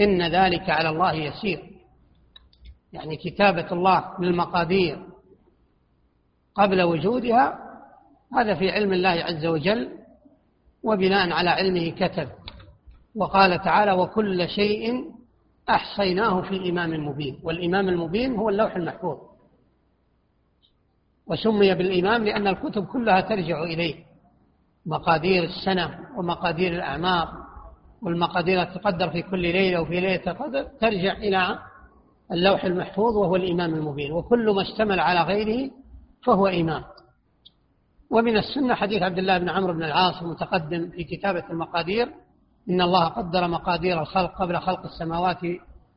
[0.00, 1.62] إن ذلك على الله يسير.
[2.92, 5.06] يعني كتابة الله للمقادير
[6.54, 7.58] قبل وجودها
[8.34, 9.90] هذا في علم الله عز وجل
[10.82, 12.28] وبناء على علمه كتب.
[13.16, 15.04] وقال تعالى وكل شيء
[15.68, 19.33] أحصيناه في إمام مبين والإمام المبين هو اللوح المحفوظ.
[21.26, 23.94] وسمي بالإمام لأن الكتب كلها ترجع إليه.
[24.86, 27.28] مقادير السنة ومقادير الأعمار
[28.02, 31.58] والمقادير تقدر في كل ليلة وفي ليلة القدر ترجع إلى
[32.32, 34.12] اللوح المحفوظ وهو الإمام المبين.
[34.12, 35.70] وكل ما اشتمل على غيره
[36.26, 36.84] فهو إمام.
[38.10, 42.08] ومن السنة حديث عبد الله بن عمرو بن العاص المتقدم في كتابة المقادير
[42.70, 45.38] إن الله قدر مقادير الخلق قبل خلق السماوات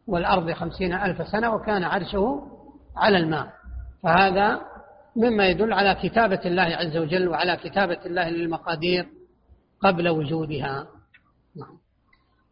[0.07, 2.47] والأرض خمسين ألف سنة وكان عرشه
[2.97, 3.47] على الماء.
[4.03, 4.61] فهذا
[5.18, 9.06] مما يدل على كتابة الله عز وجل وعلى كتابة الله للمقادير
[9.84, 10.88] قبل وجودها.
[11.57, 11.77] نعم.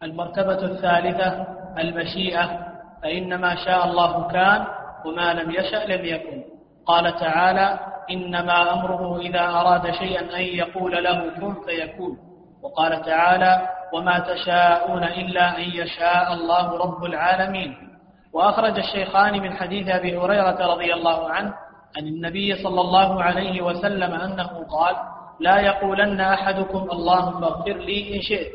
[0.04, 1.48] المرتبة الثالثة
[1.80, 2.60] المشيئة
[3.04, 4.66] فإن ما شاء الله كان
[5.06, 6.44] وما لم يشأ لم يكن.
[6.86, 7.80] قال تعالى
[8.12, 12.18] إنما أمره إذا أراد شيئا أن يقول له كن فيكون.
[12.64, 17.76] وقال تعالى وما تشاءون إلا أن يشاء الله رب العالمين.
[18.34, 21.54] وأخرج الشيخان من حديث أبي هريرة رضي الله عنه
[21.98, 24.96] عن النبي صلى الله عليه وسلم أنه قال
[25.40, 28.52] لا يقولن أحدكم اللهم اغفر لي إن شئت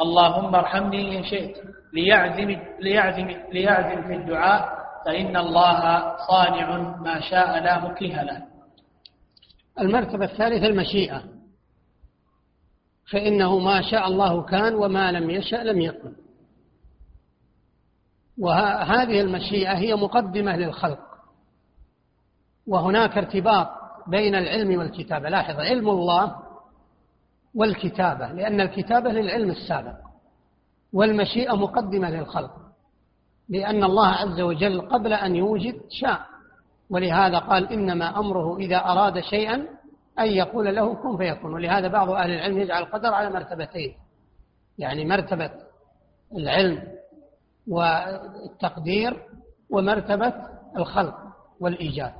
[0.00, 1.56] اللهم ارحمني إن شئت
[1.92, 5.80] ليعزم, ليعزم, ليعزم في الدعاء فإن الله
[6.28, 8.42] صانع ما شاء لا مكره له.
[9.80, 11.22] المرتبة الثالثة المشيئة.
[13.12, 16.12] فإنه ما شاء الله كان وما لم يشأ لم يكن.
[18.38, 21.07] وهذه المشيئة هي مقدمة للخلق.
[22.68, 23.68] وهناك ارتباط
[24.06, 25.28] بين العلم والكتابة.
[25.28, 26.36] لاحظ علم الله
[27.54, 29.96] والكتابة لأن الكتابة للعلم السابق
[30.92, 32.52] والمشيئة مقدمة للخلق
[33.48, 36.20] لأن الله عز وجل قبل أن يوجد شاء.
[36.90, 39.66] ولهذا قال إنما أمره إذا أراد شيئا
[40.18, 41.54] أن يقول له كن فيكون.
[41.54, 43.94] ولهذا بعض أهل العلم يجعل القدر على مرتبتين
[44.78, 45.50] يعني مرتبة
[46.36, 46.82] العلم
[47.68, 49.22] والتقدير
[49.70, 50.32] ومرتبة
[50.76, 51.14] الخلق
[51.60, 52.12] والإيجاد.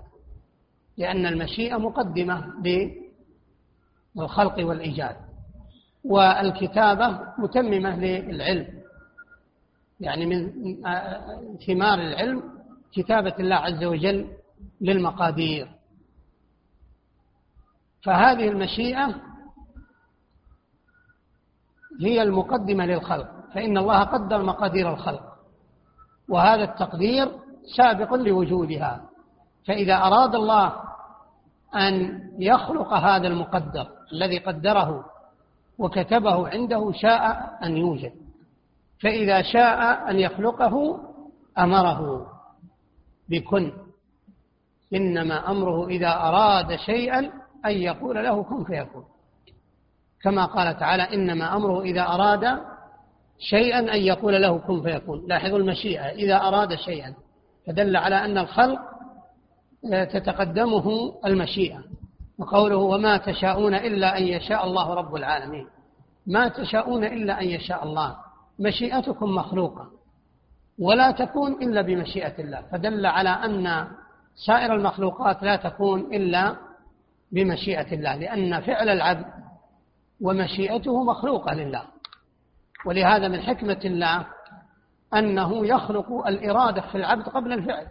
[0.99, 2.53] لأن المشيئة مقدمة
[4.17, 5.17] للخلق والإيجاد
[6.05, 8.79] والكتابة متممة للعلم.
[10.01, 10.53] يعني من
[11.67, 12.43] ثمار العلم
[12.93, 14.31] كتابة الله عز وجل
[14.81, 15.69] للمقادير.
[18.03, 19.15] فهذه المشيئة
[22.01, 25.23] هي المقدمة للخلق فإن الله قدر مقادير الخلق
[26.29, 27.29] وهذا التقدير
[27.77, 29.09] سابق لوجودها.
[29.67, 30.88] فإذا أراد الله
[31.77, 35.05] أن يخلق هذا المقدر الذي قدره
[35.79, 38.13] وكتبه عنده شاء أن يوجد
[39.03, 41.01] فإذا شاء أن يخلقه
[41.59, 42.27] أمره
[43.29, 43.73] بكن.
[44.95, 47.19] إنما أمره إذا أراد شيئا
[47.67, 49.05] أن يقول له كن فيكون.
[50.23, 52.59] كما قال تعالى إنما أمره إذا أراد
[53.39, 55.27] شيئا أن يقول له كن فيكون.
[55.29, 57.15] لاحظوا المشيئة إذا أراد شيئا
[57.67, 58.81] فدل على أن الخلق
[59.89, 61.79] تتقدمه المشيئة.
[62.39, 65.67] وقوله وما تشاءون إلا أن يشاء الله رب العالمين.
[66.27, 68.17] ما تشاءون إلا أن يشاء الله.
[68.59, 69.87] مشيئتكم مخلوقة.
[70.79, 72.63] ولا تكون إلا بمشيئة الله.
[72.73, 73.89] فدل على أن
[74.47, 76.57] سائر المخلوقات لا تكون إلا
[77.33, 78.17] بمشيئة الله.
[78.17, 79.27] لأن فعل العبد
[80.21, 81.83] ومشيئته مخلوقة لله.
[82.87, 84.27] ولهذا من حكمة الله
[85.15, 87.87] أنه يخلق الإرادة في العبد قبل الفعل.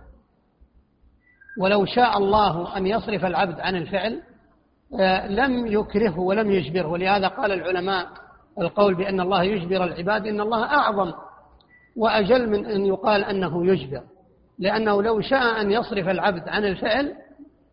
[1.59, 4.21] ولو شاء الله أن يصرف العبد عن الفعل
[4.99, 6.88] آه، لم يكرهه ولم يجبره.
[6.88, 8.07] ولهذا قال العلماء
[8.61, 11.13] القول بأن الله يجبر العباد إن الله أعظم
[11.95, 14.01] وأجل من أن يقال أنه يجبر.
[14.59, 17.15] لأنه لو شاء أن يصرف العبد عن الفعل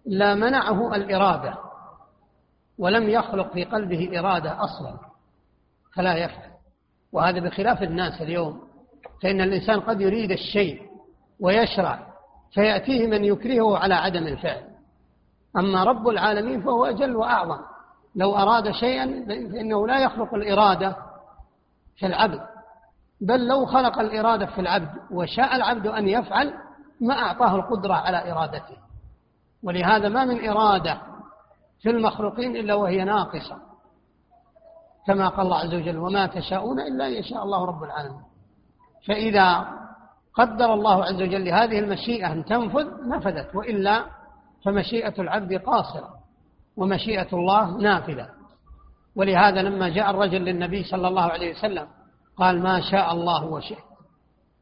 [0.06, 1.54] لمنعه الإرادة
[2.78, 4.98] ولم يخلق في قلبه إرادة أصلا
[5.96, 6.50] فلا يفعل.
[7.12, 8.60] وهذا بخلاف الناس اليوم
[9.22, 10.82] فإن الإنسان قد يريد الشيء
[11.40, 12.13] ويشرع
[12.54, 14.62] فيأتيه من يكرهه على عدم الفعل.
[15.56, 17.58] أما رب العالمين فهو أجل وأعظم.
[18.16, 20.96] لو أراد شيئا فإنه لا يخلق الإرادة
[21.96, 22.40] في العبد
[23.20, 26.54] بل لو خلق الإرادة في العبد وشاء العبد أن يفعل
[27.00, 28.76] ما أعطاه القدرة على إرادته.
[29.62, 31.00] ولهذا ما من إرادة
[31.82, 33.56] في المخلوقين إلا وهي ناقصة
[35.06, 38.22] كما قال الله عز وجل وما تشاءون إلا أن يشاء الله رب العالمين
[39.06, 39.68] فإذا
[40.34, 43.54] قدر الله عز وجل هذه المشيئة أن تنفذ نفذت.
[43.54, 44.04] وإلا
[44.64, 46.14] فمشيئة العبد قاصرة
[46.76, 48.28] ومشيئة الله نافذة.
[49.16, 51.86] ولهذا لما جاء الرجل للنبي صلى الله عليه وسلم
[52.36, 53.84] قال ما شاء الله وشئت.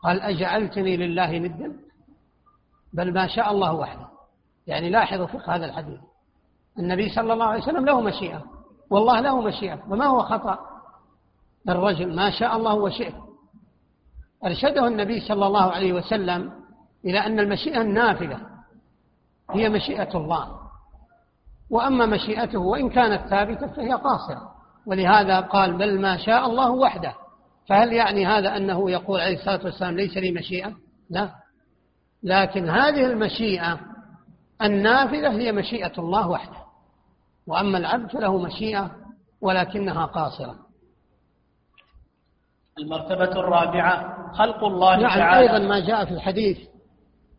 [0.02, 1.72] قال أجعلتني لله ندا.
[2.92, 4.06] بل ما شاء الله وحده.
[4.66, 6.00] يعني لاحظوا فقه هذا الحديث.
[6.78, 8.42] النبي صلى الله عليه وسلم له مشيئة.
[8.90, 9.82] والله له مشيئة.
[9.88, 10.58] وما هو خطأ؟
[11.68, 13.14] الرجل ما شاء الله وشئت.
[14.44, 16.52] أرشده النبي صلى الله عليه وسلم
[17.04, 18.40] إلى أن المشيئة النافذة
[19.50, 20.62] هي مشيئة الله.
[21.70, 24.52] وأما مشيئته وإن كانت ثابتة فهي قاصرة.
[24.86, 27.14] ولهذا قال بل ما شاء الله وحده.
[27.68, 30.72] فهل يعني هذا أنه يقول عليه الصلاة والسلام ليس لي مشيئة؟
[31.10, 31.30] لا.
[32.22, 33.80] لكن هذه المشيئة
[34.62, 36.62] النافذة هي مشيئة الله وحده.
[37.46, 38.90] وأما العبد فله مشيئة
[39.40, 40.71] ولكنها قاصرة.
[42.78, 45.52] المرتبة الرابعة خلق الله نعم تعالى.
[45.52, 46.58] أيضا ما جاء في الحديث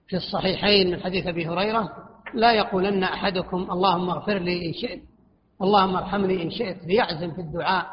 [0.08, 1.90] في الصحيحين من حديث أبي هريرة
[2.34, 5.02] لا يقولن أحدكم اللهم اغفر لي إن شئت
[5.62, 7.86] اللهم ارحمني إن شئت ليعزم في الدعاء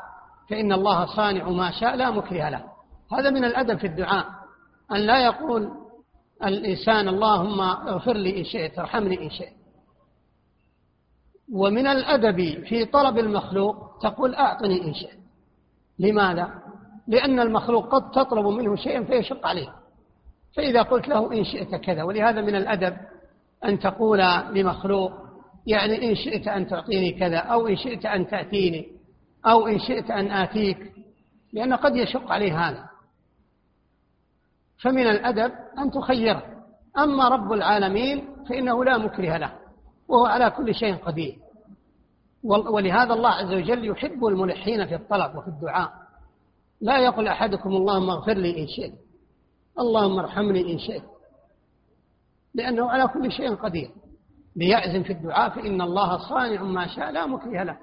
[0.51, 2.65] فإن الله صانع ما شاء لا مكره له.
[3.13, 4.27] هذا من الأدب في الدعاء
[4.93, 5.71] أن لا يقول
[6.45, 9.61] الإنسان اللهم اغفر لي إن شئت ارحمني إن شئت
[11.53, 15.19] ومن الأدب في طلب المخلوق تقول أعطني إن شئت
[15.99, 16.70] لماذا؟
[17.11, 19.69] لأن المخلوق قد تطلب منه شيئا فيشق عليه.
[20.57, 22.97] فإذا قلت له إن شئت كذا ولهذا من الأدب
[23.65, 24.19] أن تقول
[24.53, 25.13] لمخلوق
[25.67, 28.89] يعني إن شئت أن تعطيني كذا أو إن شئت أن تأتيني
[29.47, 30.93] أو إن شئت أن آتيك
[31.53, 32.85] لأن قد يشق عليه هذا.
[34.83, 36.43] فمن الأدب أن تخيره
[36.99, 39.53] أما رب العالمين فإنه لا مكره له
[40.09, 41.37] وهو على كل شيء قدير.
[42.43, 46.00] ولهذا الله عز وجل يحب الملحين في الطلب وفي الدعاء.
[46.81, 48.93] لا يقول أحدكم اللهم اغفر لي إن شئت.
[49.79, 51.03] اللهم ارحمني إن شئت.
[52.55, 53.91] لأنه على كل شيء قدير.
[54.57, 57.77] ليعزم في الدعاء فإن الله صانع ما شاء لا مكره له.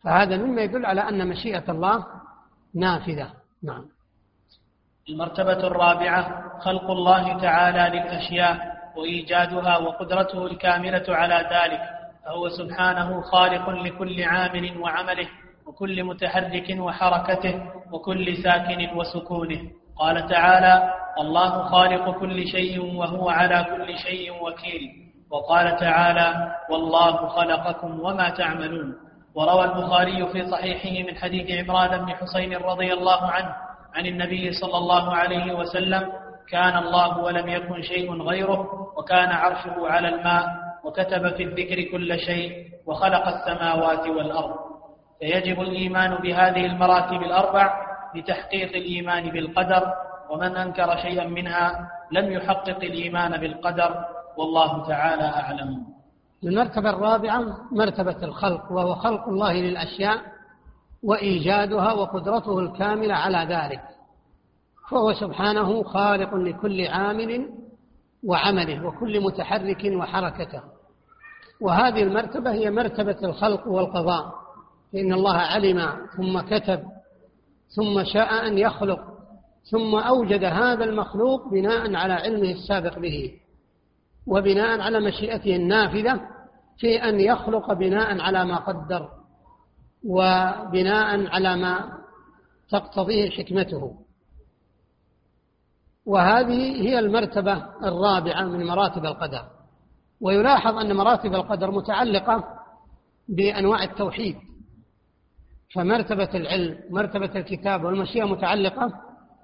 [0.00, 2.06] فهذا مما يدل على أن مشيئة الله
[2.74, 3.32] نافذة.
[3.62, 3.84] نعم.
[5.08, 11.80] المرتبة الرابعة خلق الله تعالى للأشياء وإيجادها وقدرته الكاملة على ذلك.
[12.24, 15.28] فهو سبحانه خالق لكل عامل وعمله.
[15.66, 17.54] وكل متحرك وحركته
[17.92, 19.60] وكل ساكن وسكونه.
[19.98, 24.90] قال تعالى الله خالق كل شيء وهو على كل شيء وكيل
[25.30, 28.94] وقال تعالى والله خلقكم وما تعملون
[29.34, 33.54] وروى البخاري في صحيحه من حديث عمران بن حسين رضي الله عنه
[33.94, 36.12] عن النبي صلى الله عليه وسلم
[36.50, 38.68] كان الله ولم يكن شيء غيره
[38.98, 40.46] وكان عرشه على الماء
[40.84, 42.52] وكتب في الذكر كل شيء
[42.86, 44.54] وخلق السماوات والأرض
[45.20, 47.84] فيجب الإيمان بهذه المراتب الأربع
[48.14, 49.92] لتحقيق الإيمان بالقدر
[50.30, 54.04] ومن أنكر شيئا منها لم يحقق الإيمان بالقدر
[54.36, 55.86] والله تعالى أعلم.
[56.44, 57.42] المرتبة الرابعة
[57.72, 60.18] مرتبة الخلق وهو خلق الله للأشياء
[61.02, 63.82] وإيجادها وقدرته الكاملة على ذلك.
[64.90, 67.48] فهو سبحانه خالق لكل عامل
[68.24, 70.62] وعمله وكل متحرك وحركته.
[71.60, 74.43] وهذه المرتبة هي مرتبة الخلق والقضاء.
[74.94, 76.82] فإن الله علم ثم كتب
[77.76, 79.00] ثم شاء أن يخلق
[79.70, 83.32] ثم أوجد هذا المخلوق بناء على علمه السابق به
[84.26, 86.20] وبناء على مشيئته النافذة
[86.78, 89.08] في أن يخلق بناء على ما قدر
[90.04, 91.98] وبناء على ما
[92.70, 93.96] تقتضيه حكمته.
[96.06, 99.44] وهذه هي المرتبة الرابعة من مراتب القدر.
[100.20, 102.44] ويلاحظ أن مراتب القدر متعلقة
[103.28, 104.36] بأنواع التوحيد.
[105.74, 108.92] فمرتبة العلم مرتبة الكتاب والمشيئة متعلقة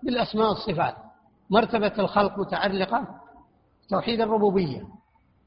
[0.02, 0.94] بالأسماء والصفات.
[1.50, 3.08] مرتبة الخلق متعلقة
[3.88, 4.82] توحيد الربوبية.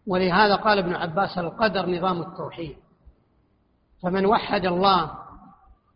[0.07, 2.75] ولهذا قال ابن عباس القدر نظام التوحيد.
[4.03, 5.11] فمن وحد الله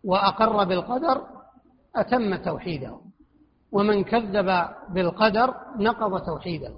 [0.04, 1.22] وأقر بالقدر
[1.96, 3.00] أتم توحيده
[3.72, 6.74] ومن كذب بالقدر نقض توحيده.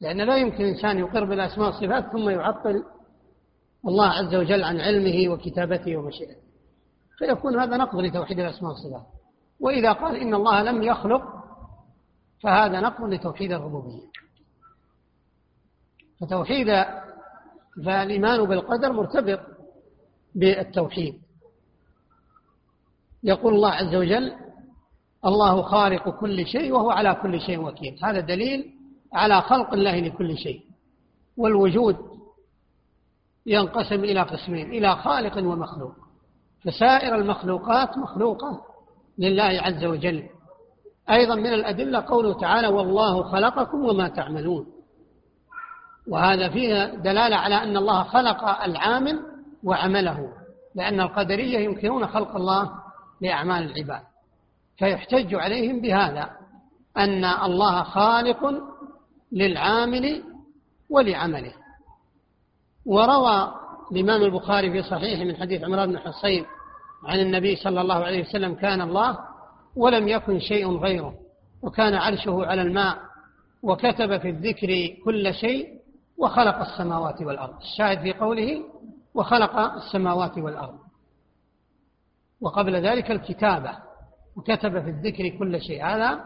[0.00, 2.84] لأن لا يمكن إنسان يقر بالأسماء والصفات ثم يعطل
[3.88, 6.47] الله عز وجل عن علمه وكتابته ومشيئته.
[7.18, 9.06] فيكون هذا نقض لتوحيد الأسماء والصفات.
[9.60, 11.22] وإذا قال إن الله لم يخلق
[12.42, 14.08] فهذا نقض لتوحيد الربوبية.
[16.20, 16.66] فتوحيد
[17.84, 19.40] فالإيمان بالقدر مرتبط
[20.34, 21.20] بالتوحيد.
[23.22, 24.32] يقول الله عز وجل
[25.24, 27.98] الله خالق كل شيء وهو على كل شيء وكيل.
[28.04, 28.74] هذا دليل
[29.12, 30.62] على خلق الله لكل شيء.
[31.36, 31.96] والوجود
[33.46, 36.07] ينقسم إلى قسمين إلى خالق ومخلوق.
[36.68, 38.60] فسائر المخلوقات مخلوقة
[39.18, 40.22] لله عز وجل.
[41.10, 44.66] أيضا من الأدلة قوله تعالى والله خلقكم وما تعملون.
[46.08, 49.20] وهذا فيه دلالة على أن الله خلق العامل
[49.64, 50.28] وعمله
[50.74, 52.70] لأن القدرية ينكرون خلق الله
[53.20, 54.02] لأعمال العباد.
[54.78, 56.30] فيحتج عليهم بهذا
[56.96, 58.54] أن الله خالق
[59.32, 60.22] للعامل
[60.90, 61.52] ولعمله.
[62.86, 63.54] وروى
[63.92, 66.46] الإمام البخاري في صحيحه من حديث عمران بن حصين
[67.04, 69.18] عن النبي صلى الله عليه وسلم كان الله
[69.76, 71.14] ولم يكن شيء غيره
[71.62, 72.98] وكان عرشه على الماء
[73.62, 75.78] وكتب في الذكر كل شيء
[76.18, 77.56] وخلق السماوات والأرض.
[77.60, 78.64] الشاهد في قوله
[79.14, 80.78] وخلق السماوات والأرض.
[82.40, 83.78] وقبل ذلك الكتابة
[84.36, 85.84] وكتب في الذكر كل شيء.
[85.84, 86.24] هذا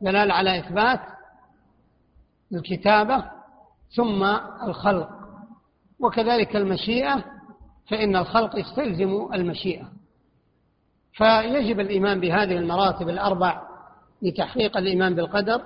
[0.00, 1.00] دلال على إثبات
[2.52, 3.24] الكتابة
[3.96, 4.24] ثم
[4.62, 5.08] الخلق.
[6.00, 7.24] وكذلك المشيئة
[7.90, 9.95] فإن الخلق يستلزم المشيئة.
[11.16, 13.62] فيجب الإيمان بهذه المراتب الأربع
[14.22, 15.62] لتحقيق الإيمان بالقدر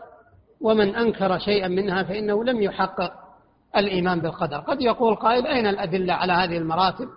[0.61, 3.13] ومن أنكر شيئا منها فإنه لم يحقق
[3.77, 4.57] الإيمان بالقدر.
[4.57, 7.09] قد يقول قائل أين الأدلة على هذه المراتب؟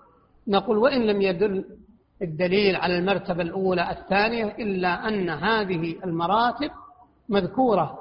[0.47, 1.65] نقول وإن لم يدل
[2.21, 6.71] الدليل على المرتبة الأولى الثانية إلا أن هذه المراتب
[7.29, 7.99] مذكورة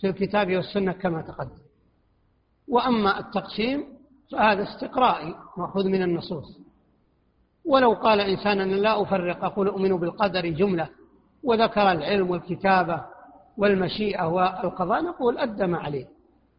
[0.00, 1.60] في الكتاب والسنة كما تقدم.
[2.68, 3.84] وأما التقسيم
[4.32, 6.60] فهذا استقرائي مأخوذ من النصوص.
[7.66, 10.88] ولو قال إنسان أن لا أفرق أقول أؤمن بالقدر جملة
[11.44, 13.04] وذكر العلم والكتابة
[13.58, 16.06] والمشيئة والقضاء نقول أدى ما عليه.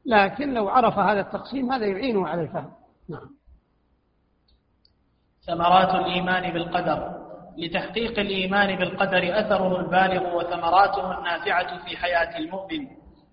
[0.05, 2.71] لكن لو عرف هذا التقسيم هذا يعينه على الفهم.
[3.09, 3.29] نعم.
[5.47, 7.21] ثمرات الإيمان بالقدر.
[7.57, 12.87] لتحقيق الإيمان بالقدر أثره البالغ وثمراته النافعة في حياة المؤمن.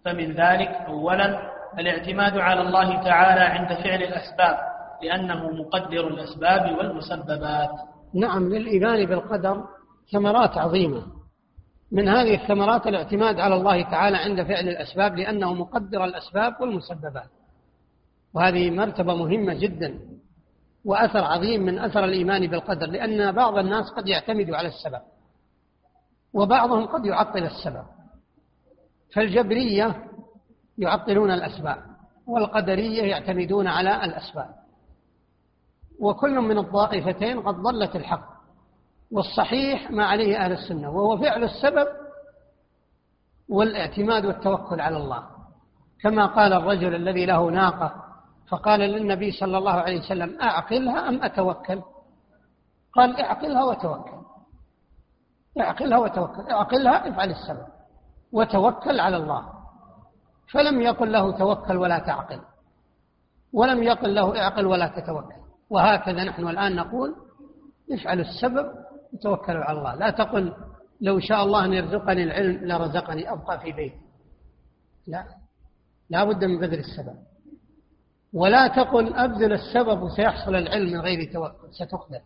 [0.04, 4.58] فمن ذلك أولا الاعتماد على الله تعالى عند فعل الأسباب.
[5.02, 7.70] لأنه مقدر الأسباب والمسببات.
[8.14, 9.64] نعم للإيمان بالقدر
[10.12, 11.02] ثمرات عظيمة.
[11.92, 17.28] من هذه الثمرات الاعتماد على الله تعالى عند فعل الأسباب لأنه مقدر الأسباب والمسببات.
[18.34, 19.98] وهذه مرتبة مهمة جدا
[20.84, 25.00] وأثر عظيم من أثر الإيمان بالقدر لأن بعض الناس قد يعتمد على السبب
[26.34, 27.84] وبعضهم قد يعطل السبب.
[29.14, 30.04] فالجبرية
[30.78, 31.78] يعطلون الأسباب
[32.26, 34.54] والقدرية يعتمدون على الأسباب.
[36.00, 38.38] وكل من الطائفتين قد ضلت الحق.
[39.12, 41.86] والصحيح ما عليه أهل السنة وهو فعل السبب
[43.48, 45.26] والاعتماد والتوكل على الله.
[46.02, 48.04] كما قال الرجل الذي له ناقة
[48.48, 51.82] فقال للنبي صلى الله عليه وسلم أعقلها أم أتوكل؟
[52.94, 54.18] قال اعقلها وتوكل.
[55.60, 56.50] اعقلها وتوكل.
[56.50, 57.66] اعقلها افعل السبب.
[58.32, 59.52] وتوكل على الله.
[60.52, 62.40] فلم يقل له توكل ولا تعقل.
[63.52, 65.47] ولم يقل له اعقل ولا تتوكل.
[65.70, 67.14] وهكذا نحن الآن نقول
[67.92, 68.70] افعلوا السبب
[69.12, 69.94] وتوكلوا على الله.
[69.94, 70.54] لا تقل
[71.00, 74.00] لو شاء الله أن يرزقني العلم لرزقني أبقى في بيتي
[75.06, 75.24] لا.
[76.10, 77.16] لا بد من بذل السبب.
[78.32, 82.20] ولا تقل أبذل السبب وسيحصل العلم من غير توكل ستخذل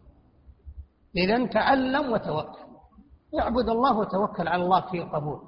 [1.16, 2.62] إذا تعلم وتوكل.
[3.38, 5.40] اعبد الله وتوكل على الله في القبول.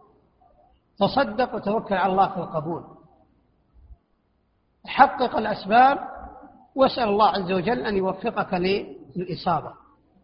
[0.99, 2.85] تصدق وتوكل على الله في القبول.
[4.87, 6.14] حقق الأسباب
[6.75, 8.55] واسأل الله عز وجل أن يوفقك
[9.17, 9.73] للإصابة.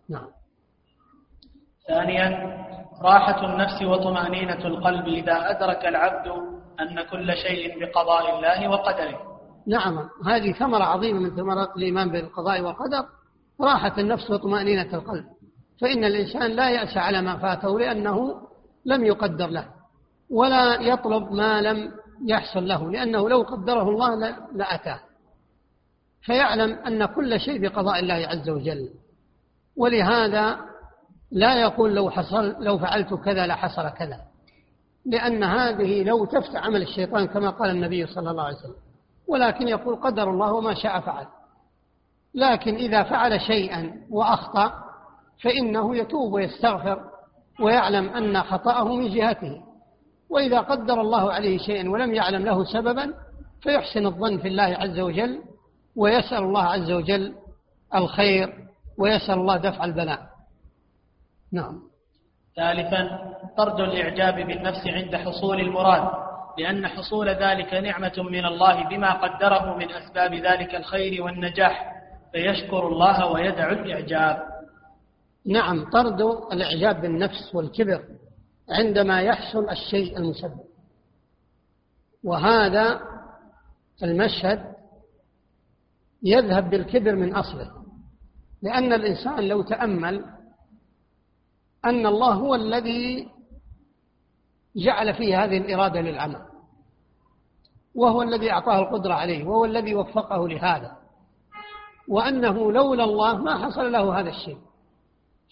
[0.09, 0.29] نعم.
[1.89, 2.57] ثانيا
[3.03, 6.29] راحة النفس وطمأنينة القلب إذا أدرك العبد
[6.81, 9.21] أن كل شيء بقضاء الله وقدره.
[9.67, 10.09] نعم.
[10.27, 13.05] هذه ثمرة عظيمة من ثمرات الإيمان بالقضاء والقدر
[13.61, 15.25] راحة النفس وطمأنينة القلب.
[15.81, 18.35] فإن الإنسان لا يأس على ما فاته لأنه
[18.85, 19.67] لم يقدر له
[20.31, 21.93] ولا يطلب ما لم
[22.27, 25.01] يحصل له لأنه لو قدره الله لأتاه.
[26.23, 28.89] فيعلم أن كل شيء بقضاء الله عز وجل.
[29.77, 30.57] ولهذا
[31.33, 34.21] لا يقول لو حصل لو فعلت كذا لحصل كذا.
[35.07, 38.75] لأن هذه لو تفتح عمل الشيطان كما قال النبي صلى الله عليه وسلم.
[39.29, 41.27] ولكن يقول قدر الله وما شاء فعل.
[42.35, 44.73] لكن إذا فعل شيئا وأخطأ
[45.43, 47.05] فإنه يتوب ويستغفر
[47.61, 49.63] ويعلم أن خطأه من جهته.
[50.31, 53.15] وإذا قدر الله عليه شيئا ولم يعلم له سببا
[53.63, 55.43] فيحسن الظن في الله عز وجل
[56.01, 57.35] ويسأل الله عز وجل
[57.95, 58.55] الخير
[58.99, 60.31] ويسأل الله دفع البلاء.
[61.53, 61.83] نعم.
[62.57, 66.11] ثالثا طرد الإعجاب بالنفس عند حصول المراد
[66.59, 71.93] لأن حصول ذلك نعمة من الله بما قدره من أسباب ذلك الخير والنجاح
[72.33, 74.43] فيشكر الله ويدعو الإعجاب.
[75.47, 76.21] نعم طرد
[76.53, 78.05] الإعجاب بالنفس والكبر
[78.71, 80.61] عندما يحصل الشيء المسبب.
[82.25, 83.01] وهذا
[84.03, 84.80] المشهد
[86.23, 87.71] يذهب بالكبر من أصله.
[88.63, 90.25] لأن الإنسان لو تأمل
[91.85, 93.29] أن الله هو الذي
[94.77, 96.43] جعل فيه هذه الإرادة للعمل
[97.95, 100.97] وهو الذي أعطاه القدرة عليه وهو الذي وفقه لهذا
[102.09, 104.59] وأنه لولا الله ما حصل له هذا الشيء.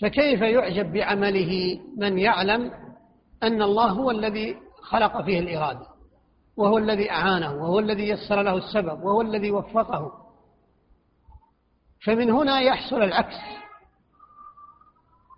[0.00, 2.70] فكيف يعجب بعمله من يعلم
[3.42, 5.86] أن الله هو الذي خلق فيه الإرادة
[6.56, 10.27] وهو الذي أعانه وهو الذي يسر له السبب وهو الذي وفقه؟
[12.04, 13.36] فمن هنا يحصل العكس.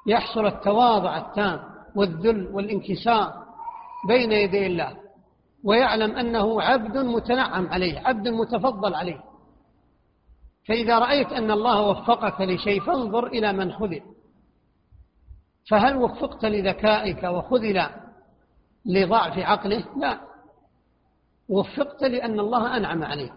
[0.06, 1.60] يحصل التواضع التام
[1.94, 3.32] والذل والانكسار
[4.08, 4.96] بين يدي الله
[5.64, 9.20] ويعلم أنه عبد متنعم عليه عبد متفضل عليه.
[10.68, 14.02] فإذا رأيت أن الله وفقك لشيء فانظر إلى من خذل.
[15.70, 17.86] فهل وفقت لذكائك وخذل
[18.86, 20.20] لضعف عقله؟ لا.
[21.48, 23.32] وفقت لأن الله أنعم عليك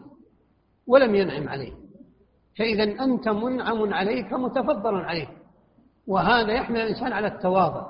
[0.88, 1.83] ولم ينعم عليك
[2.58, 5.30] فإذا أنت منعم عليك متفضل عليك.
[6.08, 7.86] وهذا يحمل الإنسان على التواضع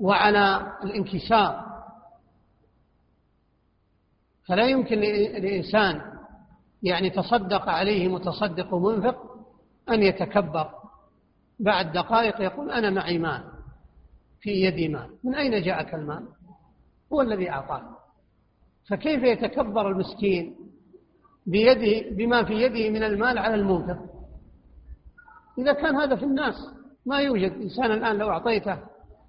[0.00, 1.64] وعلى الانكسار.
[4.48, 4.98] فلا يمكن
[5.40, 6.02] لإنسان
[6.82, 9.16] يعني تصدق عليه متصدق منفق
[9.90, 10.70] أن يتكبر.
[11.60, 13.44] بعد دقائق يقول أنا معي مال
[14.40, 15.10] في يدي مال.
[15.24, 16.28] من أين جاءك المال؟
[17.12, 17.84] هو الذي أعطاك.
[18.90, 20.63] فكيف يتكبر المسكين؟
[21.46, 23.98] بيده بما في يده من المال على المنفق
[25.58, 26.54] إذا كان هذا في الناس
[27.06, 28.78] ما يوجد إنسان الآن لو أعطيته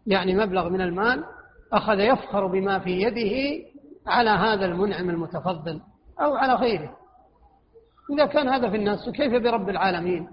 [0.07, 1.23] يعني مبلغ من المال
[1.73, 3.65] أخذ يفخر بما في يده
[4.07, 5.81] على هذا المنعم المتفضل
[6.21, 6.97] أو على غيره.
[8.13, 10.27] إذا كان هذا في الناس فكيف برب العالمين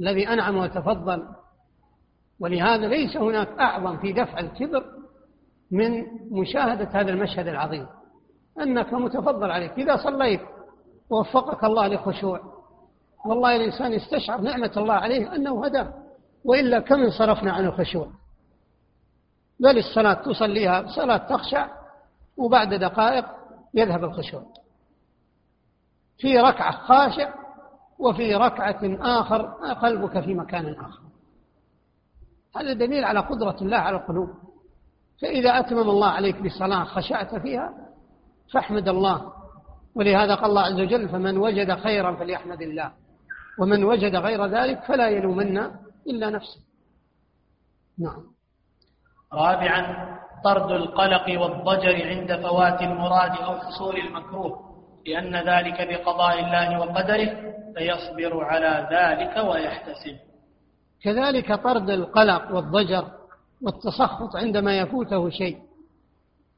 [0.00, 1.22] الذي أنعم وتفضل؟
[2.40, 4.84] ولهذا ليس هناك أعظم في دفع الكبر
[5.70, 7.86] من مشاهدة هذا المشهد العظيم.
[8.60, 9.72] أنك متفضل عليك.
[9.72, 10.40] إذا صليت
[11.10, 12.40] ووفقك الله لخشوع
[13.26, 15.92] والله الإنسان يستشعر نعمة الله عليه أنه هداه
[16.44, 18.08] وإلا كم انصرفنا عن الخشوع؟
[19.60, 21.68] بل الصلاة تصليها صلاة تخشع
[22.36, 23.24] وبعد دقائق
[23.74, 24.42] يذهب الخشوع.
[26.18, 27.34] في ركعة خاشع
[27.98, 29.42] وفي ركعة آخر
[29.72, 31.00] قلبك في مكان آخر.
[32.56, 34.28] هذا دليل على قدرة الله على القلوب.
[35.22, 37.74] فإذا أتمم الله عليك بصلاة خشعت فيها
[38.52, 39.32] فاحمد الله
[39.96, 42.92] ولهذا قال الله عز وجل فمن وجد خيرا فليحمد الله.
[43.58, 45.58] ومن وجد غير ذلك فلا يلومن
[46.06, 46.60] إلا نفسه.
[47.98, 48.22] نعم.
[49.32, 49.82] رابعا
[50.44, 54.66] طرد القلق والضجر عند فوات المراد أو حصول المكروه
[55.06, 57.30] لأن ذلك بقضاء الله وقدره
[57.76, 60.16] فيصبر على ذلك ويحتسب.
[61.02, 63.04] كذلك طرد القلق والضجر
[63.62, 65.58] والتسخط عندما يفوته شيء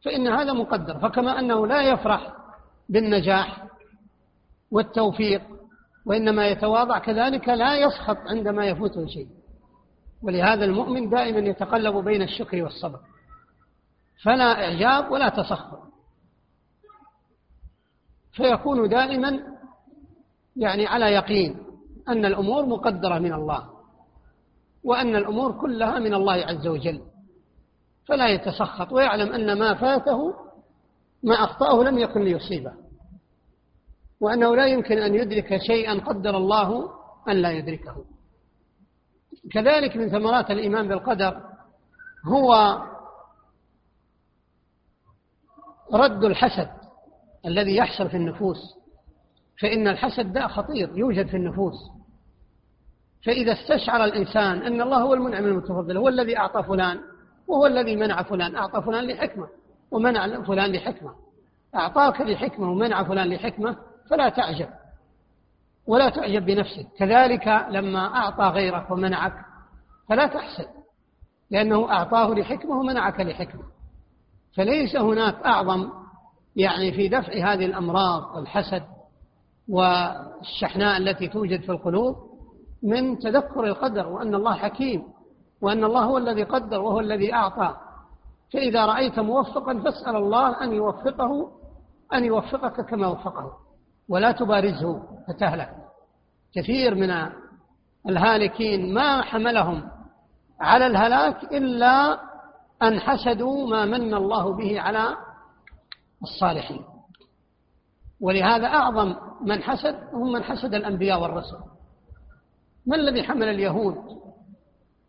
[0.04, 2.32] فإن هذا مقدر فكما أنه لا يفرح
[2.88, 3.66] بالنجاح
[4.70, 5.42] والتوفيق
[6.06, 9.28] وإنما يتواضع كذلك لا يسخط عندما يفوته شيء.
[10.22, 13.00] ولهذا المؤمن دائما يتقلب بين الشكر والصبر.
[14.22, 15.78] فلا إعجاب ولا تسخط.
[18.32, 19.40] فيكون دائما
[20.56, 21.56] يعني على يقين
[22.08, 23.70] أن الأمور مقدرة من الله
[24.84, 27.02] وأن الأمور كلها من الله عز وجل.
[28.06, 30.47] فلا يتسخط ويعلم أن ما فاته
[31.22, 32.72] ما أخطأه لم يكن ليصيبه.
[34.20, 36.90] وأنه لا يمكن أن يدرك شيئا قدر الله
[37.28, 38.04] أن لا يدركه.
[39.52, 41.42] كذلك من ثمرات الإيمان بالقدر
[42.26, 42.78] هو
[45.94, 46.70] رد الحسد
[47.46, 48.58] الذي يحصل في النفوس.
[49.62, 51.74] فإن الحسد داء خطير يوجد في النفوس.
[53.26, 57.00] فإذا استشعر الإنسان أن الله هو المنعم المتفضل هو الذي أعطى فلان
[57.46, 59.48] وهو الذي منع فلان أعطى فلان لحكمة.
[59.90, 61.14] ومنع فلان لحكمة.
[61.74, 63.76] أعطاك لحكمة ومنع فلان لحكمة
[64.10, 64.68] فلا تعجب.
[65.86, 66.86] ولا تعجب بنفسك.
[66.98, 69.34] كذلك لما أعطى غيرك ومنعك
[70.08, 70.68] فلا تحسد.
[71.50, 73.62] لأنه أعطاه لحكمة ومنعك لحكمة.
[74.56, 75.90] فليس هناك أعظم
[76.56, 78.82] يعني في دفع هذه الأمراض الحسد
[79.68, 82.16] والشحناء التي توجد في القلوب
[82.82, 85.02] من تذكر القدر وأن الله حكيم
[85.60, 87.76] وأن الله هو الذي قدر وهو الذي أعطى.
[88.52, 91.50] فإذا رأيت موفقا فاسأل الله أن يوفقه
[92.14, 93.52] أن يوفقك كما وفقه
[94.08, 95.70] ولا تبارزه فتهلك.
[96.54, 97.30] كثير من
[98.08, 99.90] الهالكين ما حملهم
[100.60, 102.20] على الهلاك إلا
[102.82, 105.16] أن حسدوا ما من الله به على
[106.22, 106.84] الصالحين.
[108.20, 111.58] ولهذا أعظم من حسد هم من حسد الأنبياء والرسل.
[112.86, 113.96] ما الذي حمل اليهود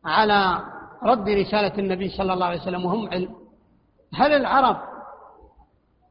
[0.05, 0.61] على
[1.03, 3.35] رد رسالة النبي صلى الله عليه وسلم وهم علم.
[4.13, 4.77] هل العرب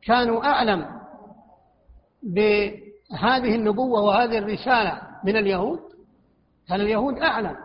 [0.03, 0.87] كانوا أعلم
[2.23, 5.81] بهذه النبوة وهذه الرسالة من اليهود؟
[6.69, 7.57] كان اليهود أعلم؟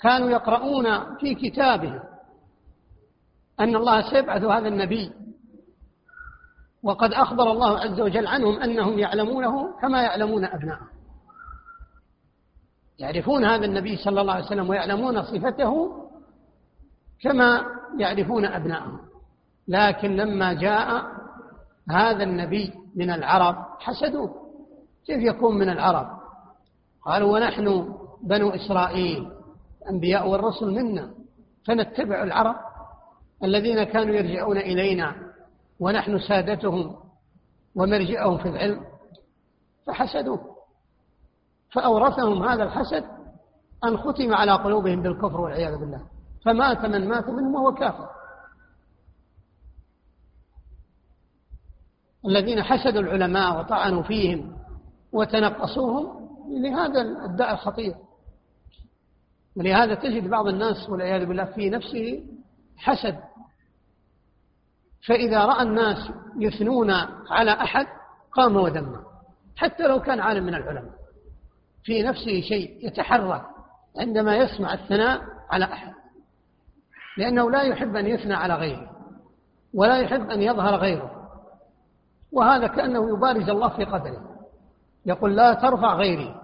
[0.00, 2.00] كانوا يقرؤون في كتابهم
[3.60, 5.12] أن الله سيبعث هذا النبي
[6.82, 10.86] وقد أخبر الله عز وجل عنهم أنهم يعلمونه كما يعلمون أبناءهم.
[12.98, 16.05] يعرفون هذا النبي صلى الله عليه وسلم ويعلمون صفته
[17.22, 17.66] كما
[17.98, 19.00] يعرفون أبناءهم.
[19.68, 21.04] لكن لما جاء
[21.90, 24.34] هذا النبي من العرب حسدوه.
[25.06, 26.06] كيف يكون من العرب؟
[27.02, 29.30] قالوا ونحن بنو إسرائيل
[29.82, 31.10] الأنبياء والرسل منا
[31.66, 32.56] فنتبع العرب
[33.44, 35.14] الذين كانوا يرجعون إلينا
[35.80, 36.96] ونحن سادتهم
[37.74, 38.84] ومرجعهم في العلم
[39.86, 40.56] فحسدوه.
[41.72, 43.04] فأورثهم هذا الحسد
[43.84, 46.15] أن ختم على قلوبهم بالكفر والعياذ بالله.
[46.46, 48.08] فمات من مات منهم وهو كافر.
[52.26, 54.58] الذين حسدوا العلماء وطعنوا فيهم
[55.12, 57.94] وتنقصوهم لهذا الداء الخطير.
[59.56, 62.24] ولهذا تجد بعض الناس والعياذ بالله في نفسه
[62.76, 63.18] حسد.
[65.06, 66.90] فإذا رأى الناس يثنون
[67.30, 67.86] على أحد
[68.32, 69.00] قام ودمه
[69.56, 70.94] حتى لو كان عالم من العلماء.
[71.82, 73.42] في نفسه شيء يتحرك
[73.98, 75.95] عندما يسمع الثناء على أحد.
[77.18, 78.90] لأنه لا يحب أن يثنى على غيره
[79.74, 81.10] ولا يحب أن يظهر غيره
[82.32, 84.22] وهذا كأنه يبارز الله في قدره.
[85.06, 86.34] يقول لا ترفع غيري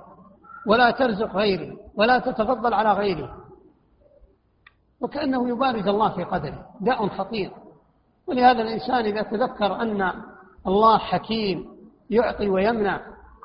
[0.66, 3.30] ولا ترزق غيري ولا تتفضل على غيري.
[5.00, 7.50] وكأنه يبارز الله في قدره داء خطير.
[8.26, 10.12] ولهذا الإنسان إذا تذكر أن
[10.66, 11.66] الله حكيم
[12.10, 13.00] يعطي ويمنع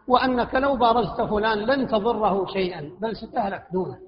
[0.08, 4.07] وأنك لو بارزت فلان لن تضره شيئا بل ستهلك دونه.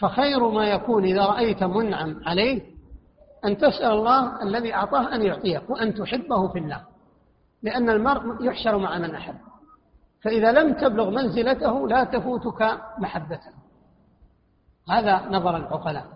[0.00, 2.62] فخير ما يكون إذا رأيت منعم عليه
[3.44, 6.80] أن تسأل الله الذي أعطاه أن يعطيك وأن تحبه في الله
[7.62, 9.34] لأن المرء يحشر مع من أحب.
[10.24, 13.50] فإذا لم تبلغ منزلته لا تفوتك محبته
[14.90, 16.06] هذا نظر العقلاء.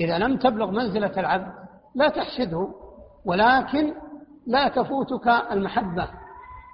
[0.00, 1.52] إذا لم تبلغ منزلة العبد
[1.94, 2.68] لا تحسده
[3.24, 3.94] ولكن
[4.46, 6.08] لا تفوتك المحبة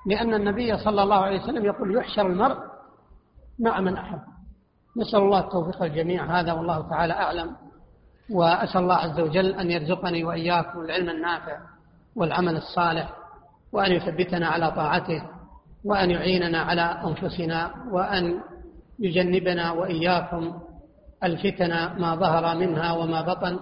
[0.07, 2.59] لأن النبي صلى الله عليه وسلم يقول يحشر المرء
[3.59, 4.21] مع من أحب
[4.97, 7.57] نسأل الله التوفيق الجميع هذا والله تعالى أعلم.
[8.31, 11.59] وأسأل الله عز وجل أن يرزقني وإياكم العلم النافع
[12.17, 13.13] والعمل الصالح
[13.73, 15.23] وأن يثبتنا على طاعته
[15.85, 18.41] وأن يعيننا على أنفسنا وأن
[18.99, 20.59] يجنبنا وإياكم
[21.25, 23.59] الفتن ما ظهر منها وما بطن.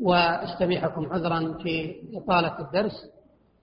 [0.00, 3.10] واستبيحكم عذرا في إطالة الدرس.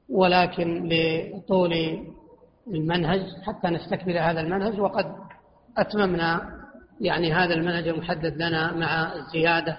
[0.09, 1.73] ولكن لطول
[2.67, 5.15] المنهج حتى نستكمل هذا المنهج وقد
[5.77, 6.58] أتممنا
[7.01, 9.77] يعني هذا المنهج المحدد لنا مع الزيادة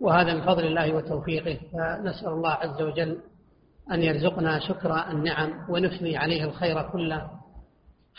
[0.00, 1.58] وهذا من فضل الله وتوفيقه.
[1.72, 3.18] فنسأل الله عز وجل
[3.92, 7.30] أن يرزقنا شكر النعم ونثني عليه الخير كله.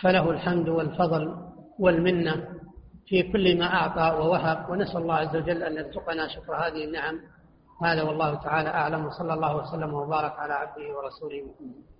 [0.02, 1.36] فله الحمد والفضل
[1.80, 2.48] والمنة
[3.06, 4.70] في كل ما أعطى ووهب.
[4.70, 7.20] ونسأل الله عز وجل أن يرزقنا شكر هذه النعم.
[7.84, 9.06] هذا والله تعالى أعلم.
[9.06, 11.93] وصلى الله وسلم وبارك على عبده ورسوله محمد.